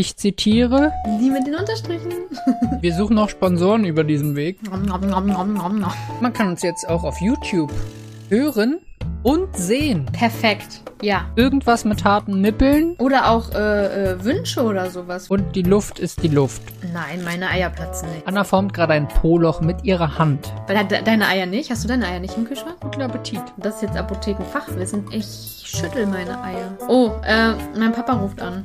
Ich 0.00 0.16
zitiere, 0.16 0.92
Die 1.20 1.28
mit 1.28 1.44
den 1.48 1.56
Unterstrichen. 1.56 2.12
wir 2.80 2.94
suchen 2.94 3.16
noch 3.16 3.28
Sponsoren 3.28 3.84
über 3.84 4.04
diesen 4.04 4.36
Weg. 4.36 4.60
Man 4.70 6.32
kann 6.32 6.46
uns 6.46 6.62
jetzt 6.62 6.88
auch 6.88 7.02
auf 7.02 7.20
YouTube 7.20 7.72
hören 8.28 8.78
und 9.24 9.56
sehen. 9.56 10.06
Perfekt. 10.12 10.82
Ja. 11.02 11.22
Irgendwas 11.34 11.84
mit 11.84 12.04
harten 12.04 12.40
Nippeln 12.40 12.94
Oder 13.00 13.28
auch 13.28 13.50
äh, 13.50 14.12
äh, 14.12 14.24
Wünsche 14.24 14.62
oder 14.62 14.88
sowas. 14.88 15.26
und 15.30 15.56
die 15.56 15.62
Luft 15.62 15.98
ist 15.98 16.22
die 16.22 16.28
Luft. 16.28 16.62
Nein, 16.94 17.24
meine 17.24 17.48
Eier 17.50 17.70
platzen 17.70 18.08
nicht. 18.12 18.24
Anna 18.24 18.44
formt 18.44 18.74
gerade 18.74 18.92
ein 18.92 19.08
Po-Loch 19.08 19.60
mit 19.62 19.82
ihrer 19.82 20.16
Hand. 20.16 20.52
Weil 20.68 20.84
de 20.84 21.02
deine 21.02 21.26
Eier 21.26 21.46
nicht? 21.46 21.72
Hast 21.72 21.82
du 21.82 21.88
deine 21.88 22.06
Eier 22.06 22.20
nicht 22.20 22.36
im 22.36 22.44
Kühlschrank? 22.44 22.76
Guten 22.80 23.02
Appetit. 23.02 23.42
Das 23.56 23.74
ist 23.76 23.82
jetzt 23.82 23.96
Apothekenfachwissen. 23.96 25.06
Ich 25.10 25.26
schüttel 25.64 26.06
meine 26.06 26.40
Eier. 26.40 26.78
Oh, 26.86 27.10
äh, 27.26 27.54
mein 27.76 27.90
Papa 27.90 28.12
ruft 28.12 28.40
an. 28.40 28.64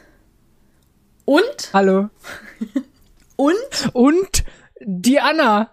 und 1.31 1.69
Hallo. 1.73 2.09
und 3.35 3.89
Und 3.93 4.43
die 4.81 5.19
Anna 5.19 5.71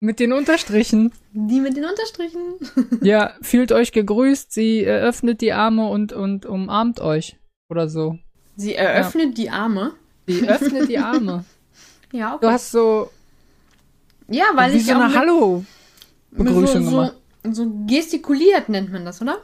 mit 0.00 0.18
den 0.20 0.32
Unterstrichen. 0.32 1.12
die 1.32 1.60
mit 1.60 1.76
den 1.76 1.84
Unterstrichen. 1.84 2.40
Ja, 3.02 3.34
fühlt 3.40 3.72
euch 3.72 3.92
gegrüßt. 3.92 4.52
Sie 4.52 4.84
eröffnet 4.84 5.40
die 5.40 5.52
Arme 5.52 5.88
und, 5.88 6.12
und 6.12 6.46
umarmt 6.46 7.00
euch. 7.00 7.36
Oder 7.70 7.88
so. 7.88 8.18
Sie 8.56 8.74
eröffnet 8.74 9.38
die 9.38 9.50
Arme. 9.50 9.92
Sie 10.26 10.48
öffnet 10.48 10.88
die 10.88 10.98
Arme. 10.98 11.44
Ja, 12.14 12.32
Du 12.32 12.46
okay. 12.46 12.52
hast 12.54 12.70
so 12.72 13.10
Ja, 14.28 14.44
weil 14.54 14.74
wie 14.74 14.76
ich 14.76 14.84
so 14.84 14.92
eine 14.92 15.14
Hallo-Begrüßung 15.14 16.84
so, 16.84 17.04
so, 17.44 17.52
so 17.52 17.72
gestikuliert 17.86 18.68
nennt 18.68 18.92
man 18.92 19.06
das, 19.06 19.22
oder? 19.22 19.38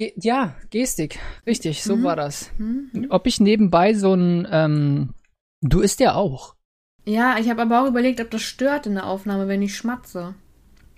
Ja, 0.00 0.54
Gestik. 0.70 1.18
Richtig, 1.46 1.82
so 1.82 1.96
Mhm. 1.96 2.04
war 2.04 2.16
das. 2.16 2.50
Mhm. 2.58 3.06
Ob 3.10 3.26
ich 3.26 3.40
nebenbei 3.40 3.94
so 3.94 4.14
ein, 4.14 4.46
ähm, 4.50 5.14
du 5.60 5.80
isst 5.80 5.98
ja 6.00 6.14
auch. 6.14 6.54
Ja, 7.04 7.38
ich 7.38 7.48
habe 7.50 7.62
aber 7.62 7.82
auch 7.82 7.88
überlegt, 7.88 8.20
ob 8.20 8.30
das 8.30 8.42
stört 8.42 8.86
in 8.86 8.94
der 8.94 9.06
Aufnahme, 9.06 9.48
wenn 9.48 9.62
ich 9.62 9.76
schmatze. 9.76 10.34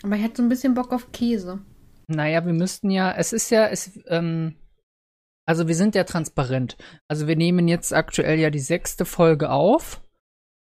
Aber 0.03 0.17
ich 0.17 0.23
hätte 0.23 0.39
so 0.39 0.43
ein 0.43 0.48
bisschen 0.48 0.75
Bock 0.75 0.93
auf 0.93 1.12
Käse. 1.12 1.61
Naja, 2.09 2.45
wir 2.45 2.53
müssten 2.53 2.91
ja, 2.91 3.12
es 3.12 3.33
ist 3.33 3.51
ja, 3.51 3.69
es, 3.69 3.98
ähm, 4.06 4.56
also 5.47 5.69
wir 5.69 5.75
sind 5.75 5.95
ja 5.95 6.05
transparent. 6.05 6.77
Also 7.09 7.27
wir 7.28 7.37
nehmen 7.37 7.69
jetzt 7.69 7.95
aktuell 7.95 8.39
ja 8.39 8.51
die 8.51 8.59
sechste 8.59 9.05
Folge 9.05 9.51
auf. 9.51 10.03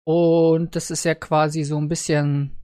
Und 0.08 0.76
das 0.76 0.92
ist 0.92 1.06
ja 1.06 1.16
quasi 1.16 1.64
so 1.64 1.78
ein 1.78 1.88
bisschen 1.88 2.56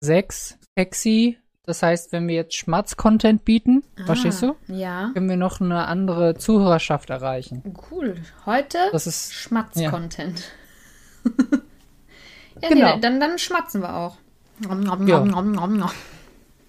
sechs, 0.00 0.58
sexy. 0.78 1.38
Das 1.66 1.82
heißt, 1.82 2.12
wenn 2.12 2.28
wir 2.28 2.36
jetzt 2.36 2.54
Schmatz-Content 2.54 3.44
bieten, 3.44 3.82
verstehst 4.06 4.40
du? 4.42 4.50
Ah, 4.52 4.54
Ja. 4.72 5.10
Können 5.14 5.28
wir 5.28 5.36
noch 5.36 5.60
eine 5.60 5.86
andere 5.88 6.36
Zuhörerschaft 6.36 7.10
erreichen. 7.10 7.62
Cool. 7.90 8.14
Heute 8.46 8.78
Das 8.92 9.08
ist, 9.08 9.34
Schmatz-Content. 9.34 10.44
ja, 11.24 12.68
Genau. 12.68 12.94
nee, 12.94 13.00
dann, 13.00 13.18
dann 13.18 13.36
schmatzen 13.38 13.82
wir 13.82 13.96
auch. 13.96 14.16
Nom, 14.60 14.80
nom, 14.80 15.08
Ja. 15.08 15.18
nom, 15.24 15.28
nom, 15.28 15.52
nom, 15.52 15.76
nom. 15.76 15.90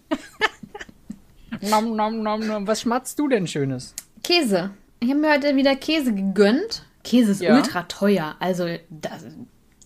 nom, 1.61 1.95
nom, 1.95 2.23
nom, 2.23 2.39
nom. 2.47 2.67
was 2.67 2.81
schmatzt 2.81 3.19
du 3.19 3.27
denn 3.27 3.45
Schönes? 3.47 3.93
Käse. 4.23 4.71
Ich 4.99 5.09
habe 5.11 5.19
mir 5.19 5.31
heute 5.31 5.55
wieder 5.55 5.75
Käse 5.75 6.13
gegönnt. 6.13 6.83
Käse 7.03 7.31
ist 7.33 7.41
Ja. 7.41 7.55
ultra 7.55 7.83
teuer. 7.83 8.35
Also, 8.39 8.65
das, 8.89 9.25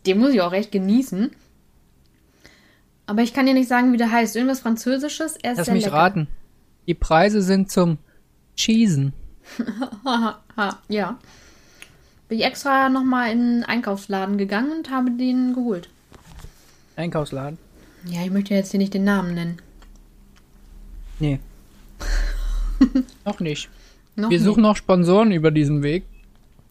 den 0.05 0.19
muss 0.19 0.31
ich 0.33 0.41
auch 0.41 0.53
echt 0.53 0.71
genießen. 0.71 1.31
Aber 3.11 3.23
ich 3.23 3.33
kann 3.33 3.45
dir 3.45 3.53
nicht 3.53 3.67
sagen, 3.67 3.91
wie 3.91 3.97
der 3.97 4.09
heißt. 4.09 4.37
Irgendwas 4.37 4.61
Französisches. 4.61 5.35
Er 5.43 5.51
ist 5.51 5.57
Lass 5.57 5.69
mich 5.69 5.83
lecker. 5.83 5.97
raten. 5.97 6.27
Die 6.87 6.93
Preise 6.93 7.41
sind 7.41 7.69
zum 7.69 7.97
Cheesen. 8.55 9.11
Ja. 10.87 11.19
Bin 12.29 12.39
ich 12.39 12.45
extra 12.45 12.87
nochmal 12.87 13.33
in 13.33 13.39
den 13.39 13.63
Einkaufsladen 13.65 14.37
gegangen 14.37 14.71
und 14.77 14.89
habe 14.91 15.11
den 15.11 15.53
geholt. 15.53 15.89
Einkaufsladen. 16.95 17.57
Ja, 18.05 18.23
ich 18.23 18.31
möchte 18.31 18.53
jetzt 18.53 18.71
hier 18.71 18.77
nicht 18.77 18.93
den 18.93 19.03
Namen 19.03 19.33
nennen. 19.35 19.57
Nee. 21.19 21.39
noch 23.25 23.41
nicht. 23.41 23.69
Noch 24.15 24.29
Wir 24.29 24.37
nicht. 24.37 24.45
suchen 24.45 24.63
noch 24.63 24.77
Sponsoren 24.77 25.33
über 25.33 25.51
diesen 25.51 25.83
Weg. 25.83 26.05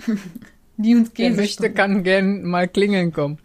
die 0.79 0.95
uns 0.95 1.11
Wer 1.15 1.29
Käse 1.29 1.37
möchte, 1.37 1.55
stunden. 1.65 1.75
kann 1.75 2.03
gern 2.03 2.45
mal 2.45 2.67
klingeln 2.67 3.13
kommen. 3.13 3.37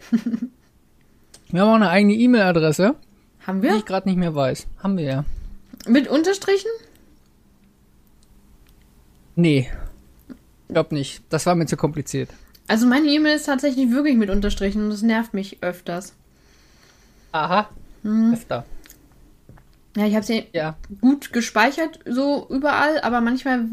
Wir 1.48 1.60
haben 1.62 1.68
auch 1.70 1.74
eine 1.76 1.90
eigene 1.90 2.14
E-Mail-Adresse, 2.14 2.94
Haben 3.46 3.60
die 3.62 3.68
wir? 3.68 3.76
ich 3.76 3.84
gerade 3.84 4.08
nicht 4.08 4.18
mehr 4.18 4.34
weiß. 4.34 4.66
Haben 4.82 4.96
wir 4.96 5.04
ja. 5.04 5.24
Mit 5.86 6.08
Unterstrichen? 6.08 6.70
Nee. 9.34 9.70
Glaub 10.68 10.92
nicht. 10.92 11.22
Das 11.28 11.46
war 11.46 11.54
mir 11.54 11.66
zu 11.66 11.76
kompliziert. 11.76 12.30
Also 12.68 12.86
meine 12.86 13.06
E-Mail 13.06 13.36
ist 13.36 13.46
tatsächlich 13.46 13.90
wirklich 13.92 14.16
mit 14.16 14.30
Unterstrichen 14.30 14.82
und 14.84 14.90
das 14.90 15.02
nervt 15.02 15.34
mich 15.34 15.62
öfters. 15.62 16.14
Aha. 17.32 17.68
Hm. 18.02 18.32
Öfter. 18.32 18.64
Ja, 19.96 20.06
ich 20.06 20.14
habe 20.14 20.26
sie 20.26 20.44
Ja. 20.52 20.76
gut 21.00 21.32
gespeichert, 21.32 22.00
so 22.06 22.46
überall, 22.50 23.00
aber 23.02 23.20
manchmal 23.20 23.66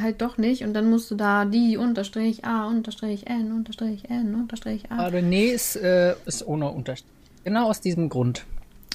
halt 0.00 0.20
doch 0.22 0.38
nicht. 0.38 0.62
Und 0.64 0.74
dann 0.74 0.90
musst 0.90 1.10
du 1.10 1.14
da 1.14 1.44
die 1.44 1.76
Unterstrich 1.76 2.44
A, 2.44 2.66
Unterstrich 2.66 3.26
N, 3.26 3.52
Unterstrich 3.52 4.08
N, 4.10 4.34
Unterstrich 4.34 4.90
A. 4.90 5.06
Aber 5.06 5.22
nee, 5.22 5.46
ist, 5.46 5.76
äh, 5.76 6.14
ist 6.26 6.46
ohne 6.46 6.68
Unterstrich. 6.70 7.10
Genau 7.44 7.68
aus 7.68 7.80
diesem 7.80 8.08
Grund. 8.08 8.44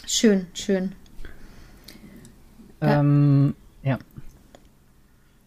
Schön, 0.06 0.48
schön. 0.54 0.94
Ja. 2.82 3.00
Ähm, 3.00 3.56
ja. 3.84 4.00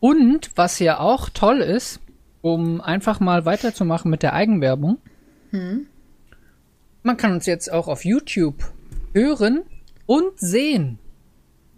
Und 0.00 0.50
was 0.56 0.78
ja 0.78 0.98
auch 0.98 1.28
toll 1.30 1.60
ist, 1.60 2.00
um 2.42 2.80
einfach 2.80 3.20
mal 3.20 3.44
weiterzumachen 3.44 4.10
mit 4.10 4.22
der 4.22 4.34
Eigenwerbung, 4.34 4.98
Hm. 5.50 5.86
man 7.02 7.16
kann 7.16 7.32
uns 7.32 7.46
jetzt 7.46 7.70
auch 7.72 7.88
auf 7.88 8.04
YouTube 8.04 8.72
hören 9.14 9.62
und 10.06 10.38
sehen. 10.38 10.98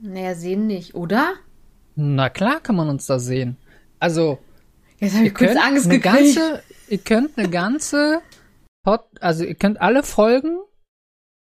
Naja, 0.01 0.35
sehen 0.35 0.67
nicht, 0.67 0.95
oder? 0.95 1.35
Na 1.97 2.29
klar 2.29 2.61
kann 2.61 2.77
man 2.77 2.89
uns 2.89 3.07
da 3.07 3.19
sehen. 3.19 3.57
Also, 4.05 4.39
Jetzt 4.99 5.15
habe 5.15 5.25
ihr 5.25 5.29
ich 5.29 5.35
kurz 5.35 5.53
könnt 5.53 5.65
Angst 5.65 5.87
eine 5.87 5.99
gekriegt. 5.99 6.37
ganze, 6.37 6.63
ihr 6.89 6.99
könnt 6.99 7.39
eine 7.39 7.49
ganze, 7.49 8.21
Pod, 8.85 9.01
also 9.21 9.45
ihr 9.45 9.55
könnt 9.55 9.81
alle 9.81 10.03
Folgen 10.03 10.59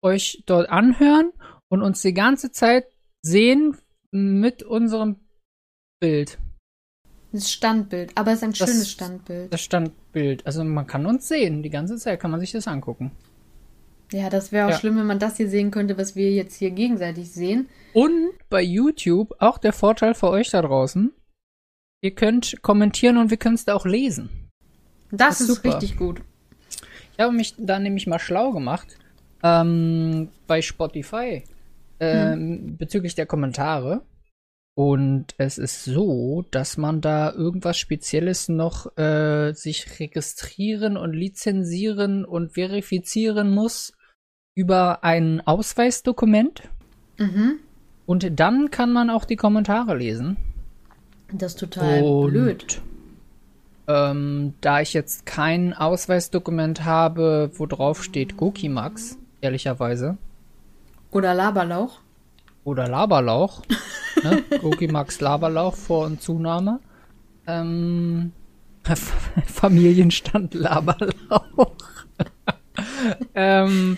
euch 0.02 0.42
dort 0.46 0.68
anhören 0.68 1.30
und 1.68 1.82
uns 1.82 2.02
die 2.02 2.14
ganze 2.14 2.50
Zeit 2.50 2.86
sehen 3.22 3.76
mit 4.10 4.64
unserem 4.64 5.20
Bild. 6.00 6.38
Das 7.30 7.48
Standbild, 7.52 8.10
aber 8.16 8.32
es 8.32 8.38
ist 8.38 8.42
ein 8.42 8.50
Das- 8.50 8.58
schönes 8.70 8.90
Standbild. 8.90 9.52
Das 9.52 9.60
Standbild. 9.60 10.44
Also 10.44 10.64
man 10.64 10.86
kann 10.88 11.06
uns 11.06 11.28
sehen. 11.28 11.62
Die 11.62 11.70
ganze 11.70 11.96
Zeit 11.96 12.18
kann 12.18 12.32
man 12.32 12.40
sich 12.40 12.50
das 12.50 12.66
angucken. 12.66 13.12
Ja, 14.10 14.30
das 14.30 14.50
wäre 14.50 14.66
auch 14.66 14.70
Ja. 14.70 14.78
schlimm, 14.78 14.96
wenn 14.96 15.06
man 15.06 15.20
das 15.20 15.36
hier 15.36 15.48
sehen 15.48 15.70
könnte, 15.70 15.96
was 15.96 16.16
wir 16.16 16.32
jetzt 16.32 16.56
hier 16.56 16.70
gegenseitig 16.72 17.30
sehen. 17.30 17.68
Und 17.92 18.32
bei 18.50 18.62
YouTube 18.62 19.36
auch 19.38 19.58
der 19.58 19.72
Vorteil 19.72 20.14
für 20.14 20.30
euch 20.30 20.50
da 20.50 20.60
draußen. 20.62 21.12
Ihr 22.00 22.14
könnt 22.14 22.62
kommentieren 22.62 23.16
und 23.16 23.30
wir 23.30 23.36
können 23.36 23.56
es 23.56 23.64
da 23.64 23.74
auch 23.74 23.86
lesen. 23.86 24.28
Das, 25.10 25.18
Das 25.18 25.40
ist 25.40 25.48
ist 25.48 25.56
super. 25.56 25.74
richtig 25.74 25.96
gut. 25.96 26.22
Ich 27.12 27.18
habe 27.18 27.32
mich 27.32 27.54
da 27.58 27.78
nämlich 27.78 28.06
mal 28.06 28.18
schlau 28.18 28.52
gemacht. 28.52 28.96
Ähm, 29.42 30.28
bei 30.46 30.62
Spotify. 30.62 31.44
Ähm, 32.00 32.76
bezüglich 32.76 33.14
der 33.14 33.26
Kommentare. 33.26 34.02
Und 34.76 35.34
es 35.38 35.58
ist 35.58 35.84
so, 35.84 36.44
dass 36.52 36.76
man 36.76 37.00
da 37.00 37.32
irgendwas 37.32 37.78
Spezielles 37.78 38.48
noch 38.48 38.96
äh, 38.96 39.52
sich 39.52 39.98
registrieren 39.98 40.96
und 40.96 41.14
lizenzieren 41.14 42.24
und 42.24 42.52
verifizieren 42.52 43.50
muss 43.50 43.92
über 44.54 45.02
ein 45.02 45.44
Ausweisdokument. 45.44 46.62
Mhm. 47.18 47.58
Und 48.06 48.38
dann 48.38 48.70
kann 48.70 48.92
man 48.92 49.10
auch 49.10 49.24
die 49.24 49.34
Kommentare 49.34 49.96
lesen. 49.96 50.36
Das 51.32 51.52
ist 51.52 51.60
total 51.60 52.02
Und, 52.02 52.30
blöd. 52.30 52.80
Ähm, 53.86 54.54
da 54.60 54.80
ich 54.80 54.92
jetzt 54.92 55.24
kein 55.26 55.72
Ausweisdokument 55.74 56.84
habe, 56.84 57.50
wo 57.54 57.66
drauf 57.66 58.02
steht 58.04 58.36
Gokimax, 58.36 59.16
ehrlicherweise, 59.40 60.18
Oder 61.10 61.32
Laberlauch. 61.34 62.00
oder 62.64 62.86
Laberlauch, 62.86 63.62
ne? 64.22 64.42
Gokimax 64.60 65.20
Laberlauch, 65.20 65.74
Vor- 65.74 66.04
und 66.06 66.20
Zunahme, 66.20 66.80
ähm, 67.46 68.32
Familienstand 69.46 70.52
Laberlauch. 70.54 71.72
ähm, 73.34 73.96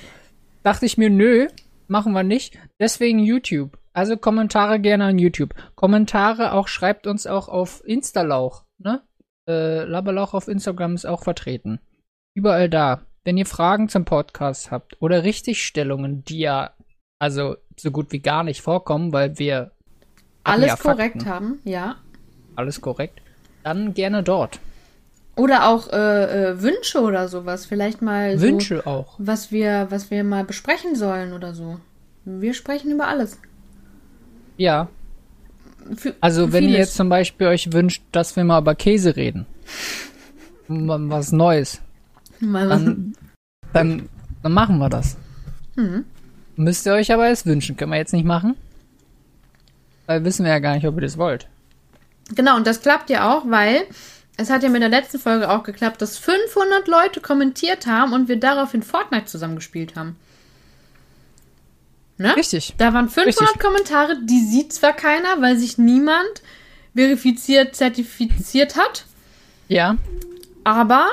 dachte 0.63 0.87
ich 0.87 0.99
mir, 0.99 1.11
nö, 1.11 1.49
machen 1.89 2.13
wir 2.13 2.23
nicht. 2.23 2.59
Deswegen 2.79 3.19
YouTube. 3.19 3.77
Also 3.93 4.17
Kommentare 4.17 4.79
gerne 4.81 5.05
an 5.05 5.19
YouTube. 5.19 5.55
Kommentare 5.75 6.53
auch, 6.53 6.69
schreibt 6.69 7.07
uns 7.07 7.27
auch 7.27 7.49
auf 7.49 7.83
Instalauch, 7.85 8.65
ne? 8.79 9.03
Äh, 9.49 9.85
Laberlauch 9.85 10.35
auf 10.35 10.49
Instagram 10.49 10.95
ist 10.95 11.07
auch 11.07 11.23
vertreten. 11.23 11.81
Überall 12.35 12.69
da. 12.69 13.03
Wenn 13.25 13.37
ihr 13.37 13.47
Fragen 13.47 13.89
zum 13.89 14.05
Podcast 14.05 14.71
habt 14.71 14.97
oder 15.01 15.25
Richtigstellungen, 15.25 16.25
die 16.25 16.39
ja 16.39 16.73
also 17.19 17.57
so 17.79 17.91
gut 17.91 18.13
wie 18.13 18.21
gar 18.21 18.45
nicht 18.45 18.63
vorkommen, 18.63 19.13
weil 19.13 19.39
wir 19.39 19.73
Alles 20.45 20.69
ja 20.69 20.77
korrekt 20.77 21.23
Fakten. 21.23 21.29
haben, 21.29 21.59
ja. 21.65 21.97
alles 22.57 22.81
korrekt, 22.81 23.21
dann 23.63 23.93
gerne 23.95 24.23
dort. 24.23 24.61
Oder 25.37 25.69
auch 25.69 25.89
äh, 25.93 26.51
äh, 26.51 26.63
Wünsche 26.63 27.01
oder 27.01 27.29
sowas. 27.29 27.67
Vielleicht 27.67 28.03
mal 28.03 28.39
so, 28.39 28.47
Wünsche 28.47 28.87
auch. 28.87 29.15
was 29.19 29.53
wir, 29.53 29.87
was 29.91 30.11
wir 30.11 30.25
mal 30.25 30.45
besprechen 30.45 30.97
sollen 30.97 31.33
oder 31.33 31.55
so. 31.55 31.79
Wir 32.25 32.55
sprechen 32.55 32.91
über 32.91 33.09
alles. 33.09 33.39
Ja, 34.61 34.89
Für, 35.97 36.15
Also 36.21 36.53
wenn 36.53 36.65
ihr 36.65 36.71
vieles. 36.71 36.89
jetzt 36.89 36.97
zum 36.97 37.09
Beispiel 37.09 37.47
euch 37.47 37.73
wünscht, 37.73 38.03
dass 38.13 38.37
wir 38.37 38.45
mal 38.45 38.61
über 38.61 38.75
Käse 38.75 39.17
reden, 39.17 39.47
was 40.69 41.33
Neues, 41.33 41.81
dann, 42.41 43.15
dann, 43.73 44.09
dann 44.43 44.53
machen 44.53 44.77
wir 44.79 44.91
das. 44.91 45.17
Mhm. 45.77 46.05
Müsst 46.57 46.87
ihr 46.87 46.93
euch 46.93 47.11
aber 47.11 47.27
erst 47.27 47.47
wünschen. 47.47 47.79
Können 47.79 47.93
wir 47.93 47.97
jetzt 47.99 48.13
nicht 48.13 48.27
machen? 48.27 48.55
Weil 50.05 50.25
wissen 50.25 50.45
wir 50.45 50.53
ja 50.53 50.59
gar 50.59 50.75
nicht, 50.75 50.87
ob 50.87 50.97
ihr 50.97 51.01
das 51.01 51.17
wollt. 51.17 51.49
Genau, 52.35 52.55
und 52.57 52.67
das 52.67 52.83
klappt 52.83 53.09
ja 53.09 53.35
auch, 53.35 53.45
weil 53.49 53.85
es 54.37 54.51
hat 54.51 54.63
ja 54.63 54.69
mit 54.69 54.83
der 54.83 54.91
letzten 54.91 55.19
Folge 55.19 55.49
auch 55.49 55.63
geklappt, 55.63 56.03
dass 56.03 56.19
500 56.19 56.87
Leute 56.87 57.23
kommentiert 57.23 57.87
haben 57.87 58.13
und 58.13 58.29
wir 58.29 58.39
daraufhin 58.39 58.83
Fortnite 58.83 59.25
zusammengespielt 59.25 59.97
haben. 59.97 60.17
Ne? 62.21 62.37
Richtig. 62.37 62.75
Da 62.77 62.93
waren 62.93 63.09
500 63.09 63.41
Richtig. 63.41 63.63
Kommentare, 63.63 64.17
die 64.27 64.41
sieht 64.45 64.75
zwar 64.75 64.93
keiner, 64.93 65.41
weil 65.41 65.57
sich 65.57 65.79
niemand 65.79 66.43
verifiziert, 66.95 67.75
zertifiziert 67.75 68.77
hat, 68.77 69.07
Ja, 69.69 69.97
aber 70.63 71.07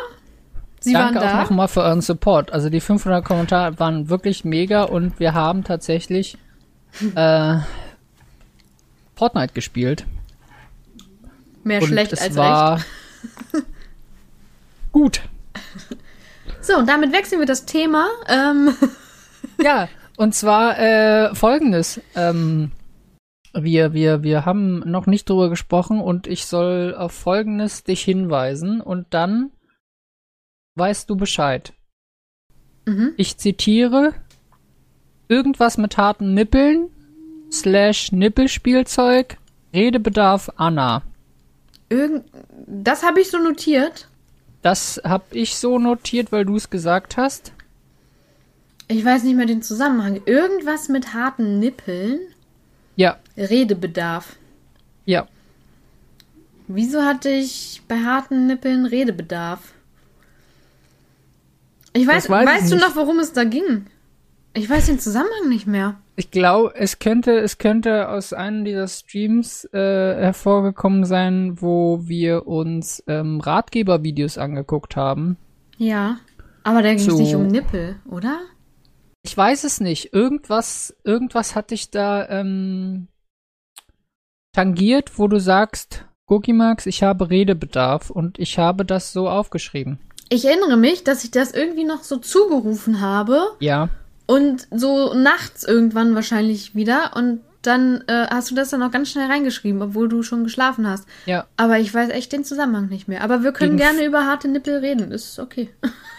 sie 0.81 0.91
danke 0.91 1.19
waren 1.21 1.27
auch 1.29 1.31
da. 1.31 1.41
nochmal 1.43 1.67
für 1.69 1.81
euren 1.81 2.01
Support. 2.01 2.51
Also 2.51 2.69
die 2.69 2.81
500 2.81 3.23
Kommentare 3.23 3.79
waren 3.79 4.09
wirklich 4.09 4.43
mega 4.43 4.83
und 4.83 5.17
wir 5.17 5.33
haben 5.33 5.63
tatsächlich 5.63 6.37
äh, 7.15 7.55
Fortnite 9.15 9.53
gespielt. 9.53 10.05
Mehr 11.63 11.81
und 11.81 11.87
schlecht 11.87 12.11
es 12.11 12.19
als 12.21 12.35
war 12.35 12.81
gut. 14.91 15.19
recht. 15.19 15.29
So, 16.59 16.75
und 16.77 16.89
damit 16.89 17.13
wechseln 17.13 17.39
wir 17.39 17.45
das 17.45 17.65
Thema. 17.65 18.07
Ähm, 18.27 18.75
Ja, 19.61 19.87
und 20.17 20.33
zwar 20.35 20.77
äh, 20.77 21.33
folgendes. 21.33 22.01
Ähm, 22.15 22.71
wir, 23.53 23.93
wir, 23.93 24.23
wir 24.23 24.45
haben 24.45 24.79
noch 24.79 25.05
nicht 25.05 25.29
drüber 25.29 25.49
gesprochen 25.49 26.01
und 26.01 26.27
ich 26.27 26.45
soll 26.45 26.93
auf 26.97 27.13
folgendes 27.13 27.83
dich 27.83 28.03
hinweisen 28.03 28.81
und 28.81 29.07
dann 29.11 29.51
weißt 30.75 31.09
du 31.09 31.15
Bescheid. 31.15 31.73
mhm. 32.85 33.13
Ich 33.17 33.37
zitiere 33.37 34.13
irgendwas 35.27 35.77
mit 35.77 35.97
harten 35.97 36.33
Nippeln 36.33 36.89
slash 37.51 38.11
Nippelspielzeug 38.11 39.37
Redebedarf 39.73 40.51
Anna. 40.57 41.03
Irgend 41.89 42.25
das 42.65 43.03
habe 43.03 43.21
ich 43.21 43.29
so 43.29 43.37
notiert. 43.37 44.09
Das 44.61 44.99
hab 45.03 45.33
ich 45.33 45.55
so 45.55 45.79
notiert, 45.79 46.31
weil 46.31 46.45
du 46.45 46.55
es 46.55 46.69
gesagt 46.69 47.17
hast. 47.17 47.53
Ich 48.89 49.03
weiß 49.03 49.23
nicht 49.23 49.35
mehr 49.35 49.45
den 49.45 49.61
Zusammenhang. 49.61 50.21
Irgendwas 50.25 50.87
mit 50.89 51.13
harten 51.13 51.59
Nippeln. 51.59 52.19
Ja, 52.95 53.17
Redebedarf. 53.37 54.35
ja. 55.05 55.27
Wieso 56.69 57.03
hatte 57.03 57.29
ich 57.29 57.81
bei 57.87 57.95
harten 57.99 58.45
Nippeln 58.47 58.85
Redebedarf? 58.85 59.71
Ich 61.93 62.05
weiß, 62.05 62.29
weiß 62.29 62.43
ich 62.43 62.49
weißt 62.49 62.71
du 62.71 62.75
nicht. 62.75 62.85
noch, 62.85 62.95
worum 62.97 63.19
es 63.19 63.31
da 63.31 63.45
ging? 63.45 63.85
Ich 64.53 64.69
weiß 64.69 64.87
den 64.87 64.99
Zusammenhang 64.99 65.47
nicht 65.47 65.65
mehr. 65.65 65.95
Ich 66.17 66.29
glaube, 66.31 66.73
es 66.75 66.99
könnte, 66.99 67.37
es 67.39 67.57
könnte 67.57 68.09
aus 68.09 68.33
einem 68.33 68.65
dieser 68.65 68.87
Streams 68.89 69.63
äh, 69.71 69.77
hervorgekommen 70.15 71.05
sein, 71.05 71.61
wo 71.61 72.01
wir 72.03 72.47
uns 72.47 73.01
ähm, 73.07 73.39
Ratgebervideos 73.39 74.37
angeguckt 74.37 74.95
haben. 74.97 75.37
Ja. 75.77 76.17
Aber 76.63 76.81
da 76.81 76.89
ging 76.89 76.97
es 76.97 77.05
So. 77.05 77.17
nicht 77.17 77.35
um 77.35 77.47
Nippel, 77.47 77.95
oder? 78.09 78.39
Ich 79.27 79.35
weiß 79.35 79.65
es 79.65 79.81
nicht. 79.81 80.13
Irgendwas, 80.13 80.95
irgendwas 81.03 81.53
hatte 81.53 81.73
ich 81.75 81.91
da 81.91 82.29
ähm, 82.29 83.09
tangiert, 84.53 85.19
wo 85.19 85.27
du 85.27 85.37
sagst, 85.37 86.05
Cookie 86.27 86.53
Max, 86.53 86.85
ich 86.85 87.03
habe 87.03 87.29
Redebedarf 87.29 88.09
und 88.09 88.39
ich 88.39 88.57
habe 88.57 88.85
das 88.85 89.11
so 89.11 89.27
aufgeschrieben. 89.29 89.99
Ich 90.29 90.45
erinnere 90.45 90.77
mich, 90.77 91.03
dass 91.03 91.25
ich 91.25 91.31
das 91.31 91.51
irgendwie 91.51 91.83
noch 91.83 92.03
so 92.03 92.17
zugerufen 92.17 93.01
habe 93.01 93.41
Ja. 93.59 93.89
und 94.27 94.67
so 94.71 95.13
nachts 95.13 95.65
irgendwann 95.65 96.15
wahrscheinlich 96.15 96.73
wieder 96.73 97.11
und 97.17 97.41
dann 97.61 98.05
äh, 98.07 98.27
hast 98.29 98.49
du 98.49 98.55
das 98.55 98.69
dann 98.69 98.81
auch 98.81 98.91
ganz 98.91 99.11
schnell 99.11 99.29
reingeschrieben, 99.29 99.81
obwohl 99.81 100.07
du 100.07 100.23
schon 100.23 100.45
geschlafen 100.45 100.87
hast. 100.87 101.05
Ja. 101.25 101.47
Aber 101.57 101.79
ich 101.79 101.93
weiß 101.93 102.11
echt 102.11 102.31
den 102.31 102.45
Zusammenhang 102.45 102.87
nicht 102.87 103.09
mehr. 103.09 103.21
Aber 103.25 103.43
wir 103.43 103.51
können 103.51 103.75
Gegen 103.75 103.89
gerne 103.89 104.05
über 104.05 104.25
harte 104.25 104.47
Nippel 104.47 104.77
reden. 104.77 105.11
Ist 105.11 105.37
okay. 105.37 105.69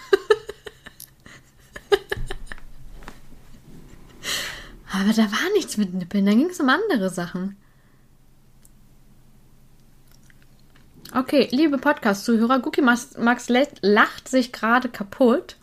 Aber 4.91 5.13
da 5.13 5.23
war 5.23 5.53
nichts 5.55 5.77
mit 5.77 5.95
Nippeln. 5.95 6.27
Da 6.27 6.33
ging 6.33 6.49
es 6.51 6.61
um 6.61 6.69
andere 6.69 7.11
Sachen. 7.11 7.57
Okay, 11.15 11.49
liebe 11.51 11.79
Podcast-Zuhörer, 11.79 12.61
Guki 12.61 12.83
Max, 12.83 13.17
Max 13.19 13.49
lacht 13.49 14.29
sich 14.29 14.53
gerade 14.53 14.89
kaputt. 14.89 15.57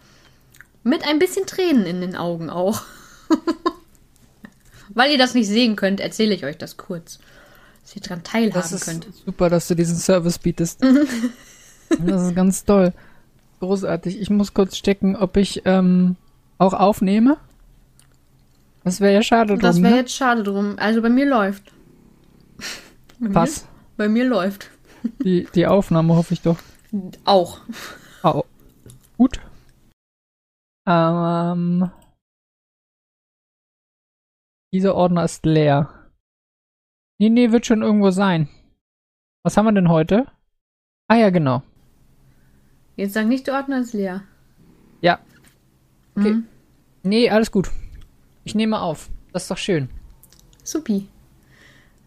Mit 0.84 1.08
ein 1.08 1.20
bisschen 1.20 1.46
Tränen 1.46 1.86
in 1.86 2.02
den 2.02 2.16
Augen 2.16 2.50
auch. 2.50 2.82
Weil 4.90 5.12
ihr 5.12 5.18
das 5.18 5.34
nicht 5.34 5.48
sehen 5.48 5.76
könnt, 5.76 6.00
erzähle 6.00 6.34
ich 6.34 6.46
euch 6.46 6.58
das 6.58 6.78
kurz. 6.78 7.20
Dass 7.82 7.96
ihr 7.96 8.02
dran 8.02 8.24
teilhaben 8.24 8.54
Das 8.54 8.72
ist 8.72 8.86
könnt. 8.86 9.08
super, 9.26 9.50
dass 9.50 9.68
du 9.68 9.76
diesen 9.76 9.98
Service 9.98 10.40
bietest. 10.40 10.82
das 11.90 12.24
ist 12.28 12.36
ganz 12.36 12.66
toll. 12.66 12.94
Großartig. 13.60 14.20
Ich 14.20 14.30
muss 14.30 14.54
kurz 14.54 14.82
checken, 14.82 15.16
ob 15.16 15.38
ich 15.38 15.64
ähm, 15.66 16.16
auch 16.58 16.74
aufnehme. 16.74 17.38
Das 18.86 19.02
wäre 19.02 19.16
ja 19.16 19.24
schade 19.24 19.58
Das 19.58 19.76
drum, 19.76 19.84
wäre 19.84 19.94
ne? 19.96 20.00
jetzt 20.02 20.14
schade 20.16 20.44
drum. 20.44 20.76
Also 20.78 21.02
bei 21.02 21.10
mir 21.10 21.26
läuft. 21.26 21.74
Bei 23.20 23.30
Pass. 23.30 23.64
Mir, 23.64 23.70
bei 23.98 24.10
mir 24.10 24.26
läuft. 24.26 24.70
Die, 25.24 25.48
die 25.56 25.66
Aufnahme 25.66 26.16
hoffe 26.16 26.34
ich 26.34 26.42
doch. 26.42 26.60
Auch. 27.24 27.62
Au. 28.22 28.46
Gut. 29.18 29.40
Ähm, 30.88 31.90
dieser 34.74 34.94
Ordner 34.96 35.24
ist 35.24 35.46
leer. 35.46 36.12
Nee, 37.18 37.30
nee, 37.30 37.52
wird 37.52 37.66
schon 37.66 37.82
irgendwo 37.82 38.12
sein. 38.12 38.50
Was 39.44 39.58
haben 39.58 39.66
wir 39.66 39.72
denn 39.72 39.90
heute? 39.90 40.28
Ah 41.08 41.16
ja, 41.16 41.30
genau. 41.30 41.64
Jetzt 42.98 43.14
sag 43.14 43.26
nicht, 43.28 43.48
der 43.48 43.56
Ordner 43.56 43.80
ist 43.80 43.94
leer. 43.94 44.24
Ja. 45.02 45.20
Okay. 46.16 46.34
Mhm. 46.34 46.48
Nee, 47.04 47.30
alles 47.30 47.52
gut. 47.52 47.72
Ich 48.46 48.56
nehme 48.56 48.80
auf. 48.80 49.10
Das 49.34 49.44
ist 49.44 49.52
doch 49.52 49.58
schön. 49.58 49.90
Supi. 50.64 51.08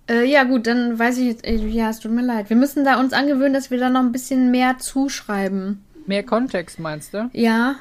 Äh, 0.09 0.25
ja, 0.25 0.45
gut, 0.45 0.66
dann 0.66 0.99
weiß 0.99 1.18
ich 1.18 1.26
jetzt. 1.26 1.45
äh, 1.47 1.57
Ja, 1.57 1.90
es 1.90 2.00
tut 2.00 2.12
mir 2.12 2.23
leid. 2.25 2.49
Wir 2.49 2.57
müssen 2.57 2.85
da 2.85 2.99
uns 2.99 3.12
angewöhnen, 3.12 3.52
dass 3.52 3.71
wir 3.71 3.78
da 3.78 3.90
noch 3.90 4.00
ein 4.00 4.12
bisschen 4.12 4.50
mehr 4.50 4.78
zuschreiben. 4.78 5.85
Mehr 6.07 6.23
Kontext, 6.23 6.78
meinst 6.78 7.12
du? 7.12 7.28
Ja. 7.35 7.76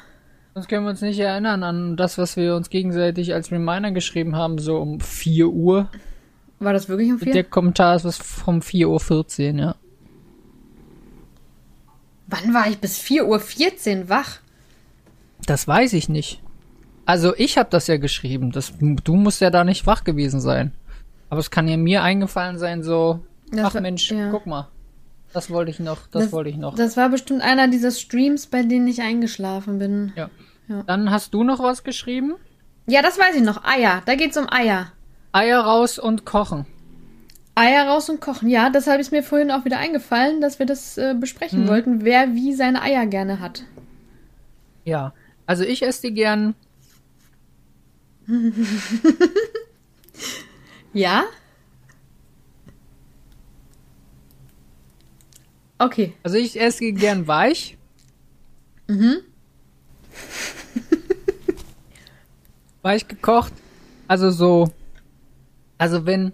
Sonst 0.52 0.68
können 0.68 0.84
wir 0.84 0.90
uns 0.90 1.00
nicht 1.00 1.18
erinnern 1.18 1.62
an 1.62 1.96
das, 1.96 2.18
was 2.18 2.36
wir 2.36 2.54
uns 2.56 2.68
gegenseitig 2.68 3.32
als 3.32 3.50
Reminder 3.50 3.92
geschrieben 3.92 4.36
haben, 4.36 4.58
so 4.58 4.76
um 4.76 5.00
4 5.00 5.48
Uhr. 5.48 5.88
War 6.58 6.72
das 6.72 6.88
wirklich 6.88 7.10
um 7.12 7.18
vier? 7.18 7.32
Der 7.32 7.44
Kommentar 7.44 7.94
ist 7.96 8.04
was 8.04 8.18
vom 8.18 8.58
4.14 8.58 9.54
Uhr, 9.54 9.60
ja. 9.60 9.74
Wann 12.26 12.52
war 12.52 12.68
ich 12.68 12.78
bis 12.78 12.98
4.14 13.00 14.00
Uhr 14.02 14.08
wach? 14.08 14.40
Das 15.46 15.66
weiß 15.66 15.92
ich 15.94 16.08
nicht. 16.08 16.42
Also 17.08 17.34
ich 17.36 17.56
habe 17.56 17.70
das 17.70 17.86
ja 17.86 17.96
geschrieben. 17.96 18.52
Das, 18.52 18.74
du 18.78 19.16
musst 19.16 19.40
ja 19.40 19.48
da 19.48 19.64
nicht 19.64 19.86
wach 19.86 20.04
gewesen 20.04 20.40
sein. 20.42 20.72
Aber 21.30 21.40
es 21.40 21.50
kann 21.50 21.66
ja 21.66 21.78
mir 21.78 22.02
eingefallen 22.02 22.58
sein, 22.58 22.82
so, 22.82 23.20
Das 23.50 23.64
ach 23.64 23.74
war- 23.74 23.80
Mensch, 23.80 24.10
ja. 24.10 24.30
guck 24.30 24.46
mal. 24.46 24.68
Das 25.32 25.48
wollte 25.50 25.70
ich 25.70 25.78
noch, 25.80 26.06
das, 26.08 26.24
Das- 26.24 26.32
wollte 26.32 26.50
ich 26.50 26.56
noch. 26.58 26.74
Das 26.74 26.98
war 26.98 27.08
bestimmt 27.08 27.40
einer 27.40 27.66
dieser 27.68 27.92
Streams, 27.92 28.46
bei 28.46 28.62
denen 28.62 28.86
ich 28.88 29.00
eingeschlafen 29.00 29.78
bin. 29.78 30.12
ja. 30.16 30.28
Ja. 30.68 30.82
Dann 30.86 31.10
hast 31.10 31.32
du 31.32 31.44
noch 31.44 31.60
was 31.60 31.82
geschrieben? 31.82 32.34
Ja, 32.86 33.00
das 33.00 33.18
weiß 33.18 33.36
ich 33.36 33.42
noch. 33.42 33.64
Eier. 33.64 34.02
Da 34.04 34.16
geht's 34.16 34.36
um 34.36 34.46
Eier. 34.52 34.92
Eier 35.32 35.60
raus 35.60 35.98
und 35.98 36.26
kochen. 36.26 36.66
Eier 37.54 37.88
raus 37.88 38.10
und 38.10 38.20
kochen. 38.20 38.50
Ja, 38.50 38.68
deshalb 38.68 39.00
ist 39.00 39.10
mir 39.10 39.22
vorhin 39.22 39.50
auch 39.50 39.64
wieder 39.64 39.78
eingefallen, 39.78 40.42
dass 40.42 40.58
wir 40.58 40.66
das 40.66 40.98
äh, 40.98 41.14
besprechen 41.18 41.62
Mhm. 41.64 41.68
wollten, 41.68 42.04
wer 42.04 42.34
wie 42.34 42.52
seine 42.52 42.82
Eier 42.82 43.06
gerne 43.06 43.40
hat. 43.40 43.62
Ja. 44.84 45.14
Also 45.46 45.64
ich 45.64 45.82
esse 45.82 46.02
die 46.08 46.12
gern. 46.14 46.54
Ja? 50.92 51.24
Okay. 55.78 56.14
Also 56.22 56.36
ich 56.38 56.60
esse 56.60 56.92
gern 56.92 57.26
weich. 57.28 57.76
weich 62.82 63.06
gekocht. 63.06 63.52
Also 64.08 64.30
so. 64.30 64.72
Also 65.76 66.06
wenn 66.06 66.32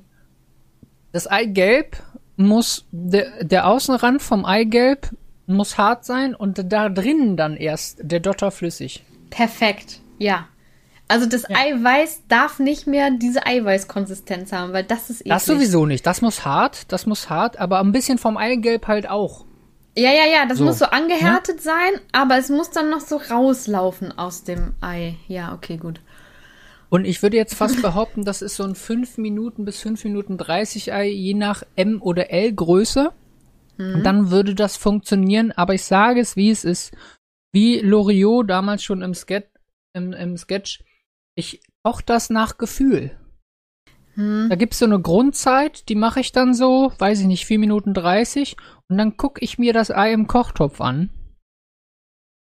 das 1.13 1.27
Eigelb 1.27 2.03
muss, 2.37 2.87
der, 2.91 3.45
der 3.45 3.67
Außenrand 3.67 4.23
vom 4.23 4.45
Eigelb 4.45 5.11
muss 5.47 5.77
hart 5.77 6.05
sein 6.07 6.35
und 6.35 6.73
da 6.73 6.89
drinnen 6.89 7.37
dann 7.37 7.57
erst 7.57 7.99
der 8.03 8.21
Dotter 8.21 8.51
flüssig. 8.51 9.05
Perfekt. 9.29 10.01
Ja. 10.19 10.49
Also 11.07 11.27
das 11.27 11.45
Eiweiß 11.49 12.23
darf 12.29 12.59
nicht 12.59 12.87
mehr 12.87 13.11
diese 13.11 13.47
Eiweißkonsistenz 13.47 14.53
haben, 14.53 14.73
weil 14.73 14.85
das 14.85 15.11
ist 15.11 15.21
eklig. 15.21 15.35
Das 15.35 15.45
sowieso 15.47 15.85
nicht. 15.87 16.07
Das 16.07 16.23
muss 16.23 16.45
hart, 16.45 16.91
das 16.93 17.07
muss 17.07 17.29
hart, 17.29 17.59
aber 17.59 17.81
ein 17.81 17.93
bisschen 17.93 18.19
vom 18.19 18.37
Eigelb 18.37 18.87
halt 18.89 19.09
auch. 19.09 19.45
Ja, 19.97 20.11
ja, 20.11 20.27
ja, 20.27 20.47
das 20.47 20.59
So. 20.59 20.65
muss 20.65 20.79
so 20.79 20.87
angehärtet 20.87 21.61
sein, 21.61 21.93
aber 22.13 22.39
es 22.39 22.49
muss 22.49 22.71
dann 22.71 22.91
noch 22.91 23.01
so 23.01 23.17
rauslaufen 23.17 24.17
aus 24.17 24.45
dem 24.45 24.75
Ei. 24.81 25.17
Ja, 25.29 25.53
okay, 25.53 25.77
gut. 25.77 26.01
Und 26.89 27.05
ich 27.05 27.23
würde 27.23 27.37
jetzt 27.37 27.55
fast 27.55 27.83
behaupten, 27.83 28.25
das 28.25 28.41
ist 28.41 28.57
so 28.57 28.65
ein 28.65 28.75
5 28.75 29.19
Minuten 29.19 29.65
bis 29.65 29.81
5 29.81 30.05
Minuten 30.05 30.39
30 30.39 30.93
Ei, 30.93 31.09
je 31.09 31.35
nach 31.35 31.63
M 31.77 32.01
oder 32.01 32.31
L 32.31 32.53
Größe. 32.53 33.13
Und 33.77 34.05
dann 34.05 34.31
würde 34.31 34.55
das 34.55 34.77
funktionieren, 34.77 35.51
aber 35.51 35.75
ich 35.75 35.83
sage 35.83 36.21
es, 36.21 36.37
wie 36.37 36.51
es 36.51 36.65
ist. 36.65 36.93
Wie 37.53 37.81
Loriot 37.81 38.49
damals 38.49 38.85
schon 38.85 39.03
im, 39.03 39.15
Sketch, 39.15 39.49
im, 39.95 40.13
im 40.13 40.37
Sketch. 40.37 40.85
Ich 41.35 41.61
koche 41.83 42.03
das 42.07 42.31
nach 42.31 42.59
Gefühl. 42.59 43.19
Da 44.17 44.55
gibt's 44.55 44.79
so 44.79 44.85
eine 44.85 45.01
Grundzeit, 45.01 45.89
die 45.89 45.97
mache 45.97 46.21
ich 46.21 46.31
dann 46.31 46.55
so, 46.55 46.93
weiß 46.99 47.21
ich 47.21 47.27
nicht, 47.27 47.47
4 47.47 47.59
Minuten 47.59 47.95
30. 47.95 48.57
Und 48.89 48.97
dann 48.97 49.17
gucke 49.17 49.41
ich 49.43 49.59
mir 49.59 49.73
das 49.73 49.91
Ei 49.91 50.13
im 50.13 50.29
Kochtopf 50.29 50.81
an. 50.81 51.11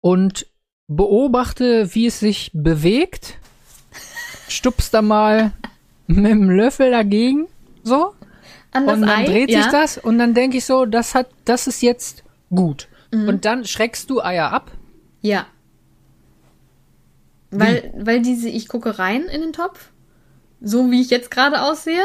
Und 0.03 0.47
beobachte, 0.87 1.93
wie 1.93 2.07
es 2.07 2.19
sich 2.19 2.49
bewegt 2.53 3.37
stupst 4.51 4.93
da 4.93 5.01
mal 5.01 5.51
mit 6.07 6.31
dem 6.31 6.49
Löffel 6.49 6.91
dagegen, 6.91 7.47
so. 7.83 8.13
An 8.71 8.85
das 8.85 8.95
und 8.95 9.01
dann 9.01 9.09
Ei, 9.09 9.25
dreht 9.25 9.49
ja. 9.49 9.63
sich 9.63 9.71
das 9.71 9.97
und 9.97 10.17
dann 10.17 10.33
denke 10.33 10.57
ich 10.57 10.65
so, 10.65 10.85
das 10.85 11.15
hat, 11.15 11.27
das 11.45 11.67
ist 11.67 11.81
jetzt 11.81 12.23
gut. 12.49 12.87
Mhm. 13.11 13.27
Und 13.27 13.45
dann 13.45 13.65
schreckst 13.65 14.09
du 14.09 14.21
Eier 14.21 14.51
ab. 14.51 14.71
Ja. 15.21 15.45
Weil, 17.51 17.93
weil 17.97 18.21
diese, 18.21 18.47
ich 18.49 18.67
gucke 18.67 18.97
rein 18.97 19.23
in 19.23 19.41
den 19.41 19.53
Topf, 19.53 19.89
so 20.61 20.89
wie 20.89 21.01
ich 21.01 21.09
jetzt 21.09 21.29
gerade 21.31 21.61
aussehe, 21.61 22.03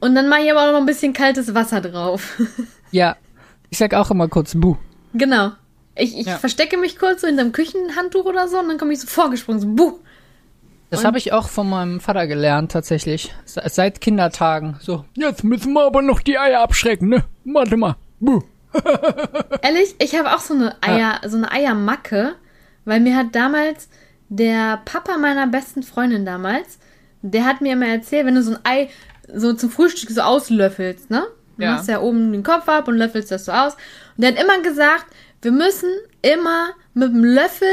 und 0.00 0.14
dann 0.14 0.28
mache 0.28 0.42
ich 0.42 0.50
aber 0.52 0.68
auch 0.68 0.72
noch 0.72 0.80
ein 0.80 0.86
bisschen 0.86 1.12
kaltes 1.12 1.54
Wasser 1.54 1.80
drauf. 1.80 2.38
Ja, 2.94 3.16
ich 3.70 3.78
sag 3.78 3.94
auch 3.94 4.10
immer 4.10 4.28
kurz 4.28 4.54
Buh. 4.54 4.76
genau. 5.14 5.52
Ich, 5.94 6.14
ich 6.18 6.26
Ja. 6.26 6.36
verstecke 6.36 6.76
mich 6.76 6.98
kurz 6.98 7.22
so 7.22 7.26
hinterm 7.26 7.52
Küchenhandtuch 7.52 8.26
oder 8.26 8.46
so 8.48 8.58
und 8.58 8.68
dann 8.68 8.76
komme 8.76 8.92
ich 8.92 9.00
so 9.00 9.06
vorgesprungen, 9.06 9.60
so 9.60 9.66
buh. 9.68 9.98
Das 10.90 11.02
habe 11.06 11.16
ich 11.16 11.32
auch 11.32 11.48
von 11.48 11.70
meinem 11.70 12.00
Vater 12.00 12.26
gelernt, 12.26 12.70
tatsächlich. 12.72 13.34
Se- 13.46 13.62
Seit 13.66 14.02
Kindertagen. 14.02 14.76
So, 14.80 15.06
jetzt 15.14 15.42
müssen 15.42 15.72
wir 15.72 15.86
aber 15.86 16.02
noch 16.02 16.20
die 16.20 16.38
Eier 16.38 16.60
abschrecken, 16.60 17.08
ne? 17.08 17.24
Warte 17.46 17.78
mal. 17.78 17.96
Buh. 18.20 18.42
Ehrlich, 19.62 19.94
ich 19.98 20.14
habe 20.18 20.34
auch 20.34 20.40
so 20.40 20.52
eine 20.54 20.76
Eier, 20.82 21.20
so 21.26 21.38
eine 21.38 21.50
Eiermacke, 21.50 22.34
weil 22.84 23.00
mir 23.00 23.16
hat 23.16 23.34
damals 23.34 23.88
der 24.34 24.78
Papa 24.86 25.18
meiner 25.18 25.46
besten 25.46 25.82
Freundin 25.82 26.24
damals, 26.24 26.78
der 27.20 27.44
hat 27.44 27.60
mir 27.60 27.74
immer 27.74 27.86
erzählt, 27.86 28.24
wenn 28.26 28.34
du 28.34 28.42
so 28.42 28.52
ein 28.52 28.58
Ei 28.64 28.90
so 29.32 29.52
zum 29.52 29.70
Frühstück 29.70 30.10
so 30.10 30.22
auslöffelst, 30.22 31.10
ne? 31.10 31.24
Du 31.58 31.64
Ja. 31.64 31.72
machst 31.72 31.88
ja 31.88 32.00
oben 32.00 32.32
den 32.32 32.42
Kopf 32.42 32.66
ab 32.68 32.88
und 32.88 32.96
löffelst 32.96 33.30
das 33.30 33.44
so 33.44 33.52
aus. 33.52 33.74
Und 34.16 34.24
der 34.24 34.30
hat 34.32 34.42
immer 34.42 34.60
gesagt, 34.62 35.06
wir 35.42 35.52
müssen 35.52 35.90
immer 36.22 36.70
mit 36.94 37.10
dem 37.12 37.24
Löffel 37.24 37.68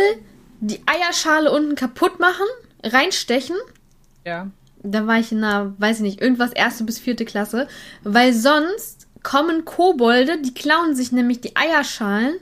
die 0.60 0.82
Eierschale 0.86 1.52
unten 1.52 1.76
kaputt 1.76 2.20
machen, 2.20 2.46
reinstechen 2.84 3.56
Ja. 4.26 4.48
da 4.84 5.08
war 5.08 5.18
ich 5.20 5.32
in 5.32 5.44
einer, 5.44 5.74
weiß 5.78 5.98
ich 5.98 6.04
nicht, 6.04 6.22
irgendwas 6.22 6.52
erste 6.52 6.84
bis 6.84 7.00
vierte 7.00 7.24
Klasse, 7.26 7.68
weil 8.04 8.34
sonst 8.34 9.08
kommen 9.24 9.66
Kobolde, 9.66 10.42
die 10.42 10.54
klauen 10.54 10.96
sich 10.96 11.12
nämlich 11.12 11.42
die 11.42 11.56
Eierschalen 11.56 12.36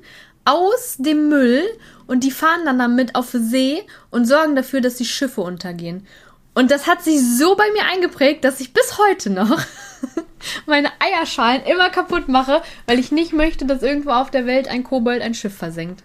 aus 0.48 0.96
dem 0.98 1.27
Müll 1.27 1.63
und 2.08 2.24
die 2.24 2.32
fahren 2.32 2.66
dann 2.66 2.80
damit 2.80 3.16
auf 3.16 3.32
See 3.32 3.84
und 4.10 4.25
sorgen 4.25 4.56
dafür, 4.56 4.80
dass 4.80 4.96
die 4.96 5.06
Schiffe 5.06 5.42
untergehen. 5.42 6.08
Und 6.54 6.72
das 6.72 6.88
hat 6.88 7.04
sich 7.04 7.20
so 7.22 7.56
bei 7.56 7.70
mir 7.74 7.86
eingeprägt, 7.86 8.44
dass 8.44 8.62
ich 8.62 8.74
bis 8.74 8.98
heute 8.98 9.30
noch 9.30 9.62
meine 10.66 10.89
Eierschalen 11.00 11.63
immer 11.63 11.89
kaputt 11.89 12.30
mache, 12.30 12.62
weil 12.88 12.98
ich 12.98 13.12
nicht 13.12 13.34
möchte, 13.34 13.66
dass 13.66 13.84
irgendwo 13.84 14.12
auf 14.12 14.32
der 14.32 14.46
Welt 14.46 14.70
ein 14.70 14.84
Kobold 14.84 15.22
ein 15.22 15.34
Schiff 15.34 15.56
versenkt. 15.56 16.04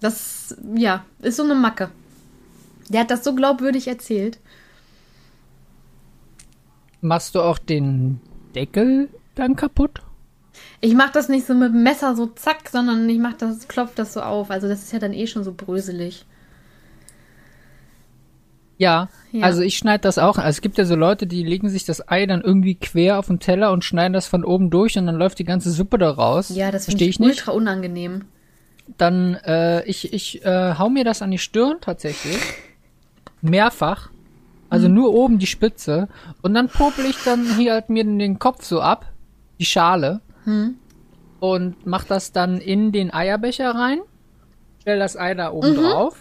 Das, 0.00 0.56
ja, 0.74 1.04
ist 1.20 1.36
so 1.36 1.42
eine 1.42 1.56
Macke. 1.56 1.90
Der 2.88 3.00
hat 3.00 3.10
das 3.10 3.24
so 3.24 3.34
glaubwürdig 3.34 3.88
erzählt. 3.88 4.38
Machst 7.00 7.34
du 7.34 7.40
auch 7.40 7.58
den 7.58 8.20
Deckel 8.54 9.08
dann 9.34 9.56
kaputt? 9.56 10.03
Ich 10.84 10.94
mach 10.94 11.10
das 11.10 11.30
nicht 11.30 11.46
so 11.46 11.54
mit 11.54 11.72
dem 11.72 11.82
Messer 11.82 12.14
so 12.14 12.26
zack, 12.26 12.68
sondern 12.70 13.08
ich 13.08 13.18
mach 13.18 13.32
das, 13.32 13.68
klopf 13.68 13.94
das 13.94 14.12
so 14.12 14.20
auf. 14.20 14.50
Also 14.50 14.68
das 14.68 14.82
ist 14.82 14.92
ja 14.92 14.98
dann 14.98 15.14
eh 15.14 15.26
schon 15.26 15.42
so 15.42 15.54
bröselig. 15.56 16.26
Ja, 18.76 19.08
Ja. 19.32 19.46
also 19.46 19.62
ich 19.62 19.78
schneide 19.78 20.02
das 20.02 20.18
auch. 20.18 20.36
Also 20.36 20.48
es 20.50 20.60
gibt 20.60 20.76
ja 20.76 20.84
so 20.84 20.94
Leute, 20.94 21.26
die 21.26 21.42
legen 21.42 21.70
sich 21.70 21.84
das 21.86 22.06
Ei 22.10 22.26
dann 22.26 22.42
irgendwie 22.42 22.74
quer 22.74 23.18
auf 23.18 23.28
den 23.28 23.38
Teller 23.38 23.72
und 23.72 23.82
schneiden 23.82 24.12
das 24.12 24.26
von 24.26 24.44
oben 24.44 24.68
durch 24.68 24.98
und 24.98 25.06
dann 25.06 25.14
läuft 25.14 25.38
die 25.38 25.44
ganze 25.44 25.70
Suppe 25.70 25.96
da 25.96 26.10
raus. 26.10 26.50
Ja, 26.54 26.70
das 26.70 26.84
finde 26.84 26.98
verstehe 26.98 27.08
ich, 27.08 27.14
ich 27.14 27.20
nicht. 27.20 27.38
ultra 27.40 27.52
unangenehm. 27.52 28.26
Dann 28.98 29.36
äh, 29.36 29.84
ich 29.86 30.12
ich 30.12 30.44
äh, 30.44 30.74
hau 30.78 30.90
mir 30.90 31.04
das 31.04 31.22
an 31.22 31.30
die 31.30 31.38
Stirn 31.38 31.76
tatsächlich 31.80 32.38
mehrfach. 33.40 34.10
Also 34.68 34.88
Mhm. 34.88 34.94
nur 34.94 35.14
oben 35.14 35.38
die 35.38 35.46
Spitze 35.46 36.08
und 36.42 36.52
dann 36.52 36.68
popel 36.68 37.06
ich 37.06 37.16
dann 37.24 37.56
hier 37.56 37.72
halt 37.72 37.88
mir 37.88 38.04
den 38.04 38.38
Kopf 38.38 38.64
so 38.64 38.80
ab, 38.82 39.06
die 39.60 39.64
Schale 39.64 40.20
Mhm. 40.44 40.76
und 41.40 41.86
mach 41.86 42.04
das 42.04 42.32
dann 42.32 42.58
in 42.58 42.92
den 42.92 43.12
Eierbecher 43.12 43.74
rein, 43.74 44.00
stell 44.80 44.98
das 44.98 45.16
Ei 45.16 45.34
da 45.34 45.50
oben 45.52 45.72
Mhm. 45.72 45.76
drauf 45.76 46.16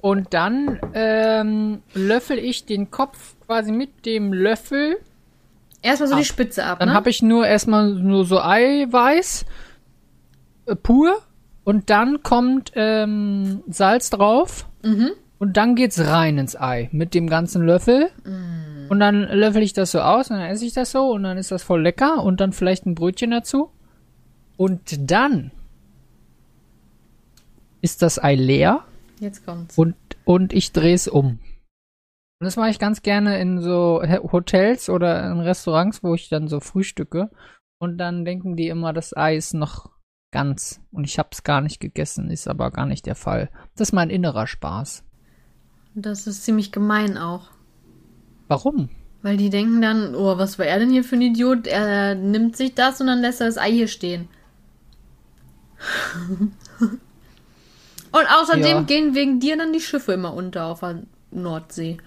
und 0.00 0.32
dann 0.34 0.78
ähm, 0.94 1.82
löffel 1.94 2.38
ich 2.38 2.64
den 2.66 2.90
Kopf 2.90 3.34
quasi 3.46 3.72
mit 3.72 4.06
dem 4.06 4.32
Löffel. 4.32 4.96
Erstmal 5.82 6.08
so 6.08 6.14
Ab. 6.14 6.20
die 6.20 6.26
Spitze 6.26 6.64
ab, 6.64 6.78
Dann 6.80 6.88
ne? 6.90 6.94
habe 6.94 7.08
ich 7.10 7.22
nur 7.22 7.46
erstmal 7.46 7.90
nur 7.94 8.24
so 8.26 8.40
Eiweiß 8.40 9.44
äh, 10.66 10.76
pur 10.76 11.18
und 11.64 11.88
dann 11.90 12.22
kommt 12.22 12.72
ähm, 12.74 13.62
Salz 13.68 14.10
drauf 14.10 14.66
Mhm. 14.82 15.10
und 15.38 15.56
dann 15.58 15.74
geht's 15.76 15.98
rein 16.06 16.38
ins 16.38 16.54
Ei 16.58 16.88
mit 16.92 17.12
dem 17.14 17.28
ganzen 17.28 17.62
Löffel. 17.66 18.08
Mm. 18.24 18.69
Und 18.90 18.98
dann 18.98 19.22
löffel 19.22 19.62
ich 19.62 19.72
das 19.72 19.92
so 19.92 20.00
aus 20.00 20.30
und 20.30 20.38
dann 20.38 20.50
esse 20.50 20.66
ich 20.66 20.72
das 20.72 20.90
so 20.90 21.12
und 21.12 21.22
dann 21.22 21.38
ist 21.38 21.52
das 21.52 21.62
voll 21.62 21.80
lecker 21.80 22.24
und 22.24 22.40
dann 22.40 22.52
vielleicht 22.52 22.86
ein 22.86 22.96
Brötchen 22.96 23.30
dazu. 23.30 23.70
Und 24.56 25.08
dann 25.08 25.52
ist 27.82 28.02
das 28.02 28.20
Ei 28.20 28.34
leer 28.34 28.84
Jetzt 29.20 29.46
kommt's. 29.46 29.78
und, 29.78 29.94
und 30.24 30.52
ich 30.52 30.72
drehe 30.72 30.94
es 30.94 31.06
um. 31.06 31.38
Und 32.40 32.46
das 32.46 32.56
mache 32.56 32.70
ich 32.70 32.80
ganz 32.80 33.02
gerne 33.02 33.38
in 33.38 33.60
so 33.60 34.02
Hotels 34.32 34.90
oder 34.90 35.24
in 35.30 35.38
Restaurants, 35.38 36.02
wo 36.02 36.16
ich 36.16 36.28
dann 36.28 36.48
so 36.48 36.58
frühstücke. 36.58 37.30
Und 37.78 37.96
dann 37.98 38.24
denken 38.24 38.56
die 38.56 38.66
immer, 38.66 38.92
das 38.92 39.16
Ei 39.16 39.36
ist 39.36 39.54
noch 39.54 39.90
ganz. 40.32 40.80
Und 40.90 41.04
ich 41.04 41.16
habe 41.20 41.28
es 41.30 41.44
gar 41.44 41.60
nicht 41.60 41.78
gegessen, 41.78 42.28
ist 42.28 42.48
aber 42.48 42.72
gar 42.72 42.86
nicht 42.86 43.06
der 43.06 43.14
Fall. 43.14 43.50
Das 43.76 43.90
ist 43.90 43.92
mein 43.92 44.10
innerer 44.10 44.48
Spaß. 44.48 45.04
Das 45.94 46.26
ist 46.26 46.42
ziemlich 46.42 46.72
gemein 46.72 47.16
auch. 47.16 47.50
Warum? 48.50 48.88
Weil 49.22 49.36
die 49.36 49.48
denken 49.48 49.80
dann, 49.80 50.16
oh, 50.16 50.36
was 50.38 50.58
war 50.58 50.66
er 50.66 50.80
denn 50.80 50.90
hier 50.90 51.04
für 51.04 51.14
ein 51.14 51.22
Idiot? 51.22 51.68
Er 51.68 52.16
nimmt 52.16 52.56
sich 52.56 52.74
das 52.74 53.00
und 53.00 53.06
dann 53.06 53.20
lässt 53.20 53.40
er 53.40 53.46
das 53.46 53.58
Ei 53.58 53.70
hier 53.70 53.86
stehen. 53.86 54.28
und 56.80 58.26
außerdem 58.28 58.62
Ja. 58.64 58.82
gehen 58.82 59.14
wegen 59.14 59.38
dir 59.38 59.56
dann 59.56 59.72
die 59.72 59.80
Schiffe 59.80 60.12
immer 60.14 60.34
unter 60.34 60.66
auf 60.66 60.80
der 60.80 61.02
Nordsee. 61.30 61.98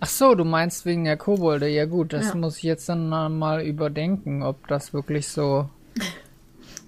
Ach 0.00 0.08
so, 0.08 0.34
du 0.34 0.44
meinst 0.44 0.84
wegen 0.84 1.04
der 1.04 1.16
Kobolde. 1.16 1.68
Ja 1.68 1.86
gut, 1.86 2.12
das 2.12 2.28
Ja. 2.28 2.34
muss 2.34 2.58
ich 2.58 2.64
jetzt 2.64 2.86
dann 2.90 3.08
mal 3.08 3.62
überdenken, 3.62 4.42
ob 4.42 4.68
das 4.68 4.92
wirklich 4.92 5.28
so 5.28 5.70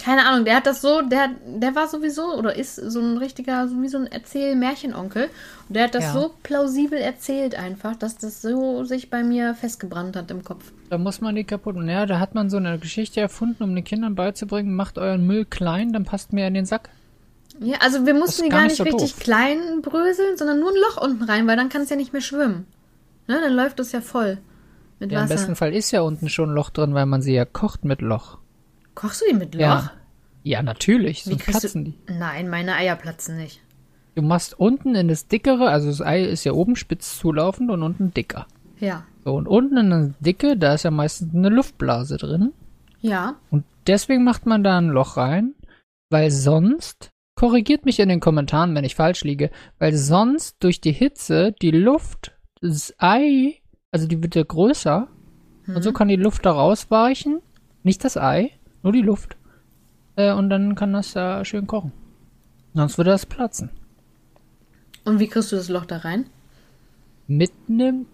keine 0.07 0.25
Ahnung, 0.25 0.45
der 0.45 0.55
hat 0.55 0.67
das 0.67 0.81
so, 0.83 1.03
der, 1.03 1.31
der 1.45 1.75
war 1.75 1.89
sowieso 1.89 2.33
oder 2.39 2.55
ist 2.55 2.77
so 2.77 3.01
ein 3.01 3.17
richtiger, 3.19 3.67
so 3.67 3.83
wie 3.83 3.89
so 3.89 3.99
ein 3.99 4.07
Erzähl-Märchenonkel. 4.07 5.25
Und 5.69 5.75
der 5.75 5.83
hat 5.85 5.97
das 5.97 6.05
Ja. 6.05 6.13
so 6.13 6.35
plausibel 6.45 6.97
erzählt 6.97 7.57
einfach, 7.59 7.97
dass 7.97 8.17
das 8.17 8.41
so 8.41 8.85
sich 8.85 9.11
bei 9.11 9.25
mir 9.25 9.55
festgebrannt 9.55 10.15
hat 10.15 10.31
im 10.31 10.45
Kopf. 10.45 10.71
Da 10.91 10.99
muss 10.99 11.21
man 11.21 11.35
die 11.35 11.43
kaputt. 11.43 11.75
Ja, 11.87 12.07
da 12.07 12.21
hat 12.21 12.37
man 12.37 12.51
so 12.51 12.57
eine 12.57 12.79
Geschichte 12.79 13.21
erfunden, 13.21 13.65
um 13.65 13.75
den 13.75 13.83
Kindern 13.83 14.15
beizubringen, 14.15 14.77
macht 14.77 14.97
euren 14.97 15.27
Müll 15.27 15.45
klein, 15.45 15.93
dann 15.93 16.05
passt 16.05 16.33
mehr 16.33 16.47
in 16.47 16.55
den 16.55 16.67
Sack. 16.67 16.89
Ja, 17.59 17.79
also 17.81 18.07
wir 18.07 18.15
mussten 18.15 18.45
die 18.45 18.49
gar 18.51 18.61
gar 18.61 18.67
nicht 18.69 18.77
so 18.77 18.85
richtig 18.85 19.15
doof. 19.15 19.19
klein 19.21 19.59
bröseln, 19.83 20.37
sondern 20.37 20.61
nur 20.61 20.71
ein 20.71 20.77
Loch 20.77 21.03
unten 21.03 21.25
rein, 21.25 21.49
weil 21.49 21.57
dann 21.57 21.69
kann 21.69 21.83
es 21.83 21.91
ja 21.91 21.97
nicht 21.97 22.13
mehr 22.13 22.23
schwimmen. 22.23 22.67
Ne, 23.27 23.41
dann 23.43 23.55
läuft 23.55 23.81
es 23.81 23.91
ja 23.91 24.01
voll 24.01 24.39
mit 25.01 25.11
Ja, 25.11 25.19
Im 25.19 25.25
Wasser. 25.25 25.35
besten 25.35 25.57
Fall 25.57 25.75
ist 25.75 25.91
ja 25.91 26.03
unten 26.03 26.29
schon 26.29 26.51
ein 26.51 26.55
Loch 26.55 26.71
drin, 26.71 26.95
weil 26.95 27.07
man 27.07 27.23
sie 27.23 27.35
ja 27.35 27.45
kocht 27.45 27.85
mit 27.85 28.03
Loch. 28.03 28.39
Kochst 28.97 29.21
du 29.21 29.27
die 29.31 29.37
mit 29.37 29.55
Loch? 29.55 29.61
Ja. 29.61 29.93
Ja, 30.43 30.63
natürlich. 30.63 31.23
So 31.25 31.31
Wie 31.31 31.37
kriegst 31.37 31.61
platzen 31.61 31.85
du... 31.85 31.91
die. 31.91 32.13
Nein, 32.13 32.49
meine 32.49 32.75
Eier 32.75 32.97
platzen 32.97 33.37
nicht. 33.37 33.61
Du 34.15 34.23
machst 34.23 34.59
unten 34.59 34.95
in 34.95 35.09
das 35.09 35.29
dickere, 35.29 35.69
also 35.69 35.89
das 35.89 36.01
Ei 36.01 36.25
ist 36.25 36.45
ja 36.45 36.53
oben 36.53 36.75
spitz 36.75 37.19
zulaufend 37.19 37.71
und 37.71 37.83
unten 37.83 38.15
dicker. 38.15 38.47
Ja. 38.79 39.05
So, 39.25 39.35
und 39.35 39.49
unten 39.49 39.77
in 39.77 39.91
das 39.91 40.11
dicke, 40.21 40.57
da 40.57 40.75
ist 40.75 40.85
ja 40.85 40.91
meistens 40.91 41.35
eine 41.35 41.49
Luftblase 41.49 42.17
drin. 42.17 42.53
Ja. 43.01 43.37
Und 43.51 43.65
deswegen 43.87 44.25
macht 44.25 44.47
man 44.47 44.65
da 44.65 44.79
ein 44.79 44.89
Loch 44.89 45.17
rein, 45.17 45.55
weil 46.11 46.31
sonst, 46.31 47.11
korrigiert 47.35 47.85
mich 47.85 48.01
in 48.01 48.09
den 48.09 48.21
Kommentaren, 48.21 48.75
wenn 48.75 48.85
ich 48.85 48.95
falsch 48.95 49.25
liege, 49.25 49.51
weil 49.79 49.95
sonst 49.95 50.57
durch 50.61 50.81
die 50.81 50.93
Hitze 50.93 51.53
die 51.61 51.73
Luft, 51.73 52.37
das 52.63 52.95
Ei, 52.99 53.61
also 53.91 54.07
die 54.07 54.23
wird 54.23 54.37
ja 54.37 54.45
größer 54.45 55.09
und 55.67 55.83
so 55.83 55.93
kann 55.93 56.09
die 56.09 56.17
Luft 56.17 56.47
da 56.47 56.53
rausweichen. 56.53 57.43
Nicht 57.83 58.05
das 58.05 58.17
Ei, 58.17 58.53
nur 58.87 58.93
die 58.93 59.03
Luft. 59.03 59.37
Äh, 60.15 60.33
und 60.33 60.49
dann 60.49 60.77
kann 60.77 60.93
das 60.93 61.13
da 61.13 61.45
schön 61.45 61.67
kochen. 61.67 61.91
Sonst 62.73 62.99
würde 62.99 63.11
das 63.11 63.27
platzen. 63.27 63.71
Und 65.05 65.19
wie 65.19 65.27
kriegst 65.27 65.51
du 65.51 65.57
das 65.57 65.69
Loch 65.69 65.87
da 65.87 65.99
rein? 65.99 66.27
Mit 67.27 67.51
einem 67.69 68.07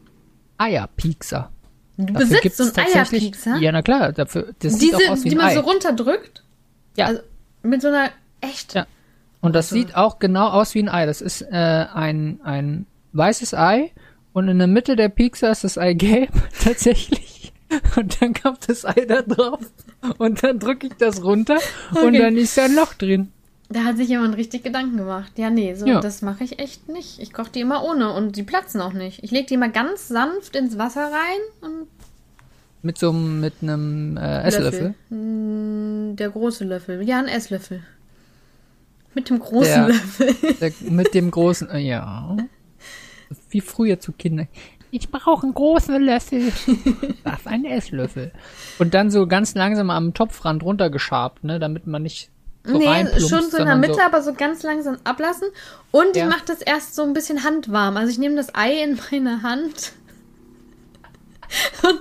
Eierpiekser. 0.56 1.50
Du 1.98 2.06
Dafür 2.12 2.28
besitzt 2.40 2.56
so 2.56 2.62
einen 2.64 2.72
tatsächlich- 2.72 3.22
Eierpiekser? 3.24 3.56
Ja, 3.58 3.70
na 3.72 3.82
klar, 3.82 4.12
dafür, 4.12 4.54
das 4.60 4.74
sieht 4.78 4.94
Diese, 4.94 5.08
auch 5.08 5.12
aus 5.12 5.24
wie 5.24 5.28
die 5.28 5.36
man 5.36 5.46
Ei. 5.46 5.54
so 5.54 5.60
runterdrückt? 5.60 6.42
Ja. 6.96 7.06
Also 7.06 7.20
mit 7.62 7.82
so 7.82 7.88
einer 7.88 8.08
echt. 8.40 8.72
Ja. 8.74 8.86
Und 9.42 9.54
das 9.54 9.66
Also- 9.66 9.74
sieht 9.76 9.94
auch 9.94 10.18
genau 10.18 10.48
aus 10.48 10.74
wie 10.74 10.82
ein 10.82 10.88
Ei. 10.88 11.04
Das 11.04 11.20
ist 11.20 11.42
äh, 11.42 11.86
ein, 11.92 12.40
ein 12.44 12.86
weißes 13.12 13.52
Ei 13.54 13.90
und 14.32 14.48
in 14.48 14.58
der 14.58 14.68
Mitte 14.68 14.96
der 14.96 15.10
Piekser 15.10 15.50
ist 15.52 15.64
das 15.64 15.76
Ei 15.76 15.92
gelb, 15.92 16.30
tatsächlich. 16.64 17.41
Und 17.96 18.20
dann 18.20 18.34
kommt 18.34 18.68
das 18.68 18.84
Ei 18.84 19.04
da 19.06 19.22
drauf 19.22 19.60
und 20.18 20.42
dann 20.42 20.58
drücke 20.58 20.88
ich 20.88 20.94
das 20.98 21.22
runter 21.22 21.58
und 21.92 21.98
Okay. 22.08 22.18
dann 22.18 22.36
ist 22.36 22.56
da 22.58 22.64
ein 22.64 22.74
Loch 22.74 22.94
drin. 22.94 23.30
Da 23.68 23.84
hat 23.84 23.96
sich 23.96 24.08
jemand 24.08 24.36
richtig 24.36 24.64
Gedanken 24.64 24.96
gemacht. 24.98 25.32
Ja, 25.36 25.48
nee, 25.48 25.74
so 25.74 25.86
Ja. 25.86 26.00
das 26.00 26.20
mache 26.22 26.44
ich 26.44 26.58
echt 26.58 26.88
nicht. 26.88 27.20
Ich 27.20 27.32
koche 27.32 27.50
die 27.54 27.60
immer 27.60 27.82
ohne 27.84 28.12
und 28.12 28.36
die 28.36 28.42
platzen 28.42 28.80
auch 28.80 28.92
nicht. 28.92 29.22
Ich 29.24 29.30
lege 29.30 29.46
die 29.46 29.54
immer 29.54 29.68
ganz 29.70 30.08
sanft 30.08 30.56
ins 30.56 30.76
Wasser 30.76 31.04
rein 31.04 31.40
und 31.62 31.86
Mit 32.82 32.98
so 32.98 33.10
einem, 33.10 33.40
mit 33.40 33.54
einem 33.62 34.16
äh, 34.18 34.42
Esslöffel. 34.42 34.94
Mm, 35.08 36.16
Der 36.16 36.30
große 36.30 36.64
Löffel. 36.64 37.02
Ja, 37.08 37.20
ein 37.20 37.28
Esslöffel. 37.28 37.82
Mit 39.14 39.30
dem 39.30 39.38
großen 39.38 39.72
Der- 39.72 39.88
Löffel. 39.88 40.34
Der, 40.60 40.72
mit 40.90 41.14
dem 41.14 41.30
großen, 41.30 41.70
äh, 41.70 41.78
ja. 41.78 42.36
Wie 43.50 43.60
früher 43.60 44.00
zu 44.00 44.12
Kindern. 44.12 44.48
Ich 44.94 45.10
brauche 45.10 45.44
einen 45.44 45.54
großen 45.54 46.02
Löffel. 46.02 46.48
Ist 46.66 47.46
ein 47.46 47.64
Esslöffel. 47.64 48.30
Und 48.78 48.92
dann 48.92 49.10
so 49.10 49.26
ganz 49.26 49.54
langsam 49.54 49.88
am 49.88 50.12
Topfrand 50.12 50.62
runtergeschabt, 50.62 51.42
ne, 51.44 51.58
damit 51.58 51.86
man 51.86 52.02
nicht 52.02 52.28
so 52.62 52.76
nee, 52.76 53.06
schon 53.18 53.50
so 53.50 53.56
in 53.56 53.64
der 53.66 53.76
Mitte, 53.76 53.94
so, 53.94 54.00
aber 54.02 54.22
so 54.22 54.34
ganz 54.34 54.62
langsam 54.62 54.98
ablassen. 55.04 55.48
Und 55.92 56.14
Ja. 56.14 56.24
ich 56.24 56.30
mache 56.30 56.44
das 56.46 56.60
erst 56.60 56.94
so 56.94 57.02
ein 57.04 57.14
bisschen 57.14 57.42
handwarm. 57.42 57.96
Also 57.96 58.10
ich 58.12 58.18
nehme 58.18 58.36
das 58.36 58.54
Ei 58.54 58.82
in 58.82 58.98
meine 59.10 59.42
Hand 59.42 59.92
und, 61.82 62.00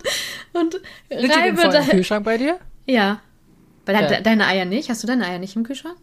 und 0.61 0.73
Sind 1.09 1.31
reibe 1.31 1.61
im 1.61 1.89
Kühlschrank 1.89 2.25
bei 2.25 2.37
dir? 2.37 2.59
Ja. 2.85 3.21
Weil 3.85 4.01
Ja. 4.01 4.07
de- 4.07 4.21
deine 4.21 4.47
Eier 4.47 4.65
nicht? 4.65 4.89
Hast 4.89 5.01
du 5.01 5.07
deine 5.07 5.25
Eier 5.25 5.39
nicht 5.39 5.55
im 5.55 5.63
Kühlschrank? 5.63 5.95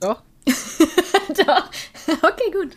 Doch. 0.00 0.22
Doch. 0.46 1.70
Okay, 2.22 2.50
gut. 2.52 2.70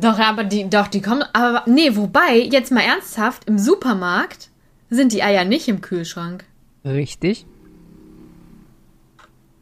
Doch, 0.00 0.18
aber 0.18 0.44
die, 0.44 0.68
doch, 0.68 0.88
die 0.88 1.02
kommen, 1.02 1.24
aber, 1.32 1.62
nee, 1.66 1.94
wobei, 1.94 2.38
jetzt 2.38 2.72
mal 2.72 2.82
ernsthaft, 2.82 3.44
im 3.46 3.58
Supermarkt 3.58 4.50
sind 4.88 5.12
die 5.12 5.22
Eier 5.22 5.44
nicht 5.44 5.68
im 5.68 5.80
Kühlschrank. 5.80 6.44
Richtig. 6.84 7.46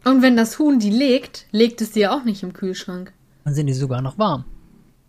Und 0.05 0.23
wenn 0.23 0.37
das 0.37 0.59
Huhn 0.59 0.79
die 0.79 0.91
legt, 0.91 1.47
legt 1.51 1.81
es 1.81 1.91
die 1.91 2.07
auch 2.07 2.25
nicht 2.25 2.43
im 2.43 2.53
Kühlschrank. 2.53 3.13
Dann 3.45 3.55
sind 3.55 3.67
die 3.67 3.75
sogar 3.75 4.01
noch 4.01 4.19
warm. 4.19 4.45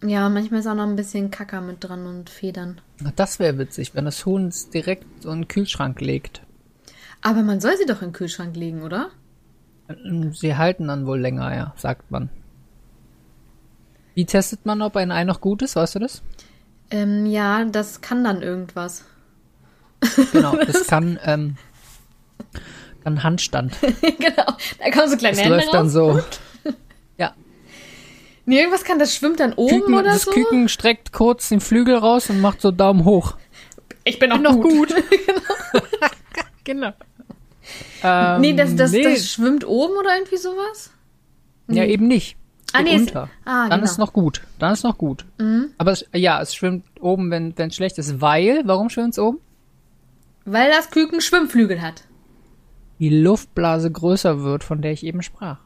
Ja, 0.03 0.29
manchmal 0.29 0.61
ist 0.61 0.67
auch 0.67 0.75
noch 0.75 0.87
ein 0.87 0.95
bisschen 0.95 1.29
Kacker 1.29 1.61
mit 1.61 1.83
dran 1.83 2.07
und 2.07 2.29
Federn. 2.29 2.81
Das 3.15 3.39
wäre 3.39 3.57
witzig, 3.57 3.93
wenn 3.95 4.05
das 4.05 4.25
Huhn 4.25 4.47
es 4.47 4.69
direkt 4.69 5.05
so 5.21 5.29
in 5.31 5.41
den 5.41 5.47
Kühlschrank 5.47 5.99
legt. 6.01 6.41
Aber 7.21 7.43
man 7.43 7.59
soll 7.59 7.77
sie 7.77 7.85
doch 7.85 8.01
im 8.01 8.13
Kühlschrank 8.13 8.55
legen, 8.55 8.81
oder? 8.81 9.09
Sie 10.31 10.55
halten 10.55 10.87
dann 10.87 11.05
wohl 11.05 11.19
länger, 11.19 11.53
ja, 11.53 11.73
sagt 11.75 12.11
man. 12.11 12.29
Wie 14.19 14.25
testet 14.25 14.65
man, 14.65 14.81
ob 14.81 14.97
ein 14.97 15.13
Ei 15.13 15.23
noch 15.23 15.39
gut 15.39 15.61
ist, 15.61 15.77
weißt 15.77 15.95
du 15.95 15.99
das? 15.99 16.21
Ähm, 16.91 17.25
ja, 17.25 17.63
das 17.63 18.01
kann 18.01 18.21
dann 18.25 18.41
irgendwas. 18.41 19.05
Genau, 20.33 20.57
das 20.67 20.87
kann, 20.87 21.17
ähm, 21.23 21.55
kann 23.01 23.23
Handstand. 23.23 23.77
genau, 24.01 24.57
da 24.77 24.91
kommen 24.91 25.09
so 25.09 25.15
kleine 25.15 25.37
Das 25.37 25.45
Hände 25.45 25.55
läuft 25.55 25.73
dann 25.73 25.85
raus. 25.85 25.93
so. 25.93 26.19
Ja, 27.17 27.33
Nee, 28.45 28.57
irgendwas 28.59 28.83
kann, 28.83 28.99
das 28.99 29.15
schwimmt 29.15 29.39
dann 29.39 29.53
oben 29.53 29.79
Küken, 29.79 29.93
oder 29.93 30.03
das 30.11 30.23
so. 30.23 30.31
Küken 30.31 30.67
streckt 30.67 31.13
kurz 31.13 31.47
den 31.47 31.61
Flügel 31.61 31.95
raus 31.95 32.29
und 32.29 32.41
macht 32.41 32.59
so 32.59 32.71
Daumen 32.71 33.05
hoch. 33.05 33.37
Ich 34.03 34.19
bin 34.19 34.33
auch 34.33 34.41
noch 34.41 34.59
gut. 34.59 34.89
gut. 34.89 34.95
Genau. 36.65 36.91
Ähm, 38.03 38.41
nee, 38.41 38.53
das, 38.53 38.75
das, 38.75 38.91
nee, 38.91 39.01
das 39.01 39.31
schwimmt 39.31 39.65
oben 39.65 39.93
oder 39.97 40.13
irgendwie 40.13 40.35
sowas? 40.35 40.91
ja 41.69 41.85
eben 41.85 42.07
nicht. 42.07 42.35
Ah, 42.73 42.81
nee, 42.81 42.95
unter. 42.97 43.29
ah, 43.45 43.67
dann 43.69 43.79
genau. 43.79 43.83
ist 43.83 43.97
noch 43.97 44.13
gut. 44.13 44.41
Dann 44.59 44.73
ist 44.73 44.83
noch 44.83 44.97
gut. 44.97 45.25
Aber 45.77 45.91
es, 45.91 46.05
ja, 46.13 46.41
es 46.41 46.53
schwimmt 46.55 46.85
oben, 46.99 47.31
wenn 47.31 47.53
es 47.57 47.75
schlecht 47.75 47.97
ist, 47.97 48.21
weil, 48.21 48.61
warum 48.65 48.89
schwimmt 48.89 49.13
es 49.13 49.19
oben? 49.19 49.39
Weil 50.45 50.71
das 50.71 50.89
Küken 50.91 51.21
Schwimmflügel 51.21 51.81
hat. 51.81 52.03
Die 52.99 53.09
Luftblase 53.09 53.91
größer 53.91 54.41
wird, 54.43 54.63
von 54.63 54.81
der 54.81 54.91
ich 54.91 55.03
eben 55.05 55.21
sprach. 55.21 55.57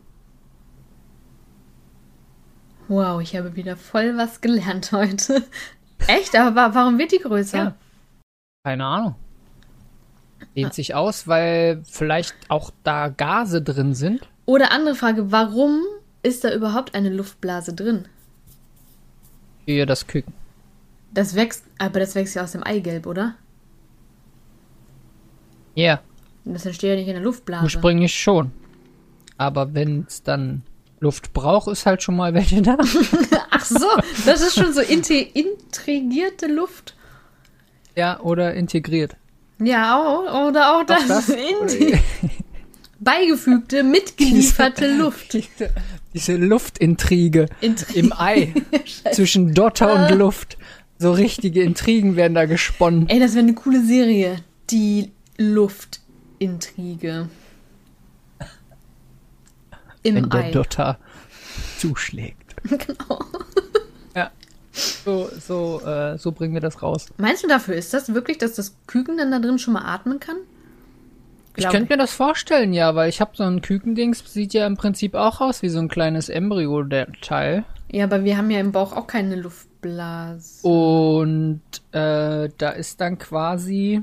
Wow, 2.88 3.22
ich 3.22 3.36
habe 3.36 3.56
wieder 3.56 3.78
voll 3.78 4.18
was 4.18 4.42
gelernt 4.42 4.92
heute. 4.92 5.44
Echt? 6.08 6.36
Aber 6.36 6.56
wa- 6.56 6.70
warum 6.74 6.98
wird 6.98 7.12
die 7.12 7.20
größer? 7.20 7.58
Ja. 7.58 7.76
Keine 8.66 8.86
Ahnung. 8.86 9.16
Dehnt 10.56 10.74
sich 10.74 10.94
aus, 10.94 11.28
weil 11.28 11.82
vielleicht 11.86 12.36
auch 12.50 12.72
da 12.84 13.08
Gase 13.08 13.62
drin 13.62 13.96
sind. 13.96 14.28
Oder 14.46 14.72
andere 14.72 14.96
Frage, 14.96 15.32
warum 15.32 15.80
ist 16.24 16.44
da 16.44 16.54
überhaupt 16.54 16.96
eine 16.96 17.10
Luftblase 17.10 17.74
drin? 17.74 18.06
Hier 19.66 19.86
das 19.86 20.08
Küken. 20.08 20.34
Das 21.14 21.36
wächst, 21.36 21.64
aber 21.78 22.00
das 22.00 22.16
wächst 22.16 22.36
ja 22.36 22.44
aus 22.44 22.54
dem 22.54 22.64
Eigelb, 22.64 23.06
oder? 23.06 23.36
Ja, 25.76 26.02
Das 26.46 26.66
entsteht 26.66 26.90
ja 26.92 26.96
nicht 26.96 27.08
in 27.08 27.14
der 27.14 27.24
Luftblase. 27.24 27.64
ursprünglich 27.64 28.14
schon. 28.14 28.52
Aber 29.38 29.74
wenn 29.74 30.06
es 30.08 30.24
dann 30.24 30.64
Luft 31.00 31.34
braucht, 31.34 31.68
ist 31.68 31.86
halt 31.86 32.02
schon 32.04 32.16
mal 32.16 32.34
welche 32.34 32.62
da. 32.62 32.78
Ach 33.50 33.66
so, 33.66 33.88
das 34.26 34.42
ist 34.42 34.56
schon 34.56 34.74
so 34.74 34.82
inte- 34.82 35.14
intrigierte 35.16 36.48
Luft. 36.48 36.96
ja, 37.96 38.20
oder 38.22 38.54
integriert. 38.54 39.16
Ja, 39.60 39.98
auch, 39.98 40.48
oder 40.50 40.76
auch 40.76 40.84
das, 40.86 41.08
das? 41.08 41.28
beigefügte, 43.04 43.84
mitgelieferte 43.84 44.88
Luft. 44.96 45.34
Diese, 45.34 45.70
diese 46.14 46.36
Luftintrige 46.38 47.48
Intri- 47.62 47.96
im 47.96 48.14
Ei 48.14 48.54
zwischen 49.12 49.54
Dotter 49.54 49.94
und 50.10 50.18
Luft. 50.18 50.58
So 51.00 51.12
richtige 51.12 51.64
Intrigen 51.64 52.16
werden 52.16 52.34
da 52.34 52.46
gesponnen. 52.46 53.10
Ey, 53.10 53.20
das 53.20 53.34
wäre 53.34 53.44
eine 53.44 53.54
coole 53.56 53.84
Serie. 53.84 54.38
Die 54.70 55.12
Luftintrige. 55.38 57.28
Im 60.04 60.16
wenn 60.16 60.30
der 60.30 60.40
Ei. 60.42 60.52
Dotter 60.52 60.98
zuschlägt. 61.78 62.38
Genau. 62.70 63.20
Ja. 64.16 64.32
So, 64.72 65.30
so, 65.46 65.82
äh, 65.86 66.18
so 66.18 66.32
bringen 66.32 66.54
wir 66.54 66.62
das 66.62 66.82
raus. 66.82 67.08
Meinst 67.18 67.44
du, 67.44 67.48
dafür 67.48 67.76
ist 67.76 67.94
das 67.94 68.14
wirklich, 68.14 68.38
dass 68.38 68.54
das 68.54 68.74
Küken 68.88 69.18
dann 69.18 69.32
da 69.32 69.40
drin 69.40 69.60
schon 69.60 69.74
mal 69.74 69.84
atmen 69.84 70.20
kann? 70.22 70.38
Ich 71.56 71.70
könnte 71.70 71.94
mir 71.94 71.98
das 71.98 72.14
vorstellen, 72.14 72.74
ja, 72.74 72.96
weil 72.96 73.10
ich 73.10 73.22
habe 73.22 73.32
so 73.36 73.44
ein 73.44 73.62
Kükendings, 73.62 74.24
sieht 74.32 74.54
ja 74.54 74.66
im 74.66 74.76
Prinzip 74.76 75.14
auch 75.14 75.40
aus 75.40 75.62
wie 75.62 75.70
so 75.70 75.80
ein 75.80 75.88
kleines 75.88 76.30
Embryo, 76.30 76.82
der 76.84 77.12
Teil. 77.22 77.64
Ja, 77.92 78.06
aber 78.06 78.24
wir 78.24 78.38
haben 78.38 78.50
ja 78.50 78.60
im 78.60 78.72
Bauch 78.72 78.94
auch 78.94 79.06
keine 79.06 79.36
Luftblase. 79.36 80.68
Und 80.68 81.62
äh, 81.92 82.50
da 82.58 82.70
ist 82.70 83.02
dann 83.02 83.20
quasi 83.20 84.02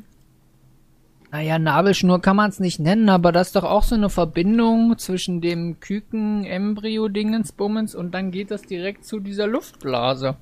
Naja, 1.32 1.58
Nabelschnur 1.58 2.20
kann 2.20 2.36
man 2.36 2.50
es 2.50 2.60
nicht 2.60 2.78
nennen, 2.80 3.08
aber 3.08 3.32
das 3.32 3.48
ist 3.48 3.56
doch 3.56 3.64
auch 3.64 3.84
so 3.84 3.94
eine 3.94 4.10
Verbindung 4.10 4.98
zwischen 4.98 5.40
dem 5.40 5.78
Küken-Embryo-Dingensbummens 5.80 7.94
und 7.94 8.12
dann 8.14 8.30
geht 8.32 8.50
das 8.50 8.62
direkt 8.62 9.04
zu 9.04 9.20
dieser 9.20 9.46
Luftblase. 9.46 10.36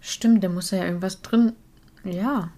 Stimmt, 0.00 0.42
da 0.42 0.48
muss 0.48 0.72
ja 0.72 0.84
irgendwas 0.84 1.22
drin. 1.22 1.52
Ja. 2.04 2.50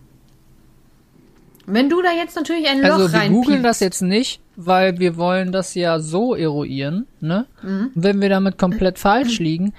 Wenn 1.66 1.88
du 1.88 2.02
da 2.02 2.12
jetzt 2.12 2.36
natürlich 2.36 2.68
ein 2.68 2.84
Also 2.84 3.04
Loch 3.04 3.12
wir 3.12 3.18
rein 3.18 3.32
googeln 3.32 3.62
das 3.62 3.80
jetzt 3.80 4.02
nicht, 4.02 4.40
weil 4.56 4.98
wir 4.98 5.16
wollen 5.16 5.52
das 5.52 5.74
ja 5.74 5.98
so 5.98 6.34
eruieren, 6.34 7.06
ne? 7.20 7.46
Und 7.62 7.92
wenn 7.94 8.20
wir 8.20 8.28
damit 8.28 8.58
komplett 8.58 8.98
falsch 8.98 9.38
liegen, 9.38 9.72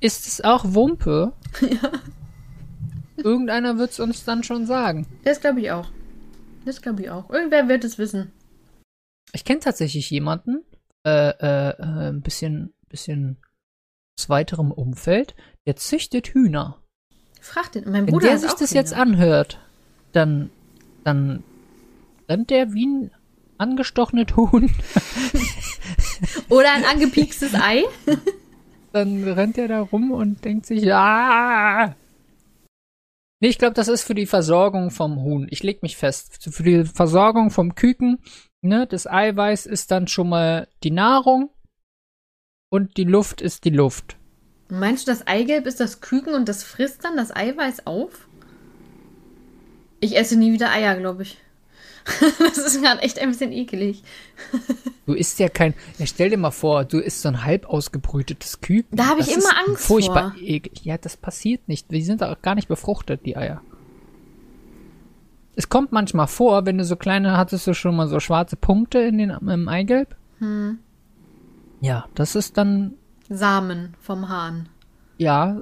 ist 0.00 0.26
es 0.26 0.40
auch 0.42 0.64
Wumpe. 0.74 1.32
Irgendeiner 3.16 3.78
wird 3.78 3.90
es 3.90 4.00
uns 4.00 4.24
dann 4.24 4.42
schon 4.42 4.66
sagen. 4.66 5.06
Das 5.24 5.40
glaube 5.40 5.60
ich 5.60 5.70
auch. 5.70 5.88
Das 6.64 6.82
glaube 6.82 7.02
ich 7.02 7.10
auch. 7.10 7.30
Irgendwer 7.30 7.68
wird 7.68 7.84
es 7.84 7.98
wissen. 7.98 8.32
Ich 9.32 9.44
kenne 9.44 9.60
tatsächlich 9.60 10.10
jemanden, 10.10 10.64
äh, 11.04 11.30
äh, 11.30 11.70
äh, 11.70 12.08
ein 12.08 12.22
bisschen, 12.22 12.74
bisschen 12.88 13.38
aus 14.18 14.28
weiterem 14.28 14.72
Umfeld, 14.72 15.34
der 15.66 15.76
züchtet 15.76 16.28
Hühner. 16.28 16.78
Frag 17.40 17.72
den. 17.72 17.84
Mein 17.84 18.06
Wenn 18.06 18.12
Bruder 18.12 18.26
der 18.26 18.34
hat 18.34 18.40
sich 18.40 18.50
das 18.50 18.58
Kinder. 18.70 18.80
jetzt 18.80 18.92
anhört, 18.92 19.60
dann, 20.12 20.50
dann 21.04 21.42
rennt 22.28 22.50
der 22.50 22.72
wie 22.72 22.86
ein 22.86 23.10
angestochenes 23.58 24.36
Huhn. 24.36 24.70
Oder 26.48 26.72
ein 26.72 26.84
angepiekstes 26.84 27.54
Ei. 27.54 27.84
Dann 28.92 29.22
rennt 29.22 29.56
er 29.56 29.68
da 29.68 29.80
rum 29.82 30.10
und 30.10 30.44
denkt 30.44 30.66
sich, 30.66 30.92
ah. 30.92 31.94
Nee, 33.40 33.48
ich 33.48 33.58
glaube, 33.58 33.74
das 33.74 33.88
ist 33.88 34.02
für 34.02 34.14
die 34.14 34.26
Versorgung 34.26 34.90
vom 34.90 35.22
Huhn. 35.22 35.46
Ich 35.50 35.62
leg 35.62 35.82
mich 35.82 35.96
fest. 35.96 36.38
Für 36.52 36.62
die 36.62 36.84
Versorgung 36.84 37.50
vom 37.50 37.74
Küken, 37.74 38.18
ne, 38.62 38.86
das 38.86 39.06
Eiweiß 39.06 39.66
ist 39.66 39.90
dann 39.90 40.08
schon 40.08 40.28
mal 40.28 40.68
die 40.82 40.90
Nahrung 40.90 41.50
und 42.68 42.96
die 42.96 43.04
Luft 43.04 43.40
ist 43.40 43.64
die 43.64 43.70
Luft. 43.70 44.16
Meinst 44.68 45.06
du, 45.06 45.12
das 45.12 45.26
Eigelb 45.26 45.66
ist 45.66 45.80
das 45.80 46.00
Küken 46.00 46.34
und 46.34 46.48
das 46.48 46.62
frisst 46.62 47.04
dann 47.04 47.16
das 47.16 47.34
Eiweiß 47.34 47.86
auf? 47.86 48.28
Ich 50.00 50.16
esse 50.16 50.36
nie 50.36 50.52
wieder 50.52 50.70
Eier, 50.70 50.96
glaube 50.96 51.22
ich. 51.22 51.38
das 52.38 52.58
ist 52.58 52.82
gerade 52.82 53.02
echt 53.02 53.18
ein 53.18 53.28
bisschen 53.30 53.52
ekelig. 53.52 54.02
Du 55.06 55.14
isst 55.16 55.40
ja 55.40 55.48
kein. 55.48 55.74
Ja, 55.98 56.06
stell 56.06 56.30
dir 56.30 56.36
mal 56.36 56.52
vor, 56.52 56.84
du 56.84 57.00
isst 57.00 57.22
so 57.22 57.28
ein 57.28 57.42
halb 57.44 57.66
ausgebrütetes 57.68 58.60
Küken. 58.60 58.96
Da 58.96 59.08
hab 59.08 59.18
ich 59.18 59.26
Das 59.26 59.36
immer 59.44 59.58
Angst 59.66 59.84
furchtbar 59.84 60.32
vor. 60.34 60.40
eklig. 60.40 60.84
Ja, 60.84 60.98
das 60.98 61.16
passiert 61.16 61.66
nicht. 61.66 61.90
Die 61.90 62.02
sind 62.02 62.22
auch 62.22 62.40
gar 62.42 62.54
nicht 62.54 62.68
befruchtet, 62.68 63.26
die 63.26 63.36
Eier. 63.36 63.60
Es 65.56 65.68
kommt 65.68 65.90
manchmal 65.90 66.28
vor, 66.28 66.64
wenn 66.64 66.78
du 66.78 66.84
so 66.84 66.94
kleine, 66.94 67.36
hattest 67.36 67.66
du 67.66 67.74
schon 67.74 67.96
mal 67.96 68.06
so 68.06 68.20
schwarze 68.20 68.54
Punkte 68.54 69.00
in 69.00 69.18
den, 69.18 69.30
im 69.30 69.68
Eigelb? 69.68 70.14
Hm. 70.38 70.78
Ja, 71.80 72.06
das 72.14 72.36
ist 72.36 72.56
dann, 72.56 72.94
Samen 73.28 73.94
vom 74.00 74.28
Hahn. 74.28 74.68
ja, 75.18 75.60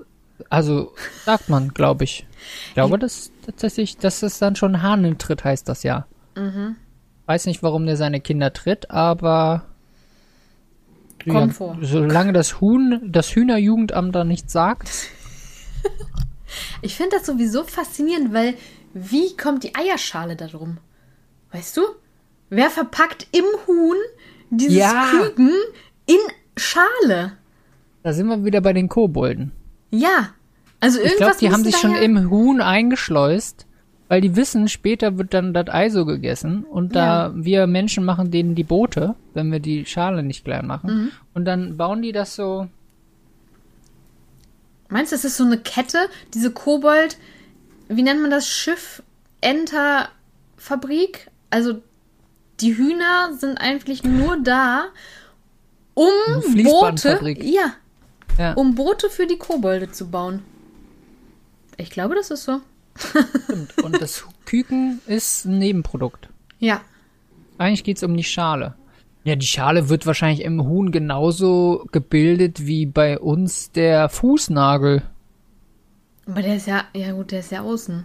also 0.50 0.92
sagt 1.24 1.48
man, 1.48 1.68
glaube 1.74 2.04
ich. 2.04 2.26
Ich 2.68 2.74
glaube, 2.74 2.98
das 2.98 3.30
tatsächlich, 3.44 3.96
das 3.98 4.22
ist 4.22 4.40
dann 4.42 4.56
schon 4.56 4.82
Hahnentritt, 4.82 5.44
heißt 5.44 5.68
das 5.68 5.82
ja. 5.82 6.06
Mhm. 6.36 6.76
Weiß 7.26 7.46
nicht, 7.46 7.62
warum 7.62 7.86
der 7.86 7.96
seine 7.96 8.20
Kinder 8.20 8.52
tritt, 8.52 8.90
aber 8.90 9.64
Kommt 11.28 11.54
vor. 11.54 11.76
solange 11.82 12.32
das 12.32 12.60
Huhn, 12.60 13.00
das 13.04 13.34
Hühnerjugendamt 13.34 14.14
da 14.14 14.24
nichts 14.24 14.52
sagt, 14.52 14.88
Ich 16.80 16.96
finde 16.96 17.16
das 17.16 17.26
sowieso 17.26 17.64
faszinierend, 17.64 18.32
weil 18.32 18.54
wie 18.94 19.36
kommt 19.36 19.64
die 19.64 19.74
Eierschale 19.74 20.34
da 20.36 20.46
drum? 20.46 20.78
Weißt 21.52 21.76
du? 21.76 21.82
Wer 22.50 22.70
verpackt 22.70 23.26
im 23.32 23.44
Huhn 23.66 23.96
dieses 24.50 24.76
Ja. 24.78 25.08
Küken 25.10 25.52
in 26.06 26.16
Schale? 26.56 27.32
da 28.02 28.12
sind 28.14 28.28
wir 28.28 28.42
wieder 28.44 28.62
bei 28.62 28.72
den 28.72 28.88
Kobolden. 28.88 29.52
Ja. 29.90 30.30
Also 30.80 30.98
Ich 31.00 31.06
irgendwas 31.06 31.38
glaube, 31.38 31.40
die 31.40 31.52
haben 31.52 31.64
sich 31.64 31.76
schon 31.76 31.92
ja- 31.92 31.98
im 32.00 32.30
Huhn 32.30 32.60
eingeschleust, 32.60 33.66
weil 34.08 34.20
die 34.20 34.36
wissen, 34.36 34.68
später 34.68 35.18
wird 35.18 35.34
dann 35.34 35.52
das 35.52 35.68
Ei 35.68 35.90
so 35.90 36.04
gegessen 36.06 36.64
und 36.64 36.94
da 36.94 37.32
wir 37.34 37.66
Menschen 37.66 38.04
machen 38.04 38.30
denen 38.30 38.54
die 38.54 38.64
Boote, 38.64 39.14
wenn 39.34 39.50
wir 39.52 39.60
die 39.60 39.84
Schale 39.86 40.22
nicht 40.22 40.44
klein 40.44 40.66
machen 40.66 40.90
Mhm. 40.94 41.10
und 41.34 41.44
dann 41.44 41.76
bauen 41.76 42.02
die 42.02 42.12
das 42.12 42.34
so 42.36 42.68
Meinst 44.90 45.12
du, 45.12 45.16
das 45.16 45.24
ist 45.26 45.36
so 45.36 45.44
eine 45.44 45.58
Kette? 45.58 45.98
Diese 46.32 46.50
Kobold, 46.50 47.18
wie 47.88 48.02
nennt 48.02 48.22
man 48.22 48.30
das? 48.30 48.48
Schiff, 48.48 49.02
Enter, 49.42 50.08
Fabrik? 50.56 51.30
Also 51.50 51.82
die 52.60 52.74
Hühner 52.76 53.34
sind 53.38 53.58
eigentlich 53.58 54.02
nur 54.02 54.38
da, 54.42 54.86
um 55.94 56.06
Boote, 56.36 56.50
Fließbandfabrik. 56.52 57.44
ja, 57.44 57.72
Ja. 58.38 58.52
um 58.54 58.74
Boote 58.74 59.10
für 59.10 59.26
die 59.26 59.36
Kobolde 59.38 59.90
zu 59.90 60.08
bauen. 60.10 60.42
Ich 61.76 61.90
glaube, 61.90 62.14
das 62.14 62.30
ist 62.30 62.44
so. 62.44 62.60
stimmt. 62.96 63.76
und 63.82 64.00
das 64.00 64.24
Küken 64.44 65.00
ist 65.06 65.44
ein 65.44 65.58
Nebenprodukt. 65.58 66.28
Ja. 66.58 66.80
Eigentlich 67.58 67.84
geht's 67.84 68.02
um 68.02 68.16
die 68.16 68.24
Schale. 68.24 68.74
Ja, 69.24 69.36
die 69.36 69.46
Schale 69.46 69.88
wird 69.88 70.06
wahrscheinlich 70.06 70.42
im 70.44 70.64
Huhn 70.64 70.90
genauso 70.92 71.86
gebildet 71.92 72.66
wie 72.66 72.86
bei 72.86 73.18
uns 73.18 73.70
der 73.72 74.08
Fußnagel. 74.08 75.02
Aber 76.26 76.42
der 76.42 76.56
ist 76.56 76.66
ja, 76.66 76.84
ja 76.94 77.12
gut, 77.12 77.32
der 77.32 77.40
ist 77.40 77.50
ja 77.52 77.62
außen. 77.62 78.04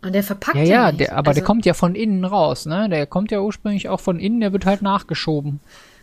Und 0.00 0.12
der 0.12 0.22
verpackt 0.22 0.56
Ja, 0.56 0.62
ja, 0.62 0.70
ja, 0.90 0.92
der, 0.92 1.12
aber 1.16 1.32
der 1.32 1.42
Also- 1.42 1.46
kommt 1.46 1.66
ja 1.66 1.74
von 1.74 1.94
innen 1.96 2.24
raus, 2.24 2.66
ne? 2.66 2.88
Der 2.88 3.06
kommt 3.06 3.30
ja 3.32 3.40
ursprünglich 3.40 3.88
auch 3.88 4.00
von 4.00 4.20
innen, 4.20 4.40
der 4.40 4.52
wird 4.52 4.64
halt 4.64 4.80
nachgeschoben. 4.80 5.58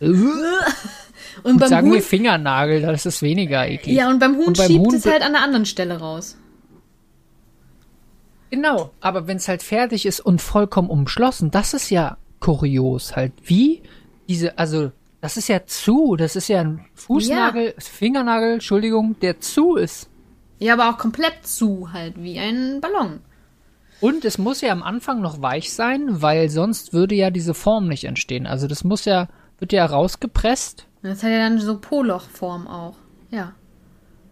Und 1.42 1.58
beim 1.58 1.68
Sagen 1.68 1.88
Huhn, 1.88 1.94
wir 1.94 2.02
Fingernagel, 2.02 2.82
das 2.82 3.06
ist 3.06 3.22
weniger 3.22 3.66
eklig. 3.66 3.96
ja, 3.96 4.08
und 4.08 4.18
beim 4.18 4.36
Huhn 4.36 4.48
Und 4.48 4.58
beim 4.58 4.66
schiebt 4.66 4.86
Huhn 4.86 4.94
es 4.94 5.06
halt 5.06 5.22
an 5.22 5.34
einer 5.34 5.44
anderen 5.44 5.66
Stelle 5.66 5.98
raus. 5.98 6.36
Genau, 8.50 8.90
aber 9.00 9.26
wenn 9.26 9.38
es 9.38 9.48
halt 9.48 9.62
fertig 9.62 10.06
ist 10.06 10.20
und 10.20 10.40
vollkommen 10.40 10.88
umschlossen, 10.88 11.50
das 11.50 11.74
ist 11.74 11.90
ja 11.90 12.16
kurios 12.40 13.16
halt. 13.16 13.32
Wie 13.44 13.82
diese, 14.28 14.56
also, 14.58 14.92
das 15.20 15.36
ist 15.36 15.48
ja 15.48 15.66
zu, 15.66 16.16
das 16.16 16.36
ist 16.36 16.48
ja 16.48 16.60
ein 16.60 16.84
Fußnagel, 16.94 17.74
Fingernagel, 17.78 18.54
Entschuldigung, 18.54 19.16
der 19.20 19.40
zu 19.40 19.76
ist. 19.76 20.08
Ja, 20.58 20.74
aber 20.74 20.90
auch 20.90 20.98
komplett 20.98 21.46
zu, 21.46 21.92
halt, 21.92 22.22
wie 22.22 22.38
ein 22.38 22.80
Ballon. 22.80 23.20
Und 24.00 24.24
es 24.24 24.38
muss 24.38 24.60
ja 24.60 24.72
am 24.72 24.82
Anfang 24.82 25.20
noch 25.20 25.40
weich 25.40 25.72
sein, 25.72 26.22
weil 26.22 26.48
sonst 26.48 26.92
würde 26.92 27.14
ja 27.14 27.30
diese 27.30 27.54
Form 27.54 27.88
nicht 27.88 28.04
entstehen. 28.04 28.46
Also 28.46 28.66
das 28.66 28.84
muss 28.84 29.04
ja, 29.04 29.28
wird 29.58 29.72
ja 29.72 29.86
rausgepresst. 29.86 30.85
Das 31.02 31.22
hat 31.22 31.30
ja 31.30 31.38
dann 31.38 31.58
so 31.60 31.78
Poloch-Form 31.78 32.66
auch. 32.66 32.96
Ja. 33.30 33.52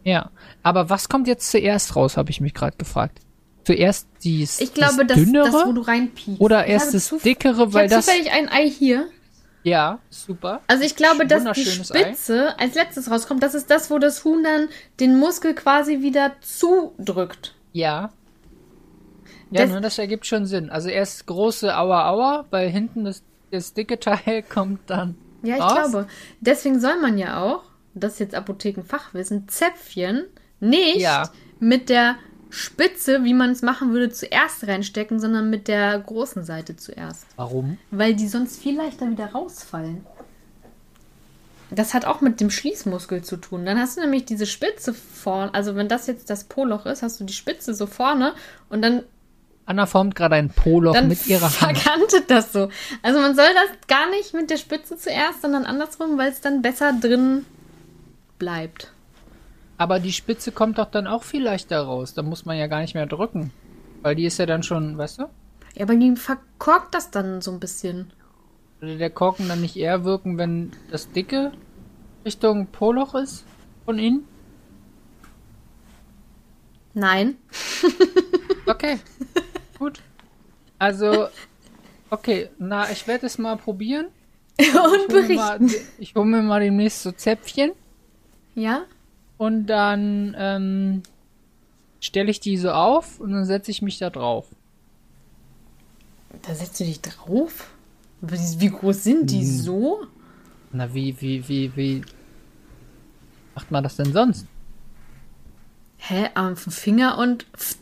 Ja. 0.03 0.31
Aber 0.63 0.91
was 0.91 1.09
kommt 1.09 1.29
jetzt 1.29 1.51
zuerst 1.51 1.95
raus, 1.97 2.17
habe 2.17 2.31
ich 2.31 2.41
mich 2.41 2.55
gerade 2.55 2.77
gefragt. 2.77 3.21
Zuerst 3.65 4.09
dies, 4.23 4.61
Ich 4.61 4.75
glaube, 4.75 5.07
das 5.07 5.17
dünnere 5.17 5.51
das, 5.51 5.67
wo 5.67 5.73
du 5.73 5.81
reinpiekst. 5.81 6.41
oder 6.41 6.67
Ich 6.67 6.73
erst 6.73 6.93
das 6.95 7.09
dickere, 7.25 7.73
weil 7.73 7.87
ich 7.87 7.93
das. 7.93 8.05
zufällig 8.07 8.31
ein 8.33 8.49
Ei 8.51 8.69
hier. 8.69 9.07
Ja, 9.63 9.99
super. 10.11 10.61
Also 10.67 10.85
ich 10.85 10.95
glaube, 10.95 11.27
dass 11.27 11.41
die 11.45 11.47
Wunderschönes 11.49 11.91
Ei. 11.93 12.01
Spitze 12.01 12.59
als 12.59 12.75
letztes 12.75 13.11
rauskommt. 13.11 13.43
Das 13.43 13.55
ist 13.55 13.71
das, 13.71 13.91
wo 13.91 13.99
das 13.99 14.23
Huhn 14.25 14.43
dann 14.43 14.69
den 15.01 15.19
Muskel 15.19 15.55
quasi 15.55 16.03
wieder 16.03 16.33
zudrückt. 16.43 17.55
Ja. 17.73 18.11
Ja, 19.51 19.63
Das- 19.63 19.71
ne, 19.71 19.81
das 19.81 19.99
ergibt 19.99 20.27
schon 20.27 20.45
Sinn. 20.45 20.69
Also 20.69 20.91
erst 20.91 21.25
große 21.27 21.75
Aua 21.75 22.11
Aua, 22.11 22.45
weil 22.51 22.69
hinten 22.69 23.05
das, 23.05 23.23
das 23.51 23.73
dicke 23.73 23.99
Teil 23.99 24.43
kommt 24.49 24.81
dann. 24.91 25.17
Ja, 25.45 25.57
ich 25.57 25.63
raus. 25.63 25.73
glaube. 25.91 26.07
Deswegen 26.41 26.81
soll 26.81 27.01
man 27.01 27.17
ja 27.19 27.41
auch, 27.43 27.63
das 27.95 28.15
ist 28.15 28.19
jetzt 28.21 28.35
Apothekenfachwissen, 28.35 29.49
Zäpfchen 29.49 30.25
nicht 30.61 31.01
Ja. 31.01 31.31
mit 31.61 31.89
der 31.89 32.17
Spitze, 32.51 33.25
wie 33.25 33.35
man 33.35 33.51
es 33.51 33.63
machen 33.63 33.93
würde, 33.93 34.11
zuerst 34.11 34.67
reinstecken, 34.67 35.19
sondern 35.21 35.51
mit 35.51 35.67
der 35.69 35.99
großen 35.99 36.45
Seite 36.45 36.77
zuerst. 36.77 37.27
Warum? 37.37 37.79
Weil 37.91 38.15
die 38.15 38.29
sonst 38.29 38.61
viel 38.61 38.77
leichter 38.77 39.11
wieder 39.11 39.27
rausfallen. 39.33 40.05
Das 41.71 41.95
hat 41.95 42.05
auch 42.05 42.21
mit 42.21 42.41
dem 42.41 42.51
Schließmuskel 42.51 43.23
zu 43.23 43.37
tun. 43.37 43.65
Dann 43.67 43.79
hast 43.81 43.97
du 43.97 44.01
nämlich 44.03 44.25
diese 44.27 44.47
Spitze 44.47 44.95
vorne, 44.95 45.53
also 45.55 45.75
wenn 45.75 45.89
das 45.89 46.07
jetzt 46.07 46.31
das 46.31 46.45
Poloch 46.45 46.87
ist, 46.87 47.03
hast 47.03 47.19
du 47.19 47.25
die 47.25 47.33
Spitze 47.33 47.75
so 47.75 47.87
vorne 47.87 48.35
und 48.69 48.83
dann, 48.83 49.03
Anna 49.67 49.87
formt 49.87 50.15
gerade 50.15 50.35
ein 50.35 50.51
Poloch 50.51 51.01
mit 51.03 51.27
ihrer 51.27 51.45
Hand. 51.61 51.79
verkantet 51.79 52.31
das 52.31 52.53
so. 52.53 52.69
Also 53.03 53.21
man 53.21 53.35
soll 53.35 53.49
das 53.55 53.89
gar 53.89 54.11
nicht 54.11 54.35
mit 54.35 54.51
der 54.51 54.59
Spitze 54.59 54.97
zuerst, 54.97 55.43
sondern 55.43 55.65
andersrum, 55.65 56.19
weil 56.19 56.31
es 56.31 56.41
dann 56.41 56.61
besser 56.61 56.93
drin 56.93 57.47
bleibt. 58.39 58.93
Aber 59.79 60.01
die 60.01 60.13
Spitze 60.13 60.53
kommt 60.53 60.79
doch 60.79 60.91
dann 60.91 61.07
auch 61.07 61.23
viel 61.23 61.43
leichter 61.43 61.81
raus. 61.81 62.15
Da 62.15 62.23
muss 62.23 62.45
man 62.45 62.59
ja 62.59 62.67
gar 62.67 62.81
nicht 62.81 62.95
mehr 62.95 63.07
drücken. 63.07 63.53
Weil 64.03 64.15
die 64.15 64.27
ist 64.27 64.39
ja 64.39 64.47
dann 64.47 64.63
schon, 64.63 64.99
weißt 64.99 65.21
du? 65.21 65.23
Ja, 65.75 65.85
aber 65.85 65.97
die 65.97 66.15
verkorkt 66.15 66.95
das 66.95 67.11
dann 67.11 67.41
so 67.41 67.51
ein 67.51 67.59
bisschen. 67.59 68.13
Würde 68.81 68.99
der 68.99 69.11
Korken 69.11 69.49
dann 69.49 69.63
nicht 69.63 69.77
eher 69.77 70.05
wirken, 70.05 70.37
wenn 70.37 70.73
das 70.91 71.11
dicke 71.11 71.53
Richtung 72.25 72.67
Poloch 72.67 73.15
ist? 73.15 73.45
Von 73.87 73.99
innen? 73.99 74.25
Nein. 76.93 77.37
Okay. 78.67 78.99
Gut. 79.79 80.01
Also, 80.79 81.29
okay, 82.11 82.49
na, 82.59 82.91
ich 82.91 83.07
werde 83.07 83.27
es 83.27 83.39
mal 83.39 83.57
probieren. 83.57 84.07
Und 84.59 85.09
berichten. 85.09 85.71
ich 85.99 86.15
hole 86.15 86.27
mir 86.27 86.43
mal 86.43 86.61
demnächst 86.61 87.03
so 87.03 87.11
Zäpfchen 87.13 87.73
Ja? 88.55 88.85
und 89.37 89.67
dann 89.67 90.35
ähm, 90.39 91.03
stelle 92.01 92.31
ich 92.31 92.39
die 92.39 92.57
so 92.57 92.71
auf 92.71 93.19
und 93.19 93.33
dann 93.33 93.45
setze 93.47 93.73
ich 93.73 93.83
mich 93.83 93.99
da 93.99 94.11
drauf. 94.11 94.47
Da 96.43 96.55
setzt 96.55 96.79
du 96.79 96.85
dich 96.85 97.01
drauf? 97.01 97.71
Wie, 98.21 98.61
wie 98.61 98.71
groß 98.71 99.03
sind 99.03 99.31
die 99.31 99.41
Hm. 99.41 99.47
so? 99.47 100.07
Na, 100.73 100.93
wie, 100.95 101.21
wie, 101.21 101.49
wie, 101.49 101.75
wie 101.77 102.03
macht 103.55 103.71
man 103.71 103.83
das 103.83 103.97
denn 103.97 104.13
sonst? 104.13 104.47
Hä? 105.99 106.29
Am 106.35 106.57
Finger 106.57 107.19
und. 107.19 107.45
Pft. 107.57 107.79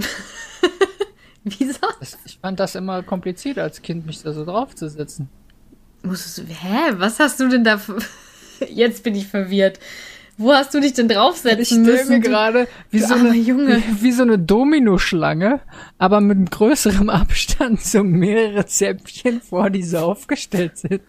Wieso? 1.44 1.78
Ich 2.26 2.38
fand 2.40 2.60
das 2.60 2.74
immer 2.74 3.02
kompliziert 3.02 3.58
als 3.58 3.80
Kind, 3.82 4.06
mich 4.06 4.22
da 4.22 4.32
so 4.32 4.44
draufzusetzen. 4.44 5.28
Musstest 6.02 6.38
du. 6.38 6.42
Hä? 6.52 6.92
Was 6.96 7.18
hast 7.18 7.40
du 7.40 7.48
denn 7.48 7.64
da. 7.64 7.80
Jetzt 8.68 9.02
bin 9.04 9.14
ich 9.14 9.26
verwirrt. 9.26 9.78
Wo 10.36 10.52
hast 10.52 10.72
du 10.72 10.80
dich 10.80 10.94
denn 10.94 11.08
Ich 11.10 11.16
draufsetzen 11.16 11.84
stelle 11.84 11.98
müssen? 11.98 12.08
mir 12.08 12.20
du- 12.20 12.28
gerade 12.28 12.68
wie 12.90 13.00
so, 13.00 13.14
eine, 13.14 13.34
Junge. 13.36 13.76
wie, 13.76 14.02
wie 14.04 14.12
so 14.12 14.22
eine 14.22 14.38
Dominoschlange, 14.38 15.60
aber 15.98 16.20
mit 16.22 16.36
einem 16.38 16.46
größeren 16.46 17.10
Abstand 17.10 17.80
so 17.82 18.02
mehrere 18.02 18.64
Zäpfchen 18.66 19.40
vor, 19.42 19.68
die 19.70 19.82
so 19.82 19.98
aufgestellt 19.98 20.78
sind. 20.78 21.02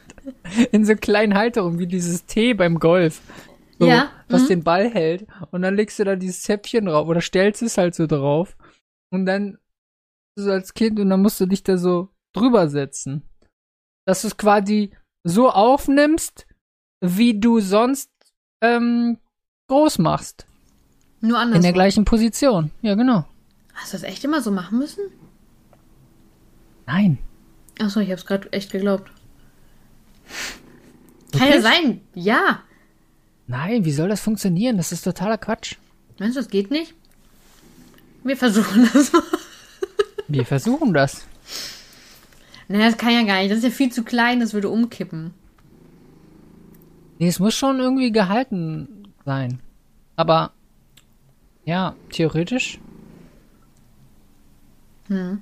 In 0.72 0.86
so 0.86 0.96
kleinen 0.96 1.34
Halterungen, 1.36 1.80
wie 1.80 1.88
dieses 1.88 2.26
T 2.26 2.54
beim 2.54 2.80
Golf. 2.80 3.22
So, 3.80 3.88
Ja, 3.88 4.10
Was 4.28 4.44
mhm. 4.44 4.48
den 4.48 4.64
Ball 4.64 4.90
hält. 4.90 5.26
Und 5.52 5.62
dann 5.62 5.76
legst 5.76 5.98
du 6.00 6.04
da 6.04 6.16
dieses 6.18 6.42
Zäpfchen 6.42 6.86
drauf 6.86 7.08
oder 7.08 7.22
stellst 7.22 7.62
es 7.62 7.78
halt 7.78 7.96
so 7.96 8.08
drauf. 8.08 8.56
Und 9.12 9.26
dann 9.26 9.58
so 10.36 10.50
als 10.52 10.74
Kind 10.74 11.00
und 11.00 11.10
dann 11.10 11.22
musst 11.22 11.40
du 11.40 11.46
dich 11.46 11.64
da 11.64 11.78
so 11.78 12.10
drüber 12.34 12.70
setzen. 12.70 13.24
Dass 14.06 14.22
du 14.22 14.28
es 14.28 14.38
quasi 14.38 14.92
so 15.24 15.50
aufnimmst, 15.50 16.48
wie 17.02 17.40
du 17.40 17.60
sonst 17.60 18.10
ähm, 18.62 19.20
groß 19.68 20.00
machst. 20.00 20.48
Nur 21.20 21.32
In 21.32 21.36
anders. 21.36 21.62
der 21.62 21.74
gleichen 21.74 22.06
Position. 22.06 22.72
Ja, 22.82 22.96
genau. 22.96 23.26
Hast 23.74 23.94
du 23.94 23.98
das 23.98 24.04
echt 24.04 24.24
immer 24.24 24.42
so 24.42 24.52
machen 24.52 24.80
müssen? 24.80 25.04
Nein. 26.88 27.20
Achso, 27.80 28.00
ich 28.00 28.12
hab's 28.12 28.26
gerade 28.26 28.52
echt 28.54 28.72
geglaubt. 28.72 29.12
Kann 31.32 31.50
ja 31.50 31.62
sein. 31.62 32.02
Ja. 32.14 32.64
Nein, 33.48 33.86
wie 33.86 33.92
soll 33.92 34.10
das 34.10 34.22
funktionieren? 34.22 34.78
Das 34.78 34.92
ist 34.92 35.04
totaler 35.04 35.38
Quatsch. 35.38 35.76
Meinst 36.20 36.36
du, 36.38 36.42
das 36.42 36.50
geht 36.50 36.72
nicht? 36.72 36.94
Wir 38.24 38.38
versuchen 38.38 38.90
das 38.94 39.12
mal. 39.14 39.24
Wir 40.28 40.46
versuchen 40.46 40.94
das. 40.94 41.26
Naja, 42.68 42.86
das 42.86 42.98
kann 42.98 43.12
ja 43.14 43.24
gar 43.24 43.40
nicht. 43.40 43.52
Das 43.52 43.58
ist 43.58 43.64
ja 43.64 43.70
viel 43.70 43.92
zu 43.92 44.04
klein, 44.04 44.40
das 44.40 44.54
würde 44.54 44.70
umkippen. 44.70 45.34
Nee, 47.20 47.28
es 47.28 47.40
muss 47.40 47.54
schon 47.54 47.80
irgendwie 47.80 48.12
gehalten 48.12 49.14
sein. 49.26 49.60
Aber, 50.16 50.52
ja, 51.66 51.96
theoretisch. 52.12 52.80
Hatten, 55.04 55.42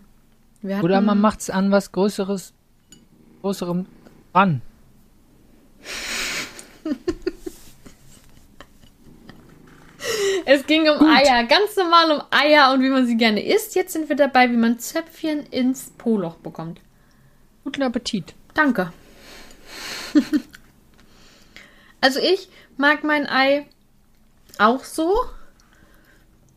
Oder 0.82 1.02
man 1.02 1.22
macht's 1.22 1.50
an 1.50 1.72
was 1.72 1.92
Größeres, 1.92 2.54
Größerem 3.42 3.86
ran. 4.34 4.62
Es 10.52 10.66
ging 10.66 10.90
um 10.90 11.06
Eier, 11.08 11.44
ganz 11.44 11.76
normal 11.76 12.10
um 12.10 12.24
Eier 12.32 12.74
und 12.74 12.82
wie 12.82 12.90
man 12.90 13.06
sie 13.06 13.16
gerne 13.18 13.46
isst. 13.46 13.76
Jetzt 13.76 13.94
sind 13.94 14.10
wir 14.10 14.16
dabei, 14.16 14.50
wie 14.50 14.58
man 14.58 14.80
Zöpfchen 14.80 15.46
ins 15.46 15.92
Po-Loch 15.96 16.38
bekommt. 16.38 16.82
Guten 17.64 17.84
Appetit. 17.84 18.34
Danke. 18.56 18.92
also 22.02 22.20
ich 22.20 22.50
mag 22.78 23.04
mein 23.04 23.30
Ei 23.30 23.68
auch 24.58 24.84
so, 24.84 25.14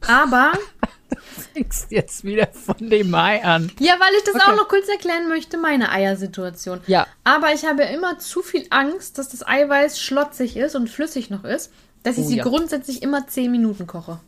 aber 0.06 0.52
Fängst 1.52 1.90
jetzt 1.92 2.24
wieder 2.24 2.46
von 2.46 2.88
dem 2.88 3.14
Ei 3.14 3.44
an. 3.44 3.70
ja, 3.78 4.00
weil 4.00 4.14
ich 4.16 4.24
das 4.24 4.36
Okay. 4.36 4.44
auch 4.50 4.56
noch 4.56 4.68
kurz 4.68 4.88
erklären 4.88 5.28
möchte, 5.28 5.58
meine 5.58 5.90
Eiersituation. 5.92 6.80
Ja. 6.86 7.06
Aber 7.24 7.52
ich 7.52 7.66
habe 7.66 7.82
immer 7.82 8.18
zu 8.18 8.40
viel 8.40 8.66
Angst, 8.70 9.18
dass 9.18 9.28
das 9.28 9.46
Eiweiß 9.46 10.00
schlotzig 10.00 10.56
ist 10.56 10.76
und 10.76 10.88
flüssig 10.88 11.28
noch 11.28 11.44
ist, 11.44 11.70
dass 12.02 12.18
ich 12.18 12.24
Oh 12.24 12.28
sie 12.28 12.36
ja. 12.38 12.44
grundsätzlich 12.44 13.02
immer 13.02 13.26
10 13.26 13.50
Minuten 13.50 13.86
koche. 13.86 14.18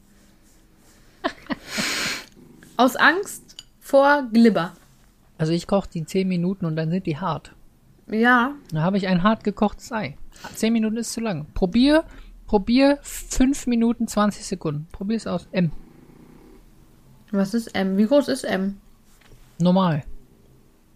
Aus 2.76 2.96
Angst 2.96 3.42
vor 3.80 4.24
Glibber. 4.32 4.72
Also 5.38 5.52
ich 5.52 5.66
koche 5.66 5.88
die 5.92 6.04
10 6.04 6.26
Minuten 6.28 6.64
und 6.66 6.76
dann 6.76 6.90
sind 6.90 7.06
die 7.06 7.18
hart. 7.18 7.52
Ja, 8.06 8.52
Dann 8.70 8.82
habe 8.82 8.98
ich 8.98 9.06
ein 9.08 9.22
hart 9.22 9.44
gekochtes 9.44 9.90
Ei. 9.92 10.16
10 10.54 10.72
Minuten 10.72 10.96
ist 10.98 11.12
zu 11.12 11.20
lang. 11.20 11.46
Probier, 11.54 12.04
probier 12.46 12.98
5 13.02 13.66
Minuten 13.66 14.06
20 14.06 14.44
Sekunden. 14.44 14.86
Probier 14.92 15.16
es 15.16 15.26
aus. 15.26 15.48
M. 15.52 15.70
was 17.30 17.54
ist 17.54 17.74
M? 17.74 17.96
Wie 17.96 18.04
groß 18.06 18.28
ist 18.28 18.44
M? 18.44 18.78
Normal. 19.58 20.04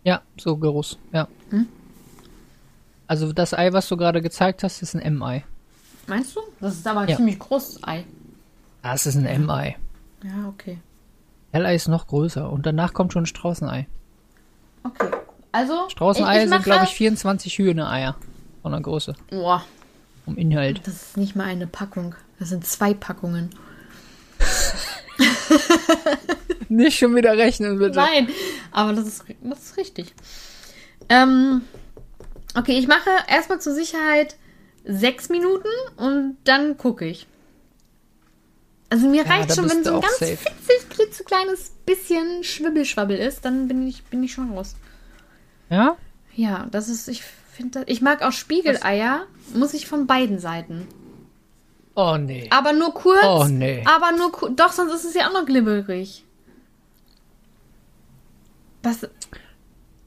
Ja, 0.05 0.23
so 0.38 0.57
groß. 0.57 0.99
Ja. 1.12 1.29
Also 3.07 3.33
das 3.33 3.55
Ei, 3.55 3.73
was 3.73 3.88
du 3.88 3.97
gerade 3.97 4.21
gezeigt 4.21 4.62
hast, 4.62 4.83
ist 4.83 4.95
ein 4.95 5.01
M-Ei. 5.01 5.45
Meinst 6.09 6.35
du? 6.35 6.40
Das 6.61 6.75
ist 6.75 6.87
aber 6.87 7.01
ein 7.01 7.09
Ja. 7.09 7.16
ziemlich 7.16 7.38
großes 7.38 7.85
Ei. 7.85 8.05
Das 8.83 9.07
ist 9.07 9.16
ein 9.16 9.27
M-Ei. 9.27 9.77
Ja, 10.25 10.49
okay. 10.49 10.79
L-Ei 11.53 11.75
ist 11.75 11.88
noch 11.88 12.07
größer 12.07 12.51
und 12.51 12.64
danach 12.66 12.92
kommt 12.94 13.12
schon 13.12 13.25
ein 13.25 13.27
Straußenei. 13.27 13.87
Okay. 14.85 15.09
Also, 15.53 15.88
Straußeneier 15.88 16.44
ich, 16.44 16.49
sind, 16.51 16.62
glaube 16.64 16.85
ich, 16.85 16.90
24 16.90 17.59
Hühnereier 17.59 18.16
von 18.62 18.73
der 18.73 18.81
Größe. 18.81 19.14
Boah, 19.31 19.64
Vom 20.25 20.37
Inhalt. 20.37 20.81
das 20.87 20.94
ist 20.94 21.16
nicht 21.16 21.37
mal 21.37 21.44
eine 21.44 21.66
Packung. 21.66 22.14
Das 22.38 22.51
sind 22.51 22.66
zwei 22.66 22.94
Packungen. 22.94 23.51
Nicht 26.68 26.99
schon 26.99 27.16
wieder 27.16 27.37
rechnen, 27.37 27.79
bitte. 27.79 27.97
Nein, 27.97 28.29
aber 28.73 28.92
das 28.92 29.07
ist, 29.07 29.25
das 29.42 29.59
ist 29.61 29.77
richtig. 29.79 30.14
Ähm, 31.09 31.62
okay, 32.55 32.79
ich 32.79 32.87
mache 32.87 33.09
erstmal 33.27 33.61
zur 33.61 33.75
Sicherheit 33.75 34.37
sechs 34.85 35.29
Minuten 35.29 35.69
und 35.97 36.37
dann 36.45 36.77
gucke 36.77 37.05
ich. 37.07 37.27
Also 38.91 39.07
mir 39.07 39.25
Ja, 39.25 39.31
reicht 39.31 39.55
schon, 39.55 39.69
wenn 39.69 39.85
so 39.85 39.97
ein 39.97 40.01
ganz 40.01 40.19
safe. 40.19 40.37
fitzig, 40.37 40.88
klitzekleines 40.88 41.73
bisschen 41.85 42.43
Schwibbelschwabbel 42.43 43.19
ist, 43.19 43.45
dann 43.45 43.69
bin 43.69 43.87
ich, 43.87 44.03
bin 44.05 44.23
ich 44.23 44.33
schon 44.33 44.53
raus. 44.53 44.77
Ja? 45.69 45.97
Ja, 46.35 46.67
das 46.71 46.88
ist, 46.88 47.09
ich 47.09 47.23
finde, 47.23 47.83
ich 47.87 48.01
mag 48.01 48.23
auch 48.23 48.33
Spiegeleier, 48.33 49.27
muss 49.55 49.75
ich 49.75 49.87
von 49.87 50.07
beiden 50.07 50.38
Seiten. 50.38 50.87
Oh 51.95 52.17
nee. 52.17 52.49
Aber 52.51 52.73
nur 52.73 52.95
kurz. 52.95 53.25
Oh, 53.25 53.45
nee. 53.49 53.85
Aber 53.85 54.12
nur 54.17 54.31
kurz. 54.33 54.55
Doch, 54.57 54.73
sonst 54.73 54.95
ist 54.95 55.05
es 55.05 55.14
ja 55.14 55.29
auch 55.29 55.33
noch 55.33 55.45
glibberig. 55.45 56.25
Das, 58.83 59.07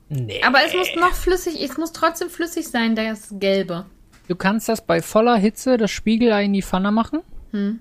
Nee. 0.09 0.41
aber 0.43 0.59
es 0.65 0.73
muss 0.73 0.87
noch 0.95 1.13
flüssig, 1.13 1.61
es 1.61 1.77
muss 1.77 1.91
trotzdem 1.93 2.29
flüssig 2.29 2.67
sein, 2.67 2.95
das 2.95 3.27
Gelbe. 3.31 3.85
Du 4.27 4.35
kannst 4.35 4.69
das 4.69 4.85
bei 4.85 5.01
voller 5.01 5.35
Hitze 5.35 5.77
das 5.77 5.91
Spiegelei 5.91 6.45
in 6.45 6.53
die 6.53 6.61
Pfanne 6.61 6.91
machen. 6.91 7.19
Hm. 7.51 7.79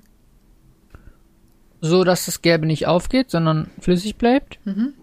So, 1.80 2.04
dass 2.04 2.26
das 2.26 2.42
Gelbe 2.42 2.66
nicht 2.66 2.86
aufgeht, 2.86 3.30
sondern 3.30 3.70
flüssig 3.80 4.16
bleibt. 4.16 4.58
Mhm. 4.66 4.94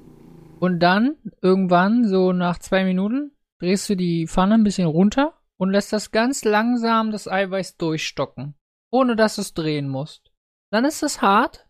Und 0.60 0.80
dann, 0.80 1.16
irgendwann, 1.42 2.08
so 2.08 2.34
nach 2.34 2.60
zwei 2.60 2.84
Minuten, 2.84 3.32
drehst 3.60 3.90
du 3.90 3.96
die 3.96 4.28
Pfanne 4.28 4.56
ein 4.56 4.64
bisschen 4.64 4.88
runter 4.88 5.34
und 5.58 5.72
lässt 5.72 5.92
das 5.94 6.12
ganz 6.12 6.44
langsam 6.44 7.12
das 7.12 7.28
Eiweiß 7.28 7.78
durchstocken. 7.78 8.56
Ohne 8.92 9.16
dass 9.16 9.36
du 9.36 9.42
es 9.42 9.54
drehen 9.54 9.88
musst. 9.90 10.32
Dann 10.72 10.86
ist 10.86 11.02
es 11.04 11.22
hart. 11.22 11.68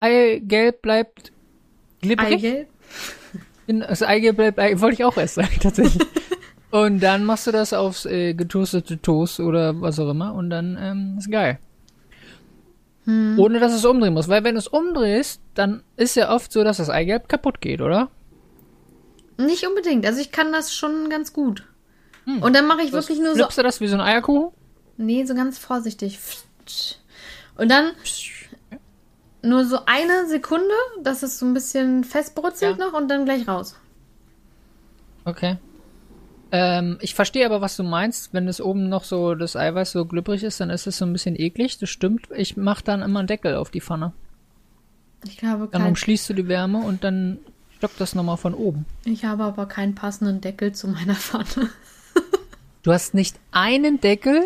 Eigelb 0.00 0.82
bleibt 0.82 1.32
glibberig. 2.00 2.44
Eigelb. 2.44 2.68
Das 3.66 4.02
Eigelb 4.02 4.36
bleibt, 4.36 4.58
Ei- 4.58 4.80
wollte 4.80 4.94
ich 4.94 5.04
auch 5.04 5.16
erst 5.16 5.34
sagen, 5.34 5.58
tatsächlich. 5.60 6.06
und 6.70 7.00
dann 7.00 7.24
machst 7.24 7.46
du 7.46 7.52
das 7.52 7.72
aufs 7.72 8.06
äh, 8.06 8.34
getoastete 8.34 9.00
Toast 9.00 9.40
oder 9.40 9.80
was 9.80 9.98
auch 9.98 10.10
immer 10.10 10.34
und 10.34 10.50
dann 10.50 10.78
ähm, 10.80 11.16
ist 11.18 11.30
geil. 11.30 11.58
Ohne 13.06 13.58
dass 13.58 13.72
es 13.72 13.84
umdrehen 13.84 14.14
musst. 14.14 14.28
Weil 14.28 14.44
wenn 14.44 14.54
du 14.54 14.60
es 14.60 14.68
umdrehst, 14.68 15.40
dann 15.54 15.82
ist 15.96 16.14
ja 16.14 16.32
oft 16.32 16.52
so, 16.52 16.62
dass 16.62 16.76
das 16.76 16.90
Eigelb 16.90 17.28
kaputt 17.28 17.60
geht, 17.60 17.80
oder? 17.80 18.08
Nicht 19.36 19.66
unbedingt. 19.66 20.06
Also 20.06 20.20
ich 20.20 20.30
kann 20.30 20.52
das 20.52 20.72
schon 20.72 21.08
ganz 21.08 21.32
gut. 21.32 21.64
Und 22.40 22.54
dann 22.54 22.68
mache 22.68 22.82
ich 22.82 22.92
wirklich 22.92 23.18
nur 23.18 23.34
so. 23.34 23.44
Du 23.44 23.62
das 23.62 23.80
wie 23.80 23.88
so 23.88 23.94
ein 23.96 24.00
Eierkuchen? 24.00 24.52
Nee, 24.96 25.24
so 25.24 25.34
ganz 25.34 25.58
vorsichtig. 25.58 26.18
Und 27.56 27.70
dann 27.70 27.92
nur 29.42 29.64
so 29.64 29.78
eine 29.86 30.26
Sekunde, 30.26 30.74
dass 31.02 31.22
es 31.22 31.38
so 31.38 31.46
ein 31.46 31.54
bisschen 31.54 32.04
festbrutzelt 32.04 32.78
Ja. 32.78 32.86
noch 32.86 32.92
und 32.92 33.08
dann 33.08 33.24
gleich 33.24 33.48
raus. 33.48 33.76
Okay. 35.24 35.56
Ähm, 36.52 36.98
ich 37.00 37.14
verstehe 37.14 37.46
aber, 37.46 37.60
was 37.60 37.76
du 37.76 37.82
meinst. 37.82 38.32
Wenn 38.34 38.48
es 38.48 38.60
oben 38.60 38.88
noch 38.88 39.04
so 39.04 39.34
das 39.34 39.56
Eiweiß 39.56 39.92
so 39.92 40.04
glibberig 40.04 40.42
ist, 40.42 40.60
dann 40.60 40.70
ist 40.70 40.86
es 40.86 40.98
so 40.98 41.04
ein 41.04 41.12
bisschen 41.12 41.38
eklig. 41.38 41.78
Das 41.78 41.90
stimmt. 41.90 42.28
Ich 42.34 42.56
mache 42.56 42.84
dann 42.84 43.02
immer 43.02 43.20
einen 43.20 43.28
Deckel 43.28 43.56
auf 43.56 43.70
die 43.70 43.80
Pfanne. 43.80 44.12
Ich 45.24 45.36
glaube 45.36 45.68
Dann 45.70 45.86
umschließt 45.86 46.30
du 46.30 46.34
die 46.34 46.48
Wärme 46.48 46.78
und 46.78 47.04
dann 47.04 47.38
stockt 47.76 48.00
das 48.00 48.14
nochmal 48.14 48.36
von 48.36 48.54
oben. 48.54 48.86
Ich 49.04 49.24
habe 49.24 49.44
aber 49.44 49.66
keinen 49.66 49.94
passenden 49.94 50.40
Deckel 50.40 50.72
zu 50.72 50.88
meiner 50.88 51.14
Pfanne. 51.14 51.70
Du 52.82 52.92
hast 52.92 53.12
nicht 53.12 53.36
einen 53.50 54.00
Deckel, 54.00 54.44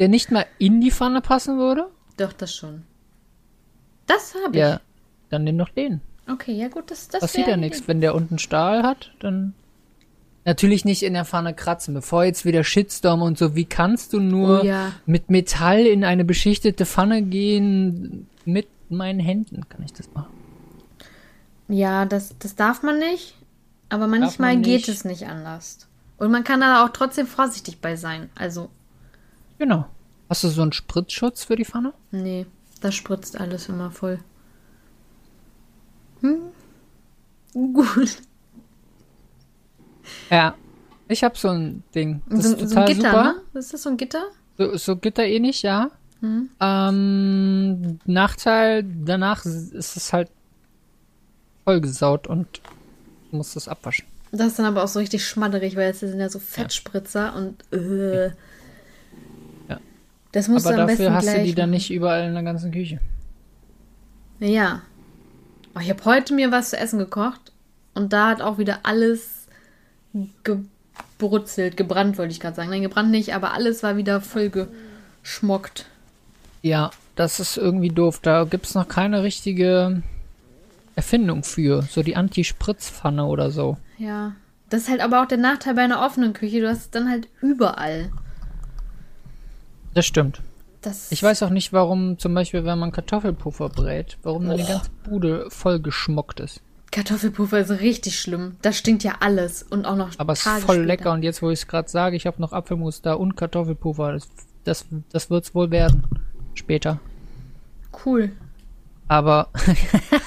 der 0.00 0.08
nicht 0.08 0.32
mal 0.32 0.44
in 0.58 0.80
die 0.80 0.90
Pfanne 0.90 1.20
passen 1.20 1.56
würde? 1.56 1.88
Doch, 2.16 2.32
das 2.32 2.52
schon. 2.52 2.82
Das 4.06 4.34
habe 4.34 4.56
ich. 4.56 4.60
Ja, 4.60 4.80
dann 5.30 5.44
nimm 5.44 5.56
doch 5.56 5.68
den. 5.68 6.00
Okay, 6.28 6.52
ja 6.52 6.68
gut, 6.68 6.90
das, 6.90 7.08
das 7.08 7.20
Passiert 7.20 7.46
ja 7.46 7.56
nichts. 7.56 7.86
Wenn 7.86 8.00
der 8.00 8.14
unten 8.14 8.38
Stahl 8.38 8.82
hat, 8.82 9.12
dann. 9.20 9.54
Natürlich 10.46 10.84
nicht 10.84 11.02
in 11.02 11.12
der 11.12 11.24
Pfanne 11.24 11.52
kratzen. 11.54 11.92
Bevor 11.92 12.24
jetzt 12.24 12.44
wieder 12.44 12.62
Shitstorm 12.64 13.20
und 13.20 13.36
so, 13.36 13.54
wie 13.56 13.64
kannst 13.64 14.12
du 14.12 14.20
nur 14.20 14.62
Oh 14.62 14.64
ja. 14.64 14.92
mit 15.04 15.28
Metall 15.28 15.80
in 15.80 16.04
eine 16.04 16.24
beschichtete 16.24 16.86
Pfanne 16.86 17.22
gehen? 17.22 18.28
Mit 18.44 18.68
meinen 18.88 19.18
Händen 19.20 19.68
kann 19.68 19.82
ich 19.84 19.92
das 19.92 20.08
machen. 20.14 20.32
Ja, 21.68 22.04
das, 22.06 22.34
das 22.38 22.54
darf 22.54 22.82
man 22.84 23.00
nicht. 23.00 23.34
Aber 23.88 24.06
manchmal 24.06 24.54
man 24.54 24.62
geht 24.62 24.88
es 24.88 25.04
nicht 25.04 25.26
anders. 25.26 25.88
Und 26.16 26.30
man 26.30 26.44
kann 26.44 26.60
da 26.60 26.84
auch 26.84 26.90
trotzdem 26.90 27.26
vorsichtig 27.26 27.80
bei 27.80 27.96
sein. 27.96 28.30
Also, 28.36 28.70
Genau. 29.58 29.86
Hast 30.28 30.44
du 30.44 30.48
so 30.48 30.62
einen 30.62 30.72
Spritzschutz 30.72 31.44
für 31.44 31.56
die 31.56 31.64
Pfanne? 31.64 31.92
nee, 32.10 32.46
das 32.80 32.94
spritzt 32.94 33.40
alles 33.40 33.68
immer 33.68 33.90
voll. 33.90 34.18
Hm? 36.20 36.38
Gut. 37.52 38.18
Ja. 40.30 40.54
Ich 41.08 41.22
habe 41.22 41.36
so 41.38 41.48
ein 41.48 41.82
Ding. 41.94 42.22
Das 42.28 42.44
So, 42.44 42.54
ist 42.54 42.60
so 42.60 42.66
total 42.68 42.82
ein 42.82 42.94
Gitter, 42.96 43.10
super. 43.10 43.22
ne? 43.52 43.58
Ist 43.60 43.72
das 43.74 43.82
so 43.82 43.90
ein 43.90 43.96
Gitter? 43.96 44.24
So, 44.58 44.76
so 44.76 44.96
gitterähnlich, 44.96 45.62
ja. 45.62 45.90
Hm. 46.20 46.48
Ähm, 46.60 47.98
Nachteil 48.06 48.84
danach 49.04 49.44
ist 49.44 49.96
es 49.96 50.12
halt 50.12 50.30
vollgesaut 51.64 52.26
und 52.26 52.60
du 53.30 53.36
musst 53.36 53.56
es 53.56 53.68
abwaschen. 53.68 54.06
Das 54.32 54.48
ist 54.48 54.58
dann 54.58 54.66
aber 54.66 54.82
auch 54.82 54.88
so 54.88 54.98
richtig 54.98 55.24
schmadderig, 55.26 55.76
weil 55.76 55.90
es 55.90 56.00
sind 56.00 56.18
ja 56.18 56.28
so 56.28 56.38
Fettspritzer 56.38 57.34
und 57.36 57.62
äh, 57.72 58.26
Ja. 59.68 59.78
Das 60.32 60.48
musst 60.48 60.66
Aber 60.66 60.76
du 60.76 60.82
am 60.82 60.88
dafür 60.88 61.06
besten 61.06 61.14
hast 61.14 61.22
gleich 61.24 61.38
du 61.38 61.44
die 61.44 61.54
dann 61.54 61.70
nicht 61.70 61.90
überall 61.92 62.26
in 62.26 62.34
der 62.34 62.42
ganzen 62.42 62.72
Küche. 62.72 63.00
Ja. 64.40 64.82
Oh, 65.74 65.80
ich 65.80 65.90
habe 65.90 66.04
heute 66.04 66.34
mir 66.34 66.50
was 66.50 66.70
zu 66.70 66.76
essen 66.78 66.98
gekocht 66.98 67.52
und 67.94 68.12
da 68.12 68.28
hat 68.30 68.42
auch 68.42 68.58
wieder 68.58 68.80
alles 68.84 69.35
gebrutzelt, 70.44 71.76
gebrannt 71.76 72.18
wollte 72.18 72.32
ich 72.32 72.40
gerade 72.40 72.56
sagen. 72.56 72.70
Nein, 72.70 72.82
gebrannt 72.82 73.10
nicht, 73.10 73.34
aber 73.34 73.52
alles 73.52 73.82
war 73.82 73.96
wieder 73.96 74.20
voll 74.20 74.50
geschmockt. 74.50 75.86
Ja, 76.62 76.90
das 77.14 77.40
ist 77.40 77.56
irgendwie 77.56 77.90
doof. 77.90 78.20
Da 78.22 78.44
gibt's 78.44 78.74
noch 78.74 78.88
keine 78.88 79.22
richtige 79.22 80.02
Erfindung 80.94 81.44
für. 81.44 81.82
So 81.82 82.02
die 82.02 82.16
Anti-Spritzpfanne 82.16 83.24
oder 83.24 83.50
so. 83.50 83.76
Ja. 83.98 84.32
Das 84.68 84.82
ist 84.82 84.88
halt 84.88 85.00
aber 85.00 85.22
auch 85.22 85.26
der 85.26 85.38
Nachteil 85.38 85.74
bei 85.74 85.82
einer 85.82 86.04
offenen 86.04 86.32
Küche. 86.32 86.60
Du 86.60 86.68
hast 86.68 86.78
es 86.78 86.90
dann 86.90 87.08
halt 87.08 87.28
überall. 87.40 88.10
Das 89.94 90.06
stimmt. 90.06 90.42
Das 90.82 91.10
Ich 91.12 91.22
weiß 91.22 91.42
auch 91.44 91.50
nicht, 91.50 91.72
warum 91.72 92.18
zum 92.18 92.34
Beispiel, 92.34 92.64
wenn 92.64 92.78
man 92.78 92.92
Kartoffelpuffer 92.92 93.68
brät, 93.68 94.18
warum 94.22 94.48
dann 94.48 94.56
die 94.56 94.64
ganze 94.64 94.90
Bude 95.04 95.46
voll 95.50 95.80
geschmockt 95.80 96.40
ist. 96.40 96.60
Kartoffelpuffer 96.96 97.58
ist 97.58 97.70
richtig 97.82 98.18
schlimm. 98.18 98.56
Da 98.62 98.72
stinkt 98.72 99.04
ja 99.04 99.16
alles 99.20 99.62
und 99.62 99.84
auch 99.84 99.96
noch 99.96 100.12
Aber 100.16 100.32
es 100.32 100.38
ist 100.38 100.46
voll 100.46 100.76
später. 100.76 100.82
lecker 100.82 101.12
und 101.12 101.22
jetzt, 101.24 101.42
wo 101.42 101.50
ich 101.50 101.60
es 101.60 101.66
gerade 101.66 101.90
sage, 101.90 102.16
ich 102.16 102.26
habe 102.26 102.40
noch 102.40 102.54
Apfelmus 102.54 103.02
da 103.02 103.12
und 103.12 103.36
Kartoffelpuffer. 103.36 104.14
Das, 104.14 104.28
das, 104.64 104.86
das 105.12 105.28
wird's 105.28 105.54
wohl 105.54 105.70
werden. 105.70 106.04
Später. 106.54 106.98
Cool. 108.06 108.32
Aber 109.08 109.50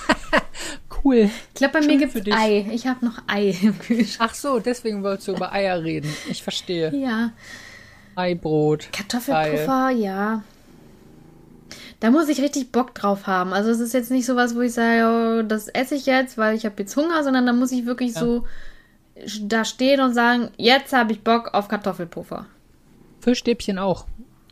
cool. 1.04 1.32
Ich 1.48 1.54
glaube, 1.56 1.74
bei 1.74 1.80
mir 1.80 1.90
Schön 1.90 1.98
gibt's 1.98 2.14
für 2.14 2.22
dich. 2.22 2.36
Ei. 2.36 2.68
Ich 2.72 2.86
habe 2.86 3.04
noch 3.04 3.18
Ei 3.26 3.50
im 3.64 3.80
Kühlschrank. 3.80 4.30
Ach 4.32 4.36
so, 4.36 4.60
deswegen 4.60 5.02
wolltest 5.02 5.28
du 5.28 5.32
über 5.32 5.52
Eier 5.52 5.84
reden. 5.84 6.14
Ich 6.30 6.44
verstehe. 6.44 6.96
Ja. 6.96 7.32
Eibrot. 8.14 8.90
Kartoffelpuffer, 8.92 9.90
ja. 9.90 10.44
Da 12.00 12.12
muss 12.12 12.30
ich 12.30 12.42
richtig 12.42 12.72
Bock 12.72 12.96
drauf 12.96 13.28
haben. 13.28 13.52
Also 13.54 13.72
es 13.72 13.80
ist 13.80 13.94
jetzt 13.94 14.10
nicht 14.12 14.26
sowas, 14.26 14.56
wo 14.56 14.62
ich 14.62 14.74
sage, 14.74 15.42
oh, 15.42 15.48
das 15.48 15.68
esse 15.68 15.96
ich 15.96 16.06
jetzt, 16.06 16.38
weil 16.38 16.56
ich 16.56 16.66
habe 16.66 16.76
jetzt 16.80 16.96
Hunger, 16.96 17.24
sondern 17.24 17.46
da 17.46 17.54
muss 17.54 17.72
ich 17.72 17.86
wirklich 17.86 18.14
Ja. 18.14 18.20
so 18.22 18.46
da 19.42 19.66
stehen 19.66 20.00
und 20.00 20.14
sagen, 20.14 20.50
jetzt 20.56 20.94
habe 20.94 21.12
ich 21.12 21.22
Bock 21.24 21.54
auf 21.54 21.68
Kartoffelpuffer. 21.68 22.46
Fischstäbchen 23.20 23.78
auch. 23.78 24.06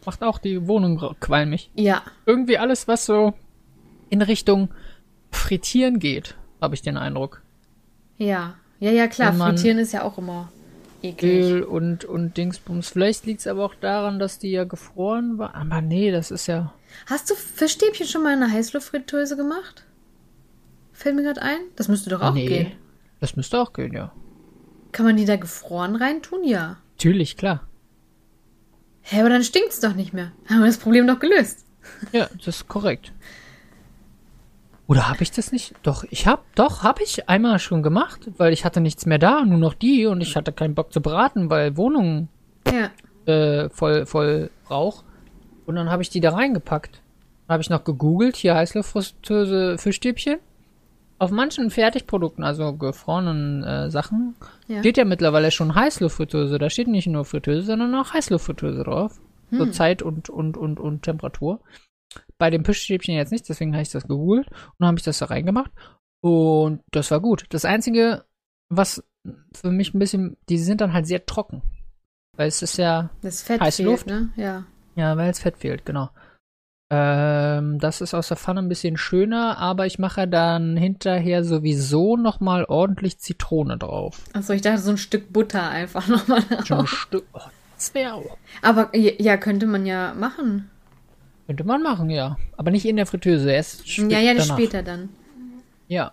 Macht 0.06 0.24
auch 0.24 0.40
die 0.40 0.68
Wohnung 0.68 1.16
qualmig. 1.22 1.70
Ja. 1.76 2.02
Irgendwie 2.26 2.58
alles, 2.58 2.88
was 2.88 3.06
so 3.06 3.34
in 4.10 4.22
Richtung 4.22 4.70
Frittieren 5.32 6.00
geht, 6.00 6.36
habe 6.62 6.76
ich 6.76 6.82
den 6.82 6.98
Eindruck. 6.98 7.42
Ja. 8.18 8.56
Ja, 8.80 8.92
ja, 8.92 9.08
klar. 9.08 9.34
Frittieren 9.34 9.80
ist 9.80 9.94
ja 9.94 10.04
auch 10.04 10.18
immer 10.18 10.50
eklig. 11.10 11.44
Öl 11.44 11.64
und, 11.64 12.06
und 12.06 12.38
Dingsbums. 12.38 12.90
Vielleicht 12.90 13.26
liegt 13.26 13.42
es 13.42 13.48
aber 13.48 13.66
auch 13.66 13.76
daran, 13.76 14.20
dass 14.20 14.40
die 14.40 14.52
ja 14.52 14.64
gefroren 14.64 15.38
war. 15.38 15.56
Aber 15.56 15.82
nee, 15.82 16.12
das 16.12 16.32
ist 16.32 16.48
ja. 16.48 16.74
Hast 17.06 17.30
du 17.30 17.36
Fischstäbchen 17.36 18.08
schon 18.08 18.24
mal 18.24 18.34
in 18.34 18.44
einer 18.44 18.52
Heißluftfritteuse 18.52 19.38
gemacht? 19.38 19.86
Fällt 20.94 21.16
mir 21.16 21.24
gerade 21.24 21.42
ein. 21.42 21.60
Das 21.76 21.88
müsste 21.88 22.10
doch 22.10 22.22
auch 22.22 22.34
nee. 22.34 22.48
gehen. 22.48 22.72
Das 23.20 23.36
müsste 23.36 23.60
auch 23.60 23.74
gehen, 23.74 23.94
ja. 23.94 24.12
Kann 24.92 25.06
man 25.06 25.18
die 25.18 25.26
da 25.26 25.36
gefroren 25.36 25.96
reintun? 25.96 26.44
Ja. 26.44 26.78
Natürlich, 26.96 27.38
klar. 27.38 27.68
Hä, 29.02 29.20
aber 29.20 29.30
dann 29.30 29.44
stinkt's 29.44 29.80
doch 29.80 29.94
nicht 29.94 30.14
mehr. 30.14 30.32
Haben 30.50 30.60
wir 30.60 30.68
das 30.68 30.78
Problem 30.78 31.08
doch 31.08 31.20
gelöst. 31.20 31.66
Ja, 32.12 32.28
das 32.38 32.48
ist 32.48 32.68
korrekt. 32.68 33.14
Oder 34.88 35.10
habe 35.10 35.22
ich 35.22 35.32
das 35.32 35.52
nicht? 35.52 35.74
Doch, 35.84 36.06
ich 36.10 36.28
hab, 36.28 36.44
doch, 36.56 36.84
habe 36.84 37.04
ich 37.04 37.28
einmal 37.28 37.60
schon 37.60 37.84
gemacht, 37.84 38.30
weil 38.38 38.54
ich 38.54 38.64
hatte 38.64 38.80
nichts 38.80 39.06
mehr 39.06 39.20
da, 39.20 39.44
nur 39.44 39.58
noch 39.60 39.74
die 39.74 40.06
und 40.06 40.22
ich 40.22 40.36
hatte 40.36 40.54
keinen 40.54 40.76
Bock 40.76 40.94
zu 40.94 41.02
braten, 41.02 41.50
weil 41.50 41.76
Wohnung 41.76 42.30
Ja. 42.72 42.90
äh, 43.32 43.70
voll, 43.70 44.06
voll 44.06 44.50
Rauch. 44.70 45.04
Und 45.66 45.76
dann 45.76 45.90
habe 45.90 46.02
ich 46.02 46.10
die 46.10 46.22
da 46.22 46.32
reingepackt. 46.32 47.02
Habe 47.50 47.62
ich 47.62 47.70
noch 47.70 47.84
gegoogelt, 47.84 48.38
hier 48.38 48.56
Heißluftfritteuse 48.56 49.78
Fischstäbchen. 49.78 50.38
Auf 51.20 51.32
manchen 51.32 51.70
Fertigprodukten, 51.72 52.44
also 52.44 52.74
gefrorenen 52.74 53.64
äh, 53.64 53.90
Sachen, 53.90 54.36
Ja. 54.68 54.80
steht 54.80 54.98
ja 54.98 55.04
mittlerweile 55.06 55.52
schon 55.52 55.74
Heißluftfritteuse. 55.76 56.60
Da 56.60 56.70
steht 56.70 56.88
nicht 56.88 57.08
nur 57.08 57.26
Fritteuse, 57.26 57.64
sondern 57.64 57.94
auch 57.96 58.14
Heißluftfritteuse 58.14 58.84
drauf. 58.84 59.20
So 59.52 59.64
Hm. 59.66 59.74
Zeit 59.74 60.02
und, 60.02 60.30
und, 60.30 60.56
und, 60.58 60.80
und 60.80 61.02
Temperatur. 61.04 61.60
Bei 62.38 62.50
dem 62.50 62.64
Fischstäbchen 62.66 63.16
jetzt 63.16 63.32
nicht, 63.32 63.48
deswegen 63.50 63.74
habe 63.74 63.82
ich 63.84 63.90
das 63.92 64.08
gegoogelt 64.08 64.48
und 64.50 64.74
dann 64.80 64.88
habe 64.90 64.98
ich 65.00 65.04
das 65.04 65.20
da 65.20 65.26
reingemacht. 65.26 65.72
Und 66.22 66.82
das 66.92 67.12
war 67.12 67.20
gut. 67.20 67.46
Das 67.50 67.66
Einzige, 67.66 68.26
was 68.70 69.04
für 69.54 69.72
mich 69.72 69.94
ein 69.94 70.00
bisschen, 70.00 70.38
die 70.50 70.58
sind 70.58 70.82
dann 70.82 70.94
halt 70.94 71.06
sehr 71.08 71.26
trocken. 71.26 71.62
Weil 72.36 72.48
es 72.48 72.62
ist 72.62 72.78
ja, 72.78 73.10
Das 73.22 73.42
Fett 73.42 73.62
Heiße 73.62 73.78
fehlt, 73.78 73.90
Luft? 73.90 74.08
ne? 74.08 74.30
Ja. 74.36 74.66
ja, 74.96 75.18
weil 75.18 75.30
es 75.32 75.40
Fett 75.40 75.58
fehlt, 75.58 75.86
genau. 75.86 76.10
Ähm, 76.90 77.80
das 77.80 78.00
ist 78.00 78.14
aus 78.14 78.30
der 78.30 78.38
Pfanne 78.38 78.62
ein 78.62 78.70
bisschen 78.70 78.96
schöner, 78.96 79.58
aber 79.58 79.86
ich 79.86 80.00
mache 80.00 80.28
dann 80.28 80.78
hinterher 80.78 81.44
sowieso 81.44 82.16
nochmal 82.16 82.64
ordentlich 82.66 83.20
Zitrone 83.20 83.78
drauf. 83.78 84.24
Achso, 84.34 84.54
ich 84.54 84.62
dachte 84.62 84.80
so 84.80 84.92
ein 84.92 84.98
Stück 84.98 85.34
Butter 85.34 85.68
einfach 85.70 86.08
nochmal 86.08 86.42
Schon 86.66 86.78
ein 86.80 86.86
drauf. 86.86 86.90
Stück. 86.90 87.26
Oh, 87.34 87.42
das 87.76 87.94
wäre 87.94 88.14
auch. 88.14 88.38
Aber 88.62 88.96
ja, 88.96 89.36
könnte 89.38 89.66
man 89.68 89.86
ja 89.86 90.14
machen. 90.14 90.70
Könnte 91.48 91.64
man 91.64 91.82
machen, 91.82 92.10
ja. 92.10 92.38
Aber 92.58 92.72
nicht 92.72 92.86
in 92.86 92.98
der 92.98 93.06
Fritteuse, 93.06 93.50
erst 93.52 93.90
spät 93.90 94.12
ja, 94.12 94.20
ja, 94.20 94.34
das 94.34 94.48
danach. 94.48 94.60
später 94.60 94.84
dann. 94.84 95.10
Ja. 95.88 96.12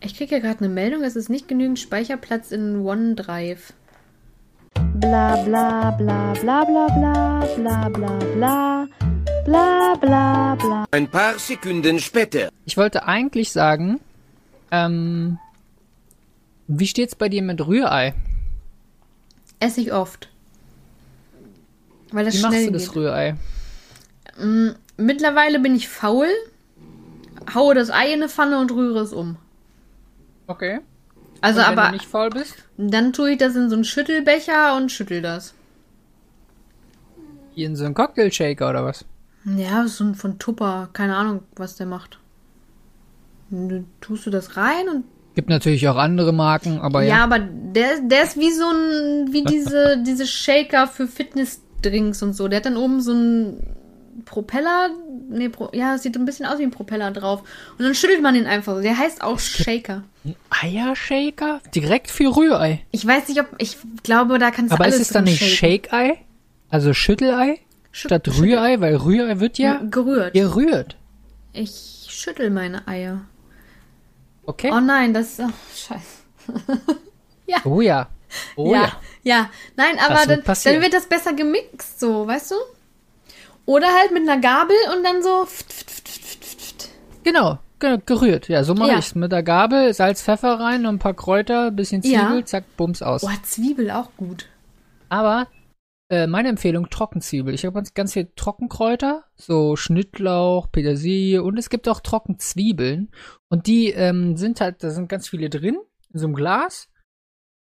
Ich 0.00 0.16
kriege 0.16 0.36
ja 0.36 0.40
gerade 0.40 0.60
eine 0.60 0.68
Meldung, 0.68 1.02
es 1.02 1.16
ist 1.16 1.28
nicht 1.28 1.48
genügend 1.48 1.80
Speicherplatz 1.80 2.52
in 2.52 2.76
OneDrive. 2.76 3.72
bla 4.94 5.36
bla 5.42 5.90
bla 5.90 6.32
bla 6.34 6.64
bla 6.64 6.86
bla 6.86 7.48
bla 7.56 7.88
bla 7.88 8.18
bla 8.34 8.88
bla 9.44 9.94
bla 10.00 10.54
bla 10.54 10.84
Ein 10.92 11.08
paar 11.08 11.38
Sekunden 11.38 11.98
später. 11.98 12.50
Ich 12.66 12.76
wollte 12.76 13.04
eigentlich 13.04 13.50
sagen, 13.50 13.98
ähm, 14.70 15.38
wie 16.68 16.86
steht's 16.86 17.16
bei 17.16 17.28
dir 17.28 17.42
mit 17.42 17.66
Rührei? 17.66 18.14
Esse 19.58 19.80
ich 19.80 19.92
oft. 19.92 20.28
Weil 22.12 22.26
das 22.26 22.34
Wie 22.34 22.38
schnell 22.38 22.50
machst 22.50 22.66
du 22.66 22.72
geht. 22.72 22.80
das 22.80 22.94
Rührei? 22.94 23.34
Mm, 24.38 24.70
Mittlerweile 24.98 25.58
bin 25.60 25.74
ich 25.76 25.88
faul, 25.88 26.28
haue 27.54 27.74
das 27.74 27.90
Ei 27.90 28.06
in 28.08 28.14
eine 28.14 28.28
Pfanne 28.28 28.58
und 28.58 28.72
rühre 28.72 29.00
es 29.00 29.12
um. 29.12 29.36
Okay. 30.46 30.80
Also 31.42 31.60
Und 31.60 31.66
wenn 31.66 31.78
aber 31.78 31.88
du 31.88 31.92
nicht 31.92 32.06
faul 32.06 32.30
bist? 32.30 32.54
dann 32.78 33.12
tue 33.12 33.32
ich 33.32 33.38
das 33.38 33.54
in 33.56 33.68
so 33.68 33.74
einen 33.76 33.84
Schüttelbecher 33.84 34.76
und 34.76 34.90
schüttel 34.90 35.20
das. 35.20 35.54
Wie 37.54 37.64
in 37.64 37.76
so 37.76 37.84
einen 37.84 37.94
Cocktail-Shaker 37.94 38.70
oder 38.70 38.84
was? 38.84 39.04
Ja, 39.44 39.86
so 39.86 40.04
ein 40.04 40.14
von 40.14 40.38
Tupper, 40.38 40.88
keine 40.92 41.16
Ahnung, 41.16 41.42
was 41.56 41.76
der 41.76 41.86
macht. 41.86 42.18
Du 43.50 43.84
tust 44.00 44.26
du 44.26 44.30
das 44.30 44.56
rein 44.56 44.88
und 44.88 45.04
Gibt 45.34 45.50
natürlich 45.50 45.86
auch 45.88 45.96
andere 45.96 46.32
Marken, 46.32 46.80
aber 46.80 47.02
ja, 47.02 47.18
ja. 47.18 47.24
aber 47.24 47.38
der, 47.38 48.00
der 48.00 48.22
ist 48.22 48.38
wie 48.38 48.50
so 48.50 48.64
ein, 48.64 49.32
wie 49.34 49.44
diese, 49.44 50.02
diese 50.02 50.26
Shaker 50.26 50.86
für 50.86 51.06
Fitnessdrinks 51.06 52.22
und 52.22 52.32
so. 52.32 52.48
Der 52.48 52.56
hat 52.56 52.64
dann 52.66 52.78
oben 52.78 53.02
so 53.02 53.12
ein 53.12 53.75
Propeller, 54.24 54.90
nee, 55.28 55.48
Pro, 55.48 55.68
ja, 55.72 55.98
sieht 55.98 56.16
ein 56.16 56.24
bisschen 56.24 56.46
aus 56.46 56.58
wie 56.58 56.62
ein 56.62 56.70
Propeller 56.70 57.10
drauf. 57.10 57.40
Und 57.78 57.84
dann 57.84 57.94
schüttelt 57.94 58.22
man 58.22 58.34
den 58.34 58.46
einfach 58.46 58.74
so. 58.76 58.80
Der 58.82 58.96
heißt 58.96 59.22
auch 59.22 59.38
Shaker. 59.38 60.02
Ein 60.24 60.36
Eiershaker? 60.50 61.60
Direkt 61.74 62.10
für 62.10 62.34
Rührei. 62.36 62.82
Ich 62.90 63.06
weiß 63.06 63.28
nicht, 63.28 63.40
ob, 63.40 63.46
ich 63.58 63.76
glaube, 64.02 64.38
da 64.38 64.50
kannst 64.50 64.72
du 64.72 64.74
Aber 64.76 64.88
ist 64.88 65.00
es 65.00 65.08
dann 65.08 65.24
nicht. 65.24 65.42
Shake-Ei? 65.42 66.18
Also 66.70 66.94
Schüttelei? 66.94 67.60
Schü- 67.92 68.06
Statt 68.06 68.26
Schüttel- 68.26 68.40
Rührei? 68.42 68.80
Weil 68.80 68.96
Rührei 68.96 69.38
wird 69.40 69.58
ja 69.58 69.80
Gerührt. 69.90 70.34
gerührt. 70.34 70.96
Ich 71.52 72.06
schüttel 72.08 72.50
meine 72.50 72.86
Eier. 72.88 73.22
Okay? 74.44 74.70
Oh 74.72 74.80
nein, 74.80 75.12
das 75.14 75.38
ist, 75.38 75.40
oh, 75.40 75.50
scheiße. 75.74 76.86
Oh 77.64 77.80
ja. 77.80 78.08
Oh 78.56 78.72
ja. 78.72 78.82
ja, 78.82 78.92
ja. 79.22 79.50
Nein, 79.76 79.98
aber 80.00 80.28
wird 80.28 80.46
dann, 80.48 80.56
dann 80.64 80.82
wird 80.82 80.92
das 80.92 81.06
besser 81.06 81.32
gemixt, 81.32 82.00
so, 82.00 82.26
weißt 82.26 82.50
du? 82.50 82.54
Oder 83.66 83.88
halt 83.88 84.12
mit 84.12 84.22
einer 84.28 84.40
Gabel 84.40 84.76
und 84.96 85.04
dann 85.04 85.22
so. 85.22 85.46
Genau. 87.24 87.58
ge- 87.80 87.98
Gerührt. 88.06 88.48
Ja, 88.48 88.64
so 88.64 88.74
mache 88.74 88.92
Ja. 88.92 88.98
ich's. 88.98 89.14
Mit 89.14 89.32
der 89.32 89.42
Gabel, 89.42 89.92
Salz, 89.92 90.22
Pfeffer 90.22 90.58
rein 90.60 90.86
und 90.86 90.96
ein 90.96 90.98
paar 90.98 91.14
Kräuter, 91.14 91.70
bisschen 91.70 92.02
Ja. 92.02 92.20
Zwiebel, 92.28 92.44
zack, 92.44 92.64
bums 92.76 93.02
aus. 93.02 93.22
Boah, 93.22 93.34
Zwiebel 93.42 93.90
auch 93.90 94.10
gut. 94.16 94.46
Aber 95.08 95.48
äh, 96.08 96.26
meine 96.28 96.48
Empfehlung, 96.48 96.88
Trockenzwiebel. 96.88 97.52
Ich 97.52 97.64
habe 97.64 97.74
ganz, 97.74 97.92
ganz 97.92 98.12
viel 98.12 98.30
Trockenkräuter, 98.36 99.24
so 99.34 99.74
Schnittlauch, 99.76 100.70
Petersilie 100.70 101.42
und 101.42 101.58
es 101.58 101.68
gibt 101.68 101.88
auch 101.88 102.00
Trockenzwiebeln. 102.00 103.10
Und 103.48 103.66
die 103.66 103.90
ähm, 103.90 104.36
sind 104.36 104.60
halt, 104.60 104.84
da 104.84 104.90
sind 104.90 105.08
ganz 105.08 105.28
viele 105.28 105.50
drin, 105.50 105.76
in 106.12 106.20
so 106.20 106.26
einem 106.26 106.34
Glas, 106.36 106.88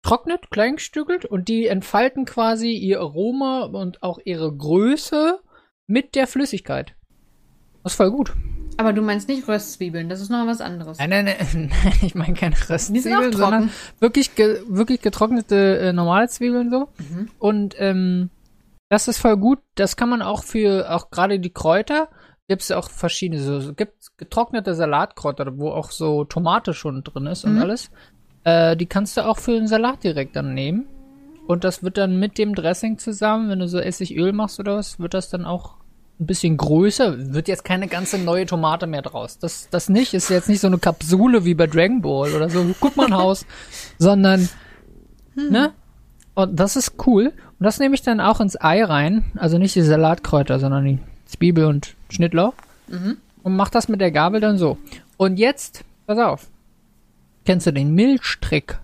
trocknet, 0.03 0.51
klein 0.51 0.75
gestückelt 0.75 1.23
und 1.23 1.47
die 1.47 1.67
entfalten 1.67 2.25
quasi 2.25 2.73
ihr 2.73 2.99
Aroma 2.99 3.63
und 3.63 4.03
auch 4.03 4.19
ihre 4.25 4.53
Größe 4.53 5.39
mit 5.87 6.15
der 6.15 6.27
Flüssigkeit. 6.27 6.95
Das 7.83 7.93
ist 7.93 7.97
voll 7.97 8.11
gut. 8.11 8.33
Aber 8.77 8.93
du 8.93 9.01
meinst 9.01 9.27
nicht 9.27 9.47
Röstzwiebeln, 9.47 10.09
das 10.09 10.19
ist 10.21 10.29
noch 10.29 10.47
was 10.47 10.61
anderes. 10.61 10.97
Nein, 10.97 11.09
nein, 11.09 11.25
nein, 11.25 11.71
ich 12.01 12.15
meine 12.15 12.33
keine 12.33 12.55
Röstzwiebeln, 12.69 13.33
sondern 13.33 13.69
wirklich, 13.99 14.35
ge 14.35 14.61
wirklich 14.67 15.01
getrocknete 15.01 15.79
äh, 15.79 15.93
normale 15.93 16.27
Zwiebeln 16.27 16.69
so. 16.71 16.89
Mhm. 16.97 17.29
Und 17.39 17.75
ähm, 17.77 18.29
das 18.89 19.07
ist 19.07 19.19
voll 19.19 19.37
gut. 19.37 19.59
Das 19.75 19.95
kann 19.95 20.09
man 20.09 20.21
auch 20.21 20.43
für, 20.43 20.91
auch 20.91 21.11
gerade 21.11 21.39
die 21.39 21.51
Kräuter, 21.53 22.09
gibt 22.47 22.61
es 22.61 22.71
auch 22.71 22.89
verschiedene, 22.89 23.41
so, 23.41 23.73
gibt 23.73 24.17
getrocknete 24.17 24.75
Salatkräuter, 24.75 25.57
wo 25.57 25.69
auch 25.69 25.91
so 25.91 26.23
Tomate 26.25 26.73
schon 26.73 27.03
drin 27.03 27.27
ist 27.27 27.45
und 27.45 27.55
Mhm. 27.55 27.61
alles. 27.61 27.91
Äh, 28.43 28.75
die 28.75 28.87
kannst 28.87 29.17
du 29.17 29.25
auch 29.25 29.37
für 29.37 29.53
den 29.53 29.67
Salat 29.67 30.03
direkt 30.03 30.35
dann 30.35 30.53
nehmen. 30.53 30.87
Und 31.47 31.63
das 31.63 31.83
wird 31.83 31.97
dann 31.97 32.19
mit 32.19 32.37
dem 32.37 32.55
Dressing 32.55 32.97
zusammen, 32.97 33.49
wenn 33.49 33.59
du 33.59 33.67
so 33.67 33.79
Essigöl 33.79 34.31
machst 34.31 34.59
oder 34.59 34.77
was, 34.77 34.99
wird 34.99 35.13
das 35.13 35.29
dann 35.29 35.45
auch 35.45 35.75
ein 36.19 36.25
bisschen 36.25 36.57
größer. 36.57 37.33
Wird 37.33 37.47
jetzt 37.47 37.65
keine 37.65 37.87
ganze 37.87 38.17
neue 38.17 38.45
Tomate 38.45 38.87
mehr 38.87 39.01
draus. 39.01 39.39
Das, 39.39 39.67
das 39.69 39.89
nicht. 39.89 40.13
Ist 40.13 40.29
jetzt 40.29 40.47
nicht 40.47 40.61
so 40.61 40.67
eine 40.67 40.77
Kapsule 40.77 41.43
wie 41.43 41.53
bei 41.53 41.67
Dragon 41.67 42.01
Ball 42.01 42.33
oder 42.33 42.49
so. 42.49 42.65
Guck 42.79 42.95
mal 42.95 43.07
ein 43.07 43.15
Haus. 43.15 43.45
Sondern, 43.97 44.47
ne? 45.35 45.73
Und 46.35 46.59
das 46.59 46.75
ist 46.75 46.95
cool. 47.05 47.33
Und 47.59 47.63
das 47.63 47.79
nehme 47.79 47.95
ich 47.95 48.01
dann 48.01 48.19
auch 48.19 48.39
ins 48.39 48.59
Ei 48.59 48.83
rein. 48.83 49.31
Also 49.35 49.57
nicht 49.57 49.75
die 49.75 49.81
Salatkräuter, 49.81 50.59
sondern 50.59 50.85
die 50.85 50.99
Zwiebel 51.25 51.65
und 51.65 51.95
Schnittlauch. 52.09 52.53
Und 53.43 53.55
mach 53.55 53.69
das 53.69 53.87
mit 53.87 54.01
der 54.01 54.11
Gabel 54.11 54.39
dann 54.39 54.57
so. 54.57 54.77
Und 55.17 55.37
jetzt, 55.37 55.83
pass 56.07 56.17
auf. 56.17 56.47
Kennst 57.45 57.67
du 57.67 57.73
den 57.73 57.93
Milchtrick? 57.93 58.79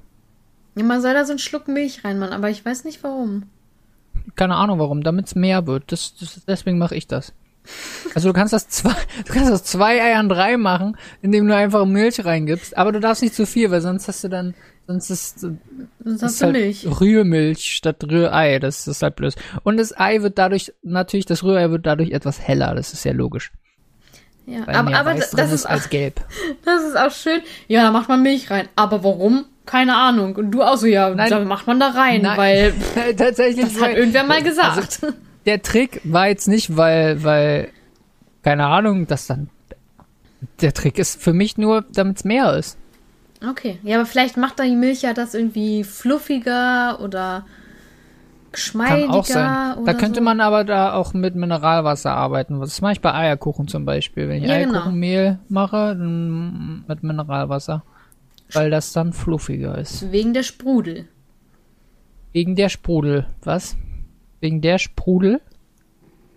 Ja, 0.80 0.86
man 0.86 1.02
soll 1.02 1.14
da 1.14 1.26
so 1.26 1.34
einen 1.34 1.40
Schluck 1.40 1.68
Milch 1.68 2.06
reinmachen, 2.06 2.32
aber 2.32 2.50
ich 2.50 2.64
weiß 2.64 2.86
nicht 2.86 3.04
warum. 3.04 3.50
Keine 4.38 4.56
Ahnung 4.56 4.80
warum, 4.80 5.04
damit 5.04 5.28
es 5.28 5.36
mehr 5.36 5.68
wird. 5.68 5.92
Das, 5.92 6.16
das, 6.16 6.40
deswegen 6.48 6.78
mache 6.78 6.96
ich 6.96 7.06
das. 7.06 7.34
Also 8.16 8.30
du 8.30 8.34
kannst 8.34 8.54
das 8.54 8.70
zwei, 8.70 8.94
du 9.26 9.34
kannst 9.34 9.52
das 9.52 9.66
zwei 9.66 10.02
Eiern 10.02 10.30
drei 10.30 10.56
machen, 10.56 10.96
indem 11.22 11.50
du 11.50 11.54
einfach 11.54 11.86
Milch 11.86 12.24
reingibst. 12.24 12.78
Aber 12.78 12.94
du 12.94 13.02
darfst 13.02 13.22
nicht 13.22 13.36
zu 13.36 13.46
viel, 13.46 13.72
weil 13.72 13.82
sonst 13.82 14.08
hast 14.08 14.24
du 14.24 14.30
dann, 14.30 14.56
sonst 14.88 15.10
ist, 15.10 15.40
Sonst 15.42 16.24
ist 16.24 16.40
du 16.40 16.46
halt 16.46 16.54
Milch. 16.54 16.88
Rührmilch 16.88 17.76
statt 17.76 18.02
Rührei. 18.10 18.60
Das 18.60 18.88
ist 18.88 19.02
halt 19.02 19.18
blöd. 19.18 19.36
Und 19.64 19.76
das 19.76 20.00
Ei 20.00 20.22
wird 20.22 20.38
dadurch, 20.38 20.74
natürlich, 20.82 21.26
das 21.26 21.44
Rührei 21.44 21.72
wird 21.72 21.86
dadurch 21.86 22.12
etwas 22.12 22.40
heller. 22.40 22.74
Das 22.74 22.94
ist 22.94 23.04
ja 23.04 23.12
logisch. 23.12 23.52
Ja, 24.46 24.66
Weil 24.66 24.76
aber, 24.76 24.96
aber 24.96 25.14
das, 25.14 25.52
ist 25.52 25.66
als 25.66 25.90
gelb. 25.90 26.22
das 26.64 26.86
ist 26.86 26.98
auch 26.98 27.12
schön. 27.12 27.42
Ja, 27.68 27.84
da 27.84 27.92
macht 27.92 28.08
man 28.08 28.24
Milch 28.24 28.50
rein. 28.50 28.70
Aber 28.78 29.04
warum? 29.04 29.44
Keine 29.70 29.96
Ahnung. 29.96 30.36
Und 30.36 30.50
du 30.50 30.64
auch 30.64 30.78
so, 30.78 30.88
ja, 30.88 31.14
Nein. 31.14 31.30
da 31.30 31.40
macht 31.42 31.68
man 31.68 31.80
da 31.80 31.90
rein, 31.90 32.24
Nein. 32.24 32.38
weil 32.38 32.74
Tatsächlich. 33.16 33.66
das 33.66 33.80
hat 33.80 33.96
irgendwer 33.96 34.24
mal 34.24 34.42
gesagt. 34.42 35.00
Also, 35.04 35.14
der 35.46 35.62
Trick 35.62 36.02
war 36.06 36.28
jetzt 36.28 36.48
nicht, 36.48 36.76
weil, 36.76 37.24
weil, 37.24 37.70
keine 38.44 38.66
Ahnung, 38.66 39.06
dass 39.06 39.28
dann, 39.28 39.50
der 40.62 40.74
Trick 40.74 40.98
ist 40.98 41.22
für 41.22 41.34
mich 41.34 41.60
nur, 41.60 41.86
damit 41.94 42.18
es 42.18 42.24
mehr 42.24 42.54
ist. 42.58 42.80
okay. 43.48 43.78
Ja, 43.84 43.98
aber 43.98 44.08
vielleicht 44.08 44.38
macht 44.38 44.60
da 44.60 44.64
die 44.64 44.76
Milch 44.76 45.04
ja 45.04 45.14
das 45.14 45.36
irgendwie 45.36 45.84
fluffiger 45.84 47.00
oder 47.02 47.46
geschmeidiger. 48.52 49.06
Kann 49.08 49.16
auch 49.16 49.26
sein. 49.26 49.78
Oder 49.78 49.94
Da 49.94 50.00
könnte 50.00 50.20
so. 50.22 50.24
man 50.24 50.42
aber 50.42 50.64
da 50.64 50.94
auch 50.94 51.14
mit 51.14 51.36
Mineralwasser 51.36 52.12
arbeiten. 52.12 52.60
Das 52.60 52.82
mache 52.82 52.94
ich 52.94 53.02
bei 53.02 53.14
Eierkuchen 53.14 53.68
zum 53.68 53.86
Beispiel. 53.86 54.28
Wenn 54.30 54.42
ich 54.44 54.50
Ja, 54.50 54.58
genau. 54.58 54.74
Eierkuchenmehl 54.74 55.38
mache, 55.48 55.96
dann 55.96 56.84
mit 56.88 57.04
Mineralwasser. 57.04 57.84
Weil 58.54 58.70
das 58.72 58.92
dann 58.94 59.14
fluffiger 59.14 59.78
ist. 59.78 60.12
Wegen 60.12 60.34
der 60.34 60.44
Sprudel. 60.44 61.08
Wegen 62.34 62.56
der 62.56 62.70
Sprudel. 62.70 63.28
Was? 63.44 63.76
Wegen 64.40 64.62
der 64.62 64.78
Sprudel? 64.78 65.42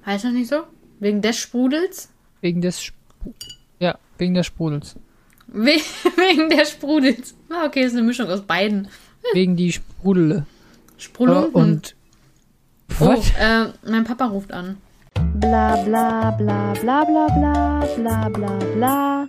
Heißt 0.04 0.24
das 0.24 0.32
nicht 0.32 0.48
so? 0.48 0.62
Wegen 1.00 1.22
des 1.22 1.38
Sprudels? 1.38 2.10
Wegen 2.40 2.60
des 2.60 2.82
Spru 2.82 3.32
Ja, 3.78 3.98
wegen 4.18 4.34
des 4.34 4.46
Sprudels. 4.46 4.96
We 5.48 5.72
wegen 6.16 6.48
der 6.50 6.64
Sprudels. 6.64 7.34
Ah, 7.50 7.66
okay, 7.66 7.82
ist 7.84 7.92
eine 7.92 8.02
Mischung 8.02 8.28
aus 8.28 8.42
beiden. 8.42 8.88
wegen 9.32 9.56
die 9.56 9.72
Sprudele. 9.72 10.46
Sprudel 10.98 11.44
Und. 11.52 11.94
Oh, 13.00 13.06
Was? 13.08 13.30
äh, 13.38 13.66
mein 13.88 14.04
Papa 14.04 14.26
ruft 14.26 14.52
an. 14.52 14.76
bla 15.34 15.76
bla 15.84 16.30
bla 16.32 16.72
bla 16.74 17.04
bla 17.04 17.26
bla 17.28 17.86
bla 17.96 18.28
bla 18.28 18.58
bla 18.74 19.28